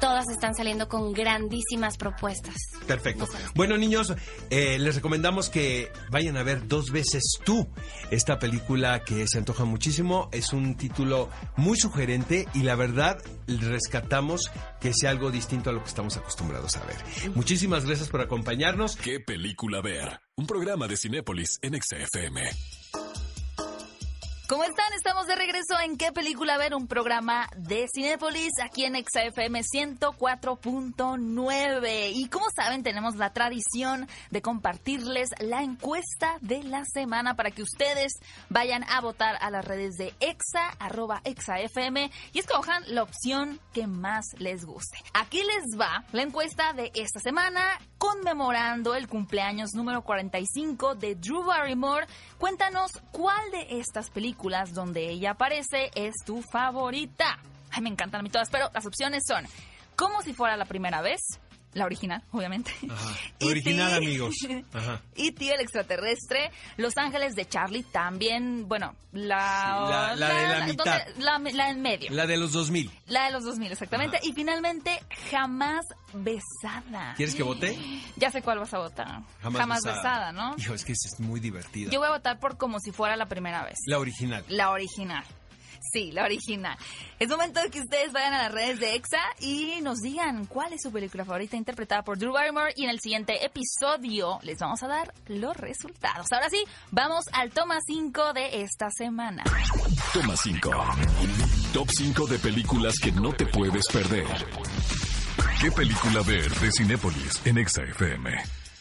todas 0.00 0.28
están 0.28 0.54
saliendo 0.54 0.88
con 0.88 1.12
grandísimas 1.12 1.96
propuestas 1.96 2.54
Perfecto. 2.86 3.28
Bueno, 3.54 3.76
niños, 3.76 4.14
eh, 4.50 4.78
les 4.78 4.94
recomendamos 4.94 5.50
que 5.50 5.92
vayan 6.10 6.36
a 6.36 6.42
ver 6.42 6.66
dos 6.66 6.90
veces 6.90 7.38
tú 7.44 7.68
esta 8.10 8.38
película 8.38 9.04
que 9.04 9.26
se 9.26 9.38
antoja 9.38 9.64
muchísimo. 9.64 10.28
Es 10.32 10.52
un 10.52 10.76
título 10.76 11.28
muy 11.56 11.76
sugerente 11.76 12.48
y 12.54 12.62
la 12.62 12.76
verdad 12.76 13.22
rescatamos 13.46 14.50
que 14.80 14.92
sea 14.94 15.10
algo 15.10 15.30
distinto 15.30 15.70
a 15.70 15.72
lo 15.72 15.82
que 15.82 15.88
estamos 15.88 16.16
acostumbrados 16.16 16.76
a 16.76 16.84
ver. 16.84 16.96
Muchísimas 17.34 17.84
gracias 17.84 18.08
por 18.08 18.20
acompañarnos. 18.20 18.96
¿Qué 18.96 19.20
película 19.20 19.80
ver? 19.82 20.20
Un 20.36 20.46
programa 20.46 20.88
de 20.88 20.96
Cinépolis 20.96 21.58
en 21.62 21.80
XFM. 21.80 22.77
¿Cómo 24.48 24.64
están? 24.64 24.92
Estamos 24.96 25.26
de 25.26 25.36
regreso 25.36 25.78
en 25.84 25.98
¿Qué 25.98 26.10
película 26.10 26.56
ver? 26.56 26.74
Un 26.74 26.86
programa 26.86 27.50
de 27.54 27.86
Cinépolis 27.94 28.52
aquí 28.62 28.86
en 28.86 28.94
XFM 28.94 29.60
104.9. 29.60 32.12
Y 32.14 32.30
como 32.30 32.46
saben, 32.56 32.82
tenemos 32.82 33.16
la 33.16 33.34
tradición 33.34 34.08
de 34.30 34.40
compartirles 34.40 35.28
la 35.40 35.62
encuesta 35.62 36.38
de 36.40 36.62
la 36.62 36.86
semana 36.86 37.36
para 37.36 37.50
que 37.50 37.62
ustedes 37.62 38.14
vayan 38.48 38.84
a 38.84 39.02
votar 39.02 39.36
a 39.42 39.50
las 39.50 39.66
redes 39.66 39.96
de 39.96 40.14
EXA, 40.18 40.70
arroba 40.78 41.20
EXAFM 41.24 42.10
y 42.32 42.38
escojan 42.38 42.84
la 42.86 43.02
opción 43.02 43.60
que 43.74 43.86
más 43.86 44.24
les 44.38 44.64
guste. 44.64 44.96
Aquí 45.12 45.42
les 45.42 45.78
va 45.78 46.06
la 46.12 46.22
encuesta 46.22 46.72
de 46.72 46.90
esta 46.94 47.20
semana 47.20 47.78
conmemorando 47.98 48.94
el 48.94 49.08
cumpleaños 49.08 49.74
número 49.74 50.04
45 50.04 50.94
de 50.94 51.16
Drew 51.16 51.44
Barrymore. 51.44 52.06
Cuéntanos 52.38 52.92
cuál 53.12 53.50
de 53.50 53.78
estas 53.78 54.08
películas 54.08 54.37
donde 54.72 55.10
ella 55.10 55.32
aparece 55.32 55.90
es 55.94 56.14
tu 56.24 56.42
favorita. 56.42 57.38
Ay, 57.70 57.82
me 57.82 57.90
encantan 57.90 58.20
a 58.20 58.22
mí 58.22 58.30
todas, 58.30 58.48
pero 58.50 58.70
las 58.72 58.86
opciones 58.86 59.24
son 59.26 59.44
Como 59.96 60.22
si 60.22 60.32
fuera 60.32 60.56
la 60.56 60.64
primera 60.64 61.02
vez, 61.02 61.20
la 61.74 61.84
original, 61.84 62.22
obviamente. 62.32 62.72
Ajá. 62.90 63.14
Original, 63.42 63.94
amigos. 63.94 64.34
Ajá. 64.72 65.00
Y 65.16 65.32
Tío 65.32 65.54
el 65.54 65.60
extraterrestre, 65.60 66.50
Los 66.76 66.96
Ángeles 66.96 67.34
de 67.34 67.44
Charlie, 67.46 67.82
también, 67.82 68.68
bueno, 68.68 68.94
la... 69.12 70.14
La- 70.16 70.16
la 70.16 70.28
de 70.34 70.58
la 70.60 70.66
mitad. 70.66 70.84
donde- 71.16 71.52
la, 71.52 71.70
en 71.70 71.82
medio. 71.82 72.10
La 72.10 72.26
de 72.26 72.36
los 72.36 72.52
2000. 72.52 72.90
La 73.06 73.26
de 73.26 73.32
los 73.32 73.44
2000, 73.44 73.72
exactamente. 73.72 74.18
Y 74.22 74.32
finalmente, 74.32 75.00
Jamás 75.30 75.84
Besada. 76.14 77.14
¿Quieres 77.16 77.34
que 77.34 77.42
vote? 77.42 77.76
Ya 78.16 78.30
sé 78.30 78.42
cuál 78.42 78.58
vas 78.58 78.72
a 78.74 78.78
votar. 78.78 79.22
Jamás, 79.42 79.82
besada. 79.84 80.32
¿no? 80.32 80.54
Hijo, 80.58 80.74
es 80.74 80.84
que 80.84 80.92
es 80.92 81.20
muy 81.20 81.38
divertida. 81.40 81.90
Yo 81.90 81.98
voy 82.00 82.08
a 82.08 82.12
votar 82.12 82.38
por 82.40 82.56
como 82.56 82.80
si 82.80 82.90
fuera 82.92 83.16
la 83.16 83.26
primera 83.26 83.62
vez. 83.64 83.76
La 83.86 83.98
original. 83.98 84.44
La 84.48 84.70
original. 84.70 85.24
Sí, 85.92 86.12
la 86.12 86.24
original. 86.24 86.76
Es 87.18 87.28
momento 87.28 87.60
de 87.60 87.70
que 87.70 87.80
ustedes 87.80 88.12
vayan 88.12 88.34
a 88.34 88.42
las 88.44 88.52
redes 88.52 88.80
de 88.80 88.94
EXA 88.94 89.20
y 89.40 89.80
nos 89.82 89.98
digan 89.98 90.46
cuál 90.46 90.72
es 90.72 90.82
su 90.82 90.92
película 90.92 91.24
favorita 91.24 91.56
interpretada 91.56 92.02
por 92.02 92.18
Drew 92.18 92.32
Barrymore 92.32 92.72
y 92.76 92.84
en 92.84 92.90
el 92.90 93.00
siguiente 93.00 93.44
episodio 93.44 94.38
les 94.42 94.58
vamos 94.58 94.82
a 94.82 94.88
dar 94.88 95.12
los 95.26 95.56
resultados. 95.56 96.26
Ahora 96.32 96.50
sí, 96.50 96.64
vamos 96.90 97.24
al 97.32 97.50
toma 97.50 97.78
5 97.84 98.32
de 98.32 98.62
esta 98.62 98.90
semana. 98.90 99.44
Toma 100.12 100.36
5. 100.36 100.70
Top 101.72 101.88
5 101.90 102.26
de 102.26 102.38
películas 102.38 102.94
que 103.02 103.12
no 103.12 103.32
te 103.32 103.46
puedes 103.46 103.86
perder. 103.92 104.26
¿Qué 105.60 105.70
película 105.70 106.22
ver 106.22 106.50
de 106.50 106.70
Cinépolis 106.72 107.44
en 107.44 107.58
Exa 107.58 107.82
FM? 107.82 108.30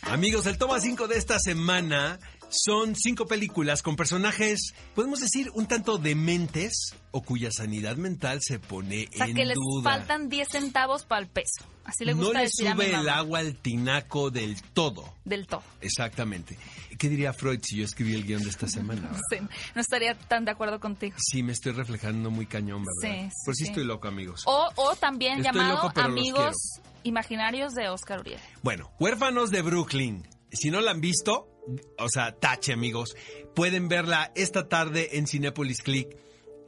Amigos, 0.03 0.45
el 0.45 0.57
toma 0.57 0.79
5 0.79 1.07
de 1.07 1.17
esta 1.17 1.37
semana 1.39 2.19
son 2.49 2.95
cinco 2.95 3.25
películas 3.25 3.81
con 3.83 3.95
personajes, 3.95 4.73
podemos 4.95 5.19
decir, 5.19 5.49
un 5.53 5.65
tanto 5.67 5.97
dementes 5.97 6.95
o 7.11 7.21
cuya 7.21 7.51
sanidad 7.51 7.97
mental 7.97 8.39
se 8.41 8.59
pone 8.59 9.07
O 9.13 9.17
sea, 9.17 9.25
en 9.27 9.35
que 9.35 9.45
les 9.45 9.55
duda. 9.55 9.83
faltan 9.91 10.29
10 10.29 10.47
centavos 10.47 11.03
para 11.05 11.21
el 11.21 11.27
peso. 11.27 11.65
Así 11.83 12.05
le 12.05 12.13
no 12.13 12.19
gusta 12.23 12.39
le 12.39 12.45
decir 12.45 12.67
a 12.67 12.75
mi 12.75 12.85
sube 12.85 12.95
el 12.95 13.09
agua 13.09 13.39
al 13.39 13.55
tinaco 13.55 14.29
del 14.29 14.61
todo. 14.61 15.13
Del 15.25 15.47
todo. 15.47 15.63
Exactamente. 15.81 16.57
¿Qué 16.97 17.09
diría 17.09 17.33
Freud 17.33 17.59
si 17.63 17.77
yo 17.77 17.85
escribí 17.85 18.13
el 18.13 18.23
guion 18.25 18.43
de 18.43 18.49
esta 18.49 18.67
semana? 18.67 19.09
Sí, 19.29 19.37
no 19.75 19.81
estaría 19.81 20.13
tan 20.15 20.45
de 20.45 20.51
acuerdo 20.51 20.79
contigo. 20.79 21.15
Sí, 21.19 21.43
me 21.43 21.53
estoy 21.53 21.71
reflejando 21.73 22.29
muy 22.31 22.45
cañón, 22.45 22.83
¿verdad? 22.83 23.17
Sí, 23.23 23.29
sí, 23.29 23.35
Por 23.45 23.55
si 23.55 23.63
sí. 23.65 23.69
estoy 23.71 23.85
loco, 23.85 24.07
amigos. 24.07 24.43
O, 24.45 24.69
o 24.75 24.95
también 24.95 25.39
Estoy 25.39 25.53
llamado 25.53 25.83
loco, 25.83 25.99
Amigos 25.99 26.55
Imaginarios 27.03 27.73
de 27.73 27.89
Oscar 27.89 28.19
Uriel. 28.19 28.39
Bueno, 28.63 28.91
Huérfanos 28.99 29.49
de 29.51 29.61
Brooklyn. 29.61 30.27
Si 30.51 30.69
no 30.71 30.81
la 30.81 30.91
han 30.91 31.01
visto, 31.01 31.47
o 31.97 32.09
sea, 32.09 32.35
tache, 32.39 32.73
amigos. 32.73 33.15
Pueden 33.55 33.87
verla 33.87 34.31
esta 34.35 34.67
tarde 34.67 35.17
en 35.17 35.27
Cinepolis 35.27 35.81
Click. 35.81 36.15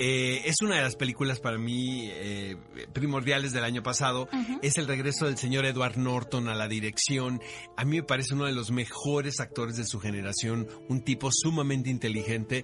Eh, 0.01 0.43
es 0.45 0.61
una 0.61 0.77
de 0.77 0.81
las 0.81 0.95
películas 0.95 1.41
para 1.41 1.57
mí 1.57 2.09
eh, 2.09 2.55
primordiales 2.93 3.51
del 3.51 3.65
año 3.65 3.83
pasado. 3.83 4.29
Es 4.61 4.77
el 4.77 4.87
regreso 4.87 5.25
del 5.25 5.37
señor 5.37 5.65
Edward 5.65 5.97
Norton 5.97 6.47
a 6.47 6.55
la 6.55 6.69
dirección. 6.69 7.41
A 7.75 7.83
mí 7.83 7.97
me 7.97 8.03
parece 8.03 8.33
uno 8.33 8.45
de 8.45 8.53
los 8.53 8.71
mejores 8.71 9.41
actores 9.41 9.75
de 9.75 9.83
su 9.83 9.99
generación, 9.99 10.69
un 10.87 11.03
tipo 11.03 11.29
sumamente 11.33 11.89
inteligente. 11.89 12.63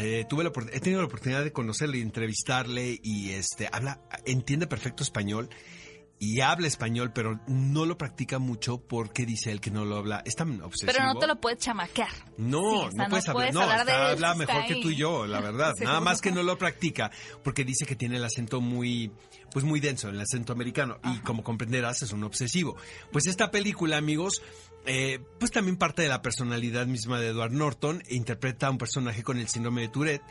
Eh, 0.00 0.24
tuve 0.28 0.42
la, 0.42 0.52
he 0.72 0.80
tenido 0.80 1.00
la 1.00 1.06
oportunidad 1.06 1.44
de 1.44 1.52
conocerle 1.52 1.98
y 1.98 2.02
entrevistarle 2.02 2.98
y 3.00 3.30
este 3.30 3.68
habla, 3.70 4.00
entiende 4.24 4.66
perfecto 4.66 5.04
español 5.04 5.48
y 6.18 6.40
habla 6.40 6.66
español, 6.66 7.12
pero 7.12 7.40
no 7.46 7.84
lo 7.84 7.98
practica 7.98 8.38
mucho 8.38 8.78
porque 8.78 9.26
dice 9.26 9.52
él 9.52 9.60
que 9.60 9.70
no 9.70 9.84
lo 9.84 9.96
habla. 9.98 10.22
Es 10.24 10.34
tan 10.34 10.62
obsesivo. 10.62 10.92
Pero 10.92 11.04
no 11.12 11.18
te 11.18 11.26
lo 11.26 11.40
puedes 11.40 11.58
chamaquear. 11.58 12.08
No, 12.38 12.88
Sí, 12.90 12.96
no 12.96 13.08
puedes 13.08 13.28
hablar. 13.28 13.32
puedes 13.34 13.54
No, 13.54 13.60
hablar 13.62 13.90
habla 13.90 14.34
mejor 14.34 14.64
que 14.66 14.76
tú 14.80 14.90
y 14.90 14.96
yo, 14.96 15.26
la 15.26 15.40
verdad. 15.40 15.74
Nada 15.80 16.00
más 16.00 16.20
que 16.22 16.32
no 16.32 16.42
lo 16.42 16.56
practica 16.56 17.10
porque 17.44 17.64
dice 17.64 17.84
que 17.84 17.96
tiene 17.96 18.16
el 18.16 18.24
acento 18.24 18.60
muy, 18.62 19.12
pues 19.52 19.64
muy 19.64 19.78
denso, 19.80 20.08
el 20.08 20.20
acento 20.20 20.52
americano. 20.54 20.98
Y 21.04 21.18
como 21.18 21.44
comprenderás, 21.44 22.00
es 22.02 22.12
un 22.12 22.24
obsesivo. 22.24 22.76
Pues 23.12 23.26
esta 23.26 23.50
película, 23.50 23.98
amigos, 23.98 24.40
eh, 24.86 25.18
pues 25.38 25.50
también 25.50 25.76
parte 25.76 26.00
de 26.02 26.08
la 26.08 26.22
personalidad 26.22 26.86
misma 26.86 27.20
de 27.20 27.28
Edward 27.28 27.52
Norton. 27.52 28.02
Interpreta 28.08 28.68
a 28.68 28.70
un 28.70 28.78
personaje 28.78 29.22
con 29.22 29.38
el 29.38 29.48
síndrome 29.48 29.82
de 29.82 29.88
Tourette. 29.88 30.22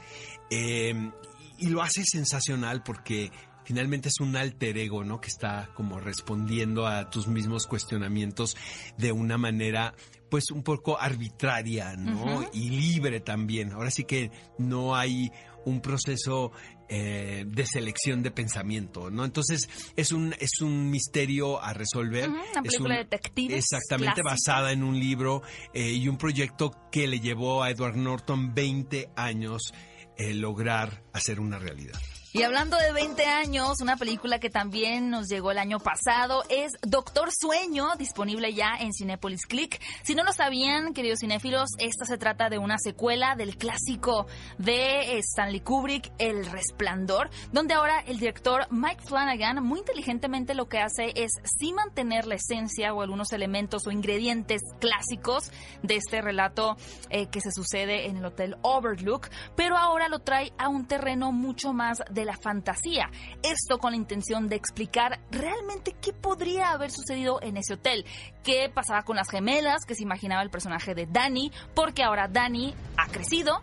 eh, 0.49 1.11
y 1.57 1.67
lo 1.67 1.81
hace 1.81 2.03
sensacional 2.03 2.83
porque 2.83 3.31
finalmente 3.65 4.09
es 4.09 4.19
un 4.21 4.35
alter 4.37 4.77
ego, 4.77 5.03
¿no? 5.03 5.19
Que 5.19 5.27
está 5.27 5.69
como 5.75 5.99
respondiendo 5.99 6.87
a 6.87 7.09
tus 7.09 7.27
mismos 7.27 7.67
cuestionamientos 7.67 8.55
de 8.97 9.11
una 9.11 9.37
manera, 9.37 9.93
pues 10.29 10.51
un 10.51 10.63
poco 10.63 10.99
arbitraria, 10.99 11.95
¿no? 11.95 12.47
Y 12.53 12.69
libre 12.69 13.19
también. 13.19 13.71
Ahora 13.73 13.91
sí 13.91 14.03
que 14.05 14.31
no 14.57 14.95
hay 14.95 15.31
un 15.65 15.81
proceso 15.81 16.51
eh, 16.87 17.43
de 17.47 17.65
selección 17.65 18.21
de 18.21 18.29
pensamiento, 18.29 19.09
¿no? 19.09 19.25
Entonces 19.25 19.67
es 19.95 20.11
un 20.11 20.35
es 20.39 20.61
un 20.61 20.91
misterio 20.91 21.59
a 21.59 21.73
resolver. 21.73 22.29
Ujú, 22.29 22.37
una 22.37 22.45
Es 22.45 22.61
película 22.61 22.89
un- 22.89 22.95
de 22.95 22.97
detectives 23.05 23.57
Exactamente, 23.57 24.21
clásica. 24.21 24.29
basada 24.29 24.71
en 24.71 24.83
un 24.83 24.99
libro 24.99 25.41
eh, 25.73 25.91
y 25.93 26.07
un 26.07 26.17
proyecto 26.17 26.71
que 26.91 27.07
le 27.07 27.19
llevó 27.19 27.63
a 27.63 27.71
Edward 27.71 27.95
Norton 27.95 28.53
20 28.53 29.09
años 29.15 29.73
eh, 30.17 30.35
lograr 30.35 31.03
hacer 31.11 31.39
una 31.39 31.57
realidad. 31.57 31.99
Y 32.35 32.43
hablando 32.43 32.75
de 32.75 32.91
20 32.91 33.25
años, 33.27 33.79
una 33.79 33.95
película 33.95 34.39
que 34.39 34.49
también 34.49 35.09
nos 35.09 35.29
llegó 35.29 35.51
el 35.51 35.57
año 35.57 35.79
pasado 35.79 36.43
es 36.49 36.73
Doctor 36.81 37.29
Sueño, 37.31 37.95
disponible 37.97 38.53
ya 38.53 38.75
en 38.77 38.91
Cinepolis 38.91 39.45
Click. 39.45 39.79
Si 40.03 40.15
no 40.15 40.25
lo 40.25 40.33
sabían, 40.33 40.93
queridos 40.93 41.19
cinéfilos, 41.21 41.69
esta 41.79 42.03
se 42.03 42.17
trata 42.17 42.49
de 42.49 42.57
una 42.57 42.77
secuela 42.77 43.37
del 43.37 43.55
clásico 43.55 44.27
de 44.57 45.17
Stanley 45.19 45.61
Kubrick, 45.61 46.11
El 46.17 46.45
Resplandor, 46.45 47.29
donde 47.53 47.73
ahora 47.73 48.01
el 48.01 48.19
director 48.19 48.67
Mike 48.69 49.03
Flanagan 49.07 49.63
muy 49.63 49.79
inteligentemente 49.79 50.55
lo 50.55 50.67
que 50.67 50.79
hace 50.79 51.13
es 51.15 51.31
sí 51.57 51.71
mantener 51.71 52.27
la 52.27 52.35
esencia 52.35 52.93
o 52.93 53.01
algunos 53.01 53.31
elementos 53.31 53.87
o 53.87 53.91
ingredientes 53.91 54.61
clásicos 54.81 55.53
de 55.83 55.95
este 55.95 56.21
relato 56.21 56.75
eh, 57.09 57.27
que 57.27 57.39
se 57.39 57.53
sucede 57.53 58.07
en 58.07 58.17
el 58.17 58.25
Hotel 58.25 58.57
Overlook, 58.61 59.29
pero 59.55 59.77
ahora 59.77 60.09
lo 60.09 60.19
trae 60.19 60.51
a 60.57 60.67
un 60.67 60.85
terreno 60.85 61.31
mucho 61.31 61.71
más 61.71 62.03
de 62.11 62.24
la 62.25 62.37
fantasía. 62.37 63.09
Esto 63.43 63.77
con 63.77 63.91
la 63.91 63.97
intención 63.97 64.47
de 64.47 64.55
explicar 64.55 65.19
realmente 65.31 65.95
qué 66.01 66.13
podría 66.13 66.71
haber 66.71 66.91
sucedido 66.91 67.39
en 67.41 67.57
ese 67.57 67.75
hotel, 67.75 68.05
qué 68.43 68.69
pasaba 68.73 69.03
con 69.03 69.15
las 69.15 69.29
gemelas 69.29 69.85
que 69.85 69.95
se 69.95 70.03
imaginaba 70.03 70.41
el 70.41 70.49
personaje 70.49 70.93
de 70.95 71.05
Danny, 71.05 71.51
porque 71.73 72.03
ahora 72.03 72.27
Danny 72.27 72.73
ha 72.97 73.07
crecido, 73.07 73.61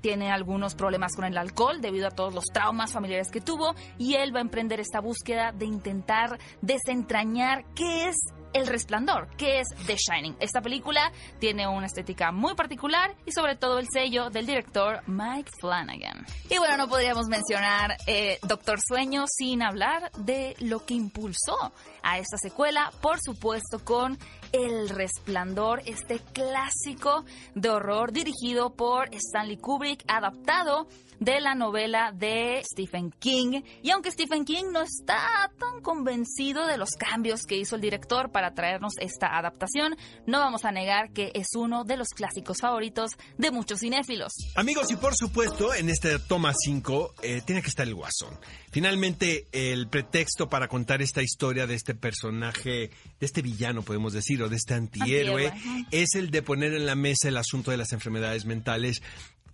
tiene 0.00 0.30
algunos 0.30 0.74
problemas 0.74 1.16
con 1.16 1.24
el 1.24 1.38
alcohol 1.38 1.80
debido 1.80 2.08
a 2.08 2.10
todos 2.10 2.34
los 2.34 2.44
traumas 2.44 2.92
familiares 2.92 3.30
que 3.30 3.40
tuvo 3.40 3.74
y 3.98 4.14
él 4.16 4.34
va 4.34 4.38
a 4.38 4.42
emprender 4.42 4.78
esta 4.78 5.00
búsqueda 5.00 5.52
de 5.52 5.64
intentar 5.64 6.38
desentrañar 6.60 7.64
qué 7.74 8.08
es 8.08 8.16
el 8.54 8.66
Resplandor, 8.66 9.28
que 9.36 9.60
es 9.60 9.68
The 9.86 9.96
Shining. 9.96 10.36
Esta 10.40 10.62
película 10.62 11.12
tiene 11.38 11.68
una 11.68 11.86
estética 11.86 12.32
muy 12.32 12.54
particular 12.54 13.14
y 13.26 13.32
sobre 13.32 13.56
todo 13.56 13.78
el 13.78 13.88
sello 13.92 14.30
del 14.30 14.46
director 14.46 15.02
Mike 15.06 15.50
Flanagan. 15.60 16.24
Y 16.48 16.58
bueno, 16.58 16.76
no 16.78 16.88
podríamos 16.88 17.26
mencionar 17.26 17.96
eh, 18.06 18.38
Doctor 18.42 18.80
Sueño 18.80 19.24
sin 19.28 19.62
hablar 19.62 20.10
de 20.16 20.56
lo 20.60 20.86
que 20.86 20.94
impulsó 20.94 21.72
a 22.02 22.18
esta 22.18 22.38
secuela, 22.38 22.92
por 23.00 23.18
supuesto 23.20 23.84
con 23.84 24.18
El 24.52 24.88
Resplandor, 24.88 25.82
este 25.84 26.20
clásico 26.32 27.24
de 27.54 27.70
horror 27.70 28.12
dirigido 28.12 28.70
por 28.70 29.08
Stanley 29.12 29.56
Kubrick, 29.56 30.04
adaptado 30.06 30.86
de 31.20 31.40
la 31.40 31.54
novela 31.54 32.12
de 32.12 32.62
Stephen 32.64 33.10
King. 33.18 33.62
Y 33.82 33.90
aunque 33.90 34.10
Stephen 34.10 34.44
King 34.44 34.72
no 34.72 34.82
está 34.82 35.50
tan 35.58 35.80
convencido 35.82 36.66
de 36.66 36.76
los 36.76 36.90
cambios 36.90 37.44
que 37.46 37.56
hizo 37.56 37.76
el 37.76 37.82
director 37.82 38.30
para 38.30 38.54
traernos 38.54 38.94
esta 38.98 39.36
adaptación, 39.36 39.96
no 40.26 40.38
vamos 40.38 40.64
a 40.64 40.72
negar 40.72 41.12
que 41.12 41.32
es 41.34 41.48
uno 41.56 41.84
de 41.84 41.96
los 41.96 42.08
clásicos 42.08 42.58
favoritos 42.60 43.12
de 43.38 43.50
muchos 43.50 43.80
cinéfilos. 43.80 44.32
Amigos, 44.54 44.90
y 44.90 44.96
por 44.96 45.14
supuesto, 45.14 45.74
en 45.74 45.90
este 45.90 46.18
toma 46.18 46.52
5 46.54 47.14
eh, 47.22 47.42
tiene 47.44 47.62
que 47.62 47.68
estar 47.68 47.86
el 47.86 47.94
guasón. 47.94 48.38
Finalmente, 48.70 49.46
el 49.52 49.88
pretexto 49.88 50.48
para 50.48 50.68
contar 50.68 51.02
esta 51.02 51.22
historia 51.22 51.66
de 51.66 51.74
este 51.74 51.94
personaje, 51.94 52.90
de 53.20 53.26
este 53.26 53.42
villano, 53.42 53.82
podemos 53.82 54.12
decir, 54.12 54.42
o 54.42 54.48
de 54.48 54.56
este 54.56 54.74
antihéroe, 54.74 55.52
es 55.90 56.14
el 56.14 56.30
de 56.30 56.42
poner 56.42 56.74
en 56.74 56.86
la 56.86 56.94
mesa 56.94 57.28
el 57.28 57.36
asunto 57.36 57.70
de 57.70 57.76
las 57.76 57.92
enfermedades 57.92 58.44
mentales 58.44 59.02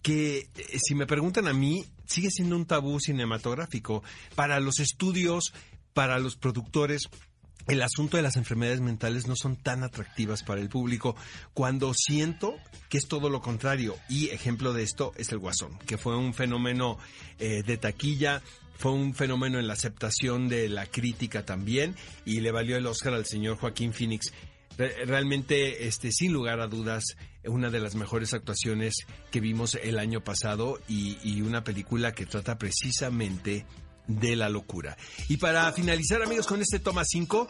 que 0.02 0.48
eh, 0.56 0.78
si 0.82 0.94
me 0.94 1.06
preguntan 1.06 1.46
a 1.48 1.52
mí, 1.52 1.84
sigue 2.06 2.30
siendo 2.30 2.56
un 2.56 2.66
tabú 2.66 2.98
cinematográfico. 3.00 4.02
Para 4.34 4.60
los 4.60 4.78
estudios, 4.80 5.52
para 5.92 6.18
los 6.18 6.36
productores, 6.36 7.08
el 7.68 7.82
asunto 7.82 8.16
de 8.16 8.22
las 8.22 8.36
enfermedades 8.36 8.80
mentales 8.80 9.26
no 9.26 9.36
son 9.36 9.56
tan 9.56 9.84
atractivas 9.84 10.42
para 10.42 10.60
el 10.60 10.68
público 10.68 11.14
cuando 11.52 11.92
siento 11.94 12.56
que 12.88 12.98
es 12.98 13.06
todo 13.06 13.28
lo 13.28 13.40
contrario. 13.42 13.96
Y 14.08 14.30
ejemplo 14.30 14.72
de 14.72 14.82
esto 14.82 15.12
es 15.16 15.30
el 15.30 15.38
Guasón, 15.38 15.78
que 15.86 15.98
fue 15.98 16.16
un 16.16 16.32
fenómeno 16.34 16.98
eh, 17.38 17.62
de 17.64 17.76
taquilla, 17.76 18.42
fue 18.76 18.92
un 18.92 19.14
fenómeno 19.14 19.58
en 19.58 19.66
la 19.66 19.74
aceptación 19.74 20.48
de 20.48 20.70
la 20.70 20.86
crítica 20.86 21.44
también 21.44 21.94
y 22.24 22.40
le 22.40 22.50
valió 22.50 22.78
el 22.78 22.86
Oscar 22.86 23.12
al 23.12 23.26
señor 23.26 23.58
Joaquín 23.58 23.92
Phoenix. 23.92 24.32
Re- 24.78 25.04
Realmente, 25.04 25.86
este, 25.86 26.10
sin 26.12 26.32
lugar 26.32 26.60
a 26.60 26.66
dudas, 26.66 27.04
una 27.44 27.70
de 27.70 27.80
las 27.80 27.94
mejores 27.94 28.34
actuaciones 28.34 28.94
que 29.30 29.40
vimos 29.40 29.78
el 29.82 29.98
año 29.98 30.22
pasado 30.22 30.78
y, 30.88 31.40
una 31.40 31.64
película 31.64 32.12
que 32.12 32.26
trata 32.26 32.58
precisamente 32.58 33.66
de 34.06 34.36
la 34.36 34.48
locura. 34.48 34.96
Y 35.28 35.38
para 35.38 35.72
finalizar, 35.72 36.22
amigos, 36.22 36.46
con 36.46 36.60
este 36.60 36.78
toma 36.78 37.04
5, 37.04 37.48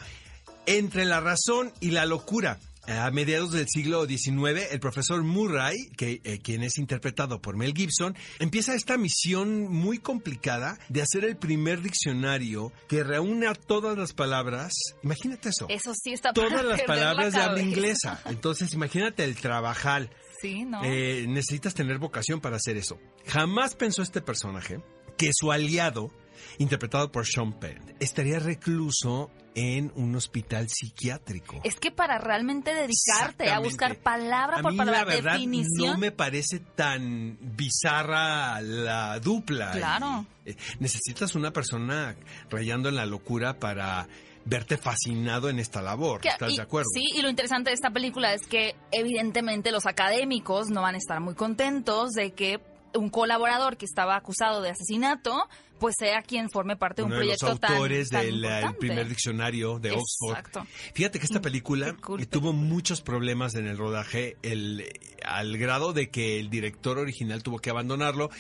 Entre 0.66 1.04
la 1.04 1.20
razón 1.20 1.72
y 1.80 1.90
la 1.90 2.06
locura. 2.06 2.58
A 2.86 3.10
mediados 3.10 3.52
del 3.52 3.66
siglo 3.68 4.06
XIX, 4.06 4.70
el 4.70 4.80
profesor 4.80 5.22
Murray, 5.22 5.76
que, 5.96 6.20
eh, 6.24 6.38
quien 6.40 6.62
es 6.62 6.78
interpretado 6.78 7.40
por 7.40 7.56
Mel 7.56 7.74
Gibson, 7.74 8.16
empieza 8.38 8.74
esta 8.74 8.96
misión 8.96 9.68
muy 9.68 9.98
complicada 9.98 10.78
de 10.88 11.02
hacer 11.02 11.24
el 11.24 11.36
primer 11.36 11.82
diccionario 11.82 12.72
que 12.88 13.04
reúne 13.04 13.46
a 13.46 13.54
todas 13.54 13.96
las 13.96 14.12
palabras. 14.12 14.72
Imagínate 15.02 15.50
eso. 15.50 15.66
Eso 15.68 15.92
sí 15.94 16.12
está 16.12 16.32
Todas 16.32 16.52
para 16.52 16.62
las 16.62 16.80
la 16.80 16.86
palabras 16.86 17.32
de 17.34 17.40
habla 17.40 17.62
inglesa. 17.62 18.20
Entonces, 18.26 18.72
imagínate 18.72 19.24
el 19.24 19.36
trabajal. 19.36 20.10
Sí, 20.40 20.64
¿no? 20.64 20.82
Eh, 20.82 21.26
necesitas 21.28 21.74
tener 21.74 21.98
vocación 21.98 22.40
para 22.40 22.56
hacer 22.56 22.76
eso. 22.76 22.98
Jamás 23.26 23.74
pensó 23.74 24.02
este 24.02 24.22
personaje 24.22 24.80
que 25.18 25.30
su 25.34 25.52
aliado, 25.52 26.10
interpretado 26.58 27.10
por 27.10 27.26
Sean 27.26 27.52
Penn, 27.58 27.94
estaría 28.00 28.38
recluso 28.38 29.30
en 29.54 29.90
un 29.96 30.14
hospital 30.14 30.68
psiquiátrico. 30.68 31.60
es 31.64 31.74
que 31.80 31.90
para 31.90 32.18
realmente 32.18 32.72
dedicarte 32.72 33.50
a 33.50 33.58
buscar 33.58 33.96
palabra 33.96 34.58
A 34.58 34.62
por 34.62 34.70
mí, 34.72 34.78
palabra, 34.78 35.00
la 35.00 35.04
verdad, 35.04 35.32
definición. 35.32 35.92
no 35.92 35.98
me 35.98 36.12
parece 36.12 36.60
tan 36.60 37.36
bizarra 37.40 38.60
la 38.60 39.18
dupla. 39.20 39.72
Claro. 39.72 40.26
Y, 40.46 40.50
eh, 40.50 40.56
necesitas 40.78 41.34
una 41.34 41.52
persona 41.52 42.14
rayando 42.48 42.88
en 42.88 42.96
la 42.96 43.06
locura 43.06 43.58
para 43.58 44.06
verte 44.44 44.78
fascinado 44.78 45.48
en 45.50 45.58
esta 45.58 45.82
labor. 45.82 46.20
Que- 46.20 46.28
¿Estás 46.28 46.52
y- 46.52 46.56
de 46.56 46.62
acuerdo? 46.62 46.88
Sí, 46.94 47.04
y 47.14 47.22
lo 47.22 47.28
interesante 47.28 47.70
de 47.70 47.74
esta 47.74 47.90
película 47.90 48.32
es 48.32 48.46
que 48.46 48.74
evidentemente 48.92 49.70
los 49.72 49.86
académicos 49.86 50.68
no 50.70 50.82
van 50.82 50.94
a 50.94 50.98
estar 50.98 51.20
muy 51.20 51.34
contentos 51.34 52.10
de 52.12 52.32
que 52.32 52.60
un 52.94 53.10
colaborador 53.10 53.76
que 53.76 53.84
estaba 53.84 54.16
acusado 54.16 54.62
de 54.62 54.70
asesinato, 54.70 55.48
pues 55.80 55.96
sea 55.98 56.22
quien 56.22 56.48
forme 56.50 56.76
parte 56.76 57.02
de 57.02 57.06
un 57.06 57.12
Uno 57.12 57.20
de 57.20 57.26
los 57.26 57.38
proyecto 57.38 57.58
tan- 57.60 57.72
autores 57.72 58.08
tan 58.10 58.20
del 58.26 58.44
eh, 58.44 58.48
importante. 58.48 58.78
primer 58.78 59.08
diccionario 59.08 59.78
de 59.80 59.90
Oxford. 59.92 60.36
Exacto. 60.38 60.66
Fíjate 60.94 61.18
que 61.18 61.24
esta 61.26 61.40
Mm, 61.40 61.42
película 61.42 61.96
tuvo 62.30 62.52
muchos 62.52 63.00
problemas 63.00 63.54
en 63.56 63.66
el 63.66 63.76
rodaje, 63.78 64.36
el, 64.42 64.84
al 65.24 65.56
grado 65.58 65.92
de 65.92 66.10
que 66.10 66.38
el 66.38 66.50
director 66.50 66.98
original 66.98 67.42
tuvo 67.42 67.58
que 67.58 67.70
abandonarlo 67.70 68.30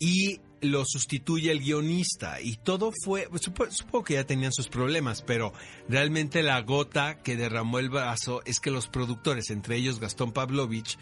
y 0.00 0.40
lo 0.60 0.84
sustituye 0.84 1.50
el 1.52 1.60
guionista 1.60 2.40
y 2.40 2.56
todo 2.56 2.92
fue, 3.04 3.28
supo- 3.40 3.70
supongo 3.70 4.04
que 4.04 4.14
ya 4.14 4.24
tenían 4.26 4.52
sus 4.52 4.68
problemas, 4.68 5.22
pero 5.22 5.52
realmente 5.88 6.42
la 6.42 6.60
gota 6.62 7.22
que 7.22 7.36
derramó 7.36 7.78
el 7.78 7.90
vaso 7.90 8.42
es 8.44 8.60
que 8.60 8.70
los 8.70 8.88
productores, 8.88 9.50
entre 9.50 9.76
ellos 9.76 10.00
Gastón 10.00 10.32
Pavlovich, 10.32 10.98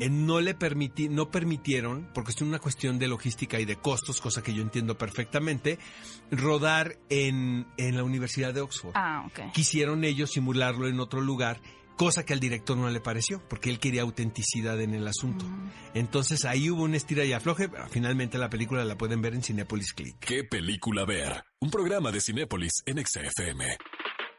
eh, 0.00 0.08
no 0.10 0.40
le 0.40 0.54
permití, 0.54 1.08
no 1.08 1.30
permitieron, 1.30 2.08
porque 2.14 2.32
es 2.32 2.40
una 2.42 2.58
cuestión 2.58 2.98
de 2.98 3.08
logística 3.08 3.60
y 3.60 3.64
de 3.64 3.76
costos, 3.76 4.20
cosa 4.20 4.42
que 4.42 4.52
yo 4.54 4.62
entiendo 4.62 4.98
perfectamente, 4.98 5.78
rodar 6.30 6.96
en, 7.08 7.66
en 7.76 7.96
la 7.96 8.04
Universidad 8.04 8.52
de 8.54 8.60
Oxford 8.60 8.92
Ah, 8.94 9.24
ok. 9.26 9.52
quisieron 9.52 10.04
ellos 10.04 10.30
simularlo 10.32 10.88
en 10.88 11.00
otro 11.00 11.20
lugar, 11.20 11.60
cosa 11.96 12.24
que 12.24 12.32
al 12.32 12.40
director 12.40 12.76
no 12.76 12.88
le 12.90 13.00
pareció, 13.00 13.42
porque 13.48 13.70
él 13.70 13.78
quería 13.80 14.02
autenticidad 14.02 14.80
en 14.80 14.94
el 14.94 15.08
asunto. 15.08 15.44
Mm. 15.44 15.70
Entonces 15.94 16.44
ahí 16.44 16.70
hubo 16.70 16.82
una 16.82 16.96
estira 16.96 17.24
y 17.24 17.32
afloje, 17.32 17.68
pero 17.68 17.88
finalmente 17.88 18.38
la 18.38 18.50
película 18.50 18.84
la 18.84 18.96
pueden 18.96 19.22
ver 19.22 19.34
en 19.34 19.42
Cinepolis 19.42 19.92
Click. 19.92 20.18
¿Qué 20.20 20.44
película 20.44 21.04
ver? 21.04 21.44
Un 21.60 21.70
programa 21.70 22.12
de 22.12 22.20
Cinépolis 22.20 22.82
en 22.86 23.04
XFM. 23.04 23.76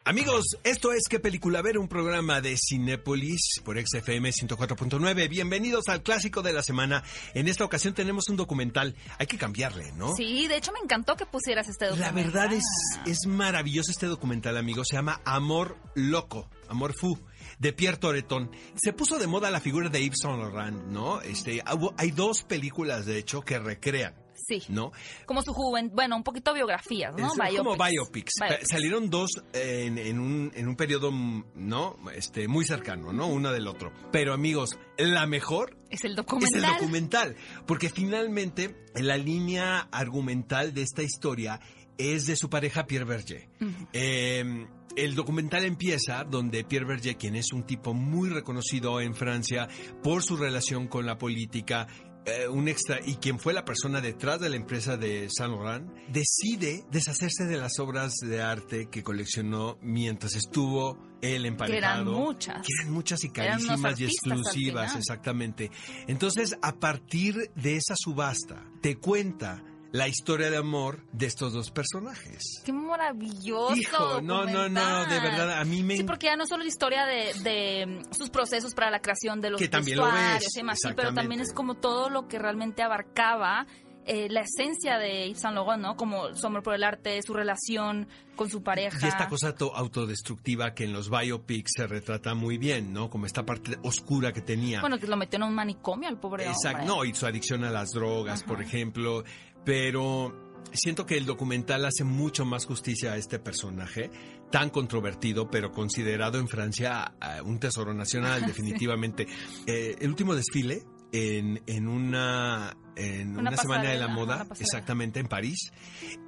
Amigos, 0.08 0.58
esto 0.64 0.93
es 0.93 1.03
¿Qué 1.10 1.20
película 1.20 1.62
ver? 1.62 1.78
Un 1.78 1.89
programa 1.89 2.39
de 2.39 2.55
Cinépolis 2.55 3.60
por 3.66 3.78
XFM 3.78 4.30
104.9. 4.30 5.28
Bienvenidos 5.28 5.89
al 5.89 6.01
clásico 6.01 6.41
de 6.41 6.53
la 6.53 6.64
semana. 6.64 7.03
En 7.34 7.49
esta 7.49 7.66
ocasión 7.66 7.93
tenemos 7.93 8.30
un 8.30 8.38
documental. 8.38 8.95
Hay 9.20 9.28
que 9.28 9.38
cambiarle, 9.38 9.91
¿no? 9.97 10.16
Sí, 10.16 10.47
de 10.47 10.55
hecho 10.55 10.72
me 10.72 10.80
encantó 10.80 11.18
que 11.18 11.26
pusieras 11.26 11.68
este 11.68 11.88
La 11.88 11.91
documental. 11.91 12.24
verdad 12.24 12.53
es, 12.53 12.64
es 13.05 13.28
maravilloso 13.28 13.91
este 13.91 14.05
documental, 14.05 14.55
amigos. 14.55 14.88
Se 14.88 14.95
llama 14.95 15.20
Amor 15.26 15.78
Loco, 15.93 16.49
Amor 16.70 16.93
Fu, 16.97 17.20
de 17.60 17.74
Pierre 17.74 17.97
Toretón. 17.97 18.51
Se 18.76 18.93
puso 18.93 19.18
de 19.18 19.28
moda 19.28 19.49
la 19.51 19.60
figura 19.60 19.89
de 19.89 20.03
Yves 20.03 20.20
Saint 20.22 20.39
Laurent, 20.39 20.84
¿no? 20.88 21.22
Este, 21.22 21.62
hay 21.97 22.12
dos 22.12 22.43
películas, 22.43 23.05
de 23.05 23.18
hecho, 23.18 23.41
que 23.41 23.60
recrean, 23.60 24.14
Sí. 24.47 24.62
¿no? 24.70 24.91
Como 25.26 25.41
su 25.41 25.51
juventud, 25.51 25.95
bueno, 25.95 26.16
un 26.16 26.24
poquito 26.24 26.53
biografías, 26.53 27.14
¿no? 27.18 27.26
Es 27.28 27.58
como 27.58 27.76
Biopics. 27.76 27.91
biopics. 27.91 28.34
Biopics. 28.39 28.68
Salieron 28.70 29.10
dos 29.10 29.32
en, 29.51 29.97
en 29.97 30.20
un, 30.20 30.51
en 30.55 30.68
un 30.68 30.76
periodo, 30.76 31.12
¿no? 31.12 31.97
Este, 32.16 32.47
muy 32.47 32.64
cercano, 32.64 33.12
¿no? 33.12 33.28
Uno 33.28 33.51
del 33.51 33.68
otro. 33.68 33.91
Pero, 34.12 34.34
amigos, 34.34 34.78
la 34.97 35.26
mejor 35.26 35.76
Es 35.89 36.03
el 36.05 36.12
es 36.12 36.18
documental. 36.18 36.64
el 36.64 36.72
documental, 36.72 37.36
porque 37.66 37.89
finalmente 37.89 38.76
la 38.95 39.18
línea 39.18 39.80
argumental 39.91 40.74
de 40.74 40.84
esta 40.84 41.01
historia 41.01 41.60
es 41.97 42.28
de 42.28 42.36
su 42.36 42.47
pareja 42.49 42.86
Pierre 42.86 43.05
Berger. 43.05 43.49
Eh, 43.91 44.68
el 44.97 45.15
documental 45.15 45.63
empieza 45.63 46.23
donde 46.23 46.63
Pierre 46.63 46.85
Berger, 46.85 47.17
quien 47.17 47.35
es 47.35 47.53
un 47.53 47.63
tipo 47.63 47.93
muy 47.93 48.29
reconocido 48.29 48.99
en 48.99 49.13
Francia 49.13 49.67
por 50.03 50.23
su 50.23 50.35
relación 50.35 50.87
con 50.87 51.05
la 51.05 51.17
política, 51.17 51.87
eh, 52.25 52.47
un 52.47 52.67
extra 52.67 52.99
y 53.05 53.15
quien 53.15 53.39
fue 53.39 53.53
la 53.53 53.63
persona 53.63 54.01
detrás 54.01 54.41
de 54.41 54.49
la 54.49 54.57
empresa 54.57 54.97
de 54.97 55.29
Saint 55.29 55.53
Laurent, 55.53 55.89
decide 56.09 56.83
deshacerse 56.91 57.45
de 57.45 57.57
las 57.57 57.79
obras 57.79 58.15
de 58.15 58.41
arte 58.41 58.89
que 58.89 59.03
coleccionó 59.03 59.77
mientras 59.81 60.35
estuvo 60.35 60.97
él 61.21 61.45
emparejado. 61.45 61.77
eran 61.77 62.05
muchas. 62.05 62.65
Que 62.65 62.73
eran 62.81 62.91
muchas 62.91 63.23
y 63.23 63.29
carísimas 63.29 63.99
y 63.99 64.05
exclusivas, 64.05 64.95
exactamente. 64.95 65.71
Entonces, 66.07 66.57
a 66.61 66.73
partir 66.73 67.51
de 67.55 67.77
esa 67.77 67.95
subasta, 67.95 68.65
te 68.81 68.97
cuenta 68.97 69.63
la 69.91 70.07
historia 70.07 70.49
de 70.49 70.57
amor 70.57 71.03
de 71.13 71.25
estos 71.27 71.53
dos 71.53 71.71
personajes. 71.71 72.61
Qué 72.65 72.73
maravilloso. 72.73 73.75
Hijo, 73.75 74.21
no, 74.21 74.45
no, 74.45 74.67
no, 74.69 75.05
de 75.05 75.19
verdad, 75.19 75.59
a 75.59 75.63
mí 75.65 75.83
me 75.83 75.97
Sí, 75.97 76.03
porque 76.03 76.27
ya 76.27 76.35
no 76.35 76.45
solo 76.45 76.63
la 76.63 76.69
historia 76.69 77.05
de, 77.05 77.33
de 77.43 77.85
mm, 77.85 78.13
sus 78.13 78.29
procesos 78.29 78.73
para 78.73 78.91
la 78.91 78.99
creación 78.99 79.41
de 79.41 79.51
los 79.51 79.59
Que 79.61 79.67
también 79.69 79.97
lo 79.97 80.11
ves, 80.11 80.47
y 80.55 80.59
demás, 80.59 80.79
sí, 80.81 80.89
pero 80.95 81.13
también 81.13 81.41
es 81.41 81.53
como 81.53 81.75
todo 81.75 82.09
lo 82.09 82.27
que 82.27 82.38
realmente 82.39 82.81
abarcaba 82.83 83.65
eh, 84.09 84.27
la 84.29 84.39
esencia 84.41 84.97
de 84.97 85.27
Yves 85.27 85.41
Saint 85.41 85.55
Laurent, 85.55 85.81
¿no? 85.83 85.97
Como 85.97 86.33
su 86.33 86.47
amor 86.47 86.63
por 86.63 86.73
el 86.73 86.83
arte, 86.85 87.21
su 87.21 87.33
relación 87.33 88.07
con 88.38 88.49
su 88.49 88.63
pareja. 88.63 88.97
Y 89.05 89.09
esta 89.09 89.27
cosa 89.27 89.53
to- 89.53 89.75
autodestructiva 89.75 90.73
que 90.73 90.85
en 90.85 90.93
los 90.93 91.09
biopics 91.09 91.71
se 91.75 91.88
retrata 91.88 92.33
muy 92.33 92.57
bien, 92.57 92.93
¿no? 92.93 93.09
Como 93.09 93.25
esta 93.25 93.45
parte 93.45 93.77
oscura 93.83 94.31
que 94.31 94.39
tenía. 94.41 94.79
Bueno, 94.79 94.97
que 94.97 95.07
lo 95.07 95.17
metió 95.17 95.35
en 95.38 95.43
un 95.43 95.53
manicomio 95.55 96.07
al 96.07 96.19
pobre 96.21 96.45
Exacto, 96.45 96.79
hombre. 96.83 96.95
no, 96.95 97.03
y 97.03 97.13
su 97.15 97.25
adicción 97.25 97.65
a 97.65 97.69
las 97.71 97.89
drogas, 97.91 98.43
por 98.43 98.61
ejemplo, 98.61 99.25
pero 99.68 100.34
siento 100.72 101.05
que 101.05 101.18
el 101.18 101.26
documental 101.26 101.84
hace 101.84 102.05
mucho 102.05 102.45
más 102.45 102.65
justicia 102.65 103.11
a 103.11 103.18
este 103.18 103.38
personaje, 103.38 104.09
tan 104.49 104.70
controvertido, 104.70 105.49
pero 105.51 105.74
considerado 105.74 106.39
en 106.39 106.47
Francia 106.47 107.15
ah, 107.20 107.41
un 107.43 107.59
tesoro 107.59 107.93
nacional, 107.93 108.45
definitivamente. 108.47 109.28
Eh, 109.65 109.97
el 109.99 110.07
último 110.07 110.36
desfile 110.36 110.84
en, 111.11 111.61
en 111.68 111.89
una, 111.89 112.78
en 112.95 113.32
Una 113.32 113.49
una, 113.49 113.57
semana 113.57 113.89
de 113.89 113.97
la 113.97 114.07
moda, 114.07 114.47
exactamente 114.57 115.20
en 115.20 115.28
París, 115.28 115.74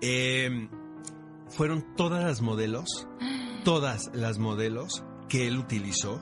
eh, 0.01 0.67
fueron 1.47 1.95
todas 1.95 2.21
las 2.21 2.41
modelos, 2.41 3.07
todas 3.63 4.11
las 4.13 4.37
modelos 4.37 5.05
que 5.29 5.47
él 5.47 5.57
utilizó. 5.57 6.21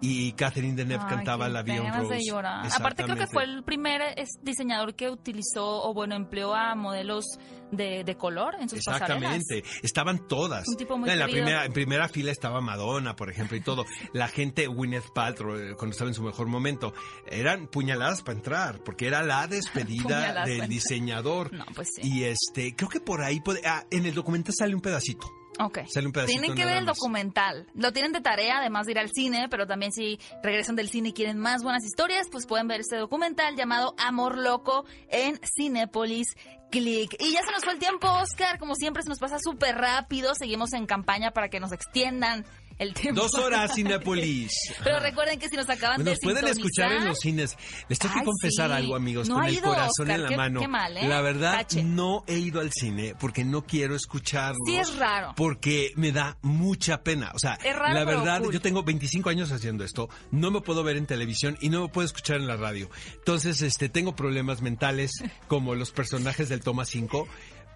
Y 0.00 0.32
Catherine 0.32 0.76
Deneuve 0.76 1.02
Ay, 1.04 1.16
cantaba 1.16 1.48
Vion 1.62 1.84
ganas 1.84 2.02
Rose. 2.02 2.14
de 2.14 2.24
llorar. 2.24 2.66
Aparte 2.72 3.02
creo 3.02 3.16
que 3.16 3.26
fue 3.26 3.44
el 3.44 3.64
primer 3.64 4.02
diseñador 4.42 4.94
que 4.94 5.10
utilizó 5.10 5.82
o 5.82 5.92
bueno 5.92 6.14
empleó 6.14 6.54
a 6.54 6.74
modelos 6.76 7.24
de, 7.72 8.04
de 8.04 8.16
color 8.16 8.54
en 8.60 8.68
sus 8.68 8.84
pasarelas. 8.84 9.34
Exactamente, 9.34 9.68
estaban 9.82 10.26
todas. 10.28 10.68
Un 10.68 10.76
tipo 10.76 10.96
muy 10.96 11.10
en 11.10 11.18
la 11.18 11.26
querido. 11.26 11.44
primera, 11.44 11.64
en 11.64 11.72
primera 11.72 12.08
fila 12.08 12.30
estaba 12.30 12.60
Madonna, 12.60 13.16
por 13.16 13.30
ejemplo, 13.30 13.56
y 13.56 13.60
todo. 13.60 13.84
La 14.12 14.28
gente, 14.28 14.66
Gwyneth 14.68 15.12
Paltrow, 15.12 15.56
eh, 15.56 15.74
cuando 15.76 15.92
estaba 15.92 16.08
en 16.10 16.14
su 16.14 16.22
mejor 16.22 16.46
momento, 16.46 16.94
eran 17.26 17.66
puñaladas 17.66 18.22
para 18.22 18.38
entrar, 18.38 18.82
porque 18.84 19.06
era 19.08 19.22
la 19.22 19.46
despedida 19.48 20.44
del 20.46 20.68
diseñador. 20.68 21.52
No, 21.52 21.64
pues 21.74 21.88
sí. 21.94 22.02
Y 22.04 22.24
este, 22.24 22.74
creo 22.76 22.88
que 22.88 23.00
por 23.00 23.22
ahí 23.22 23.40
puede, 23.40 23.66
ah, 23.66 23.84
en 23.90 24.06
el 24.06 24.14
documental 24.14 24.54
sale 24.56 24.74
un 24.74 24.80
pedacito. 24.80 25.26
Ok. 25.58 25.80
Sale 25.88 26.06
un 26.06 26.12
pedacito 26.12 26.40
Tienen 26.40 26.56
que 26.56 26.64
ver 26.64 26.78
el 26.78 26.86
documental. 26.86 27.66
Lo 27.74 27.92
tienen 27.92 28.12
de 28.12 28.20
tarea, 28.20 28.58
además 28.58 28.86
de 28.86 28.92
ir 28.92 28.98
al 28.98 29.10
cine, 29.10 29.48
pero 29.50 29.66
también 29.66 29.92
si 29.92 30.18
regresan 30.42 30.76
del 30.76 30.88
cine 30.88 31.10
y 31.10 31.12
quieren 31.12 31.38
más 31.38 31.62
buenas 31.62 31.84
historias, 31.84 32.28
pues 32.30 32.46
pueden 32.46 32.68
ver 32.68 32.80
este 32.80 32.96
documental 32.96 33.56
llamado 33.56 33.94
Amor 33.98 34.38
Loco 34.38 34.84
en 35.08 35.40
Cinépolis 35.56 36.36
Click. 36.70 37.16
Y 37.18 37.32
ya 37.32 37.42
se 37.42 37.50
nos 37.50 37.64
fue 37.64 37.72
el 37.72 37.78
tiempo, 37.78 38.08
Oscar. 38.08 38.58
Como 38.58 38.74
siempre, 38.74 39.02
se 39.02 39.08
nos 39.08 39.18
pasa 39.18 39.38
súper 39.38 39.76
rápido. 39.76 40.34
Seguimos 40.34 40.72
en 40.72 40.86
campaña 40.86 41.30
para 41.32 41.48
que 41.48 41.60
nos 41.60 41.72
extiendan 41.72 42.44
el 42.78 42.94
tiempo. 42.94 43.20
Dos 43.22 43.34
horas, 43.34 43.72
Cinepolis. 43.74 44.52
Pero 44.84 45.00
recuerden 45.00 45.38
que 45.38 45.48
si 45.48 45.56
nos 45.56 45.68
acaban 45.68 46.02
de 46.02 46.10
Nos 46.10 46.20
pueden 46.20 46.46
escuchar 46.46 46.92
en 46.92 47.04
los 47.06 47.18
cines. 47.18 47.56
Les 47.88 47.98
tengo 47.98 48.14
que 48.14 48.24
confesar 48.24 48.70
sí. 48.70 48.76
algo, 48.76 48.94
amigos, 48.96 49.28
No 49.28 49.36
con 49.36 49.44
el 49.46 49.54
ido, 49.54 49.64
corazón 49.68 49.90
Oscar, 50.10 50.10
en 50.16 50.22
la 50.22 50.28
qué- 50.28 50.36
mano. 50.36 50.60
qué 50.60 50.68
mal, 50.68 50.96
¿eh? 50.96 51.08
La 51.08 51.20
verdad, 51.20 51.52
Tache. 51.52 51.82
no 51.82 52.24
he 52.26 52.38
ido 52.38 52.60
al 52.60 52.70
cine 52.72 53.14
porque 53.18 53.44
no 53.44 53.64
quiero 53.64 53.94
escucharlos. 53.96 54.58
Sí, 54.66 54.76
es 54.76 54.96
raro. 54.96 55.32
Porque 55.36 55.92
me 55.96 56.12
da 56.12 56.38
mucha 56.42 57.02
pena. 57.02 57.32
O 57.34 57.38
sea, 57.38 57.54
Es 57.64 57.74
raro, 57.76 57.94
la 57.94 58.04
verdad, 58.04 58.42
cool. 58.42 58.52
yo 58.52 58.60
tengo 58.60 58.82
25 58.82 59.28
años 59.30 59.50
haciendo 59.52 59.84
esto. 59.84 60.08
No 60.30 60.50
me 60.50 60.60
puedo 60.60 60.82
ver 60.84 60.96
en 60.96 61.06
televisión 61.06 61.56
y 61.60 61.68
no 61.70 61.82
me 61.82 61.88
puedo 61.88 62.06
escuchar 62.06 62.36
en 62.36 62.46
la 62.46 62.56
radio. 62.56 62.88
Entonces, 63.14 63.60
este, 63.62 63.88
tengo 63.88 64.14
problemas 64.16 64.62
mentales 64.62 65.12
como 65.48 65.74
los 65.74 65.90
personajes 65.90 66.48
del 66.48 66.60
Toma 66.60 66.84
5. 66.84 67.26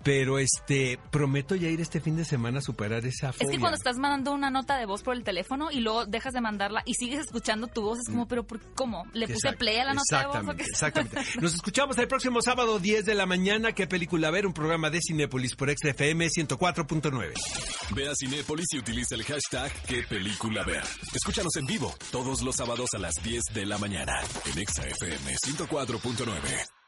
Pero 0.05 0.38
este, 0.38 0.98
prometo 1.11 1.55
ya 1.55 1.68
ir 1.68 1.80
este 1.80 2.00
fin 2.00 2.16
de 2.16 2.24
semana 2.24 2.59
a 2.59 2.62
superar 2.62 3.05
esa 3.07 3.32
fobia. 3.32 3.46
Es 3.46 3.55
que 3.55 3.61
cuando 3.61 3.76
estás 3.76 3.98
mandando 3.98 4.32
una 4.32 4.50
nota 4.50 4.76
de 4.76 4.86
voz 4.86 5.03
por 5.03 5.14
el 5.14 5.24
teléfono 5.24 5.70
y 5.70 5.80
luego 5.80 6.07
dejas 6.07 6.32
de 6.32 6.40
mandarla 6.40 6.82
y 6.86 6.94
sigues 6.94 7.20
escuchando 7.20 7.68
tu 7.68 7.82
voz, 7.82 7.98
es 8.00 8.09
como, 8.09 8.26
pero 8.26 8.44
¿por 8.44 8.61
¿cómo? 8.74 9.05
¿Le 9.12 9.26
puse 9.26 9.38
Exacto, 9.38 9.59
play 9.59 9.78
a 9.78 9.84
la 9.84 9.94
nota 9.94 10.20
de 10.20 10.26
voz? 10.26 10.36
Exactamente, 10.36 10.64
exactamente. 10.64 11.20
Nos 11.40 11.55
escuchamos 11.55 11.98
el 11.98 12.09
próximo 12.09 12.42
sábado 12.42 12.78
10 12.78 13.05
de 13.05 13.14
la 13.14 13.26
mañana. 13.26 13.72
¿Qué 13.72 13.86
película 13.86 14.30
ver? 14.30 14.46
Un 14.46 14.53
programa 14.53 14.90
de 14.90 15.00
Cinépolis 15.00 15.55
por 15.55 15.70
XFM 15.70 16.28
104.9. 16.28 17.32
Ve 17.94 18.09
a 18.09 18.14
Cinépolis 18.14 18.66
y 18.72 18.78
utiliza 18.78 19.14
el 19.14 19.24
hashtag 19.24 19.72
qué 19.86 20.03
película 20.03 20.64
ver. 20.64 20.82
Escúchanos 21.14 21.55
en 21.57 21.66
vivo 21.66 21.94
todos 22.11 22.42
los 22.42 22.57
sábados 22.57 22.90
a 22.94 22.98
las 22.98 23.14
10 23.22 23.42
de 23.55 23.66
la 23.66 23.78
mañana 23.78 24.20
en 24.53 24.59
Exa 24.59 24.86
FM 24.86 25.34
104.9. 25.34 26.82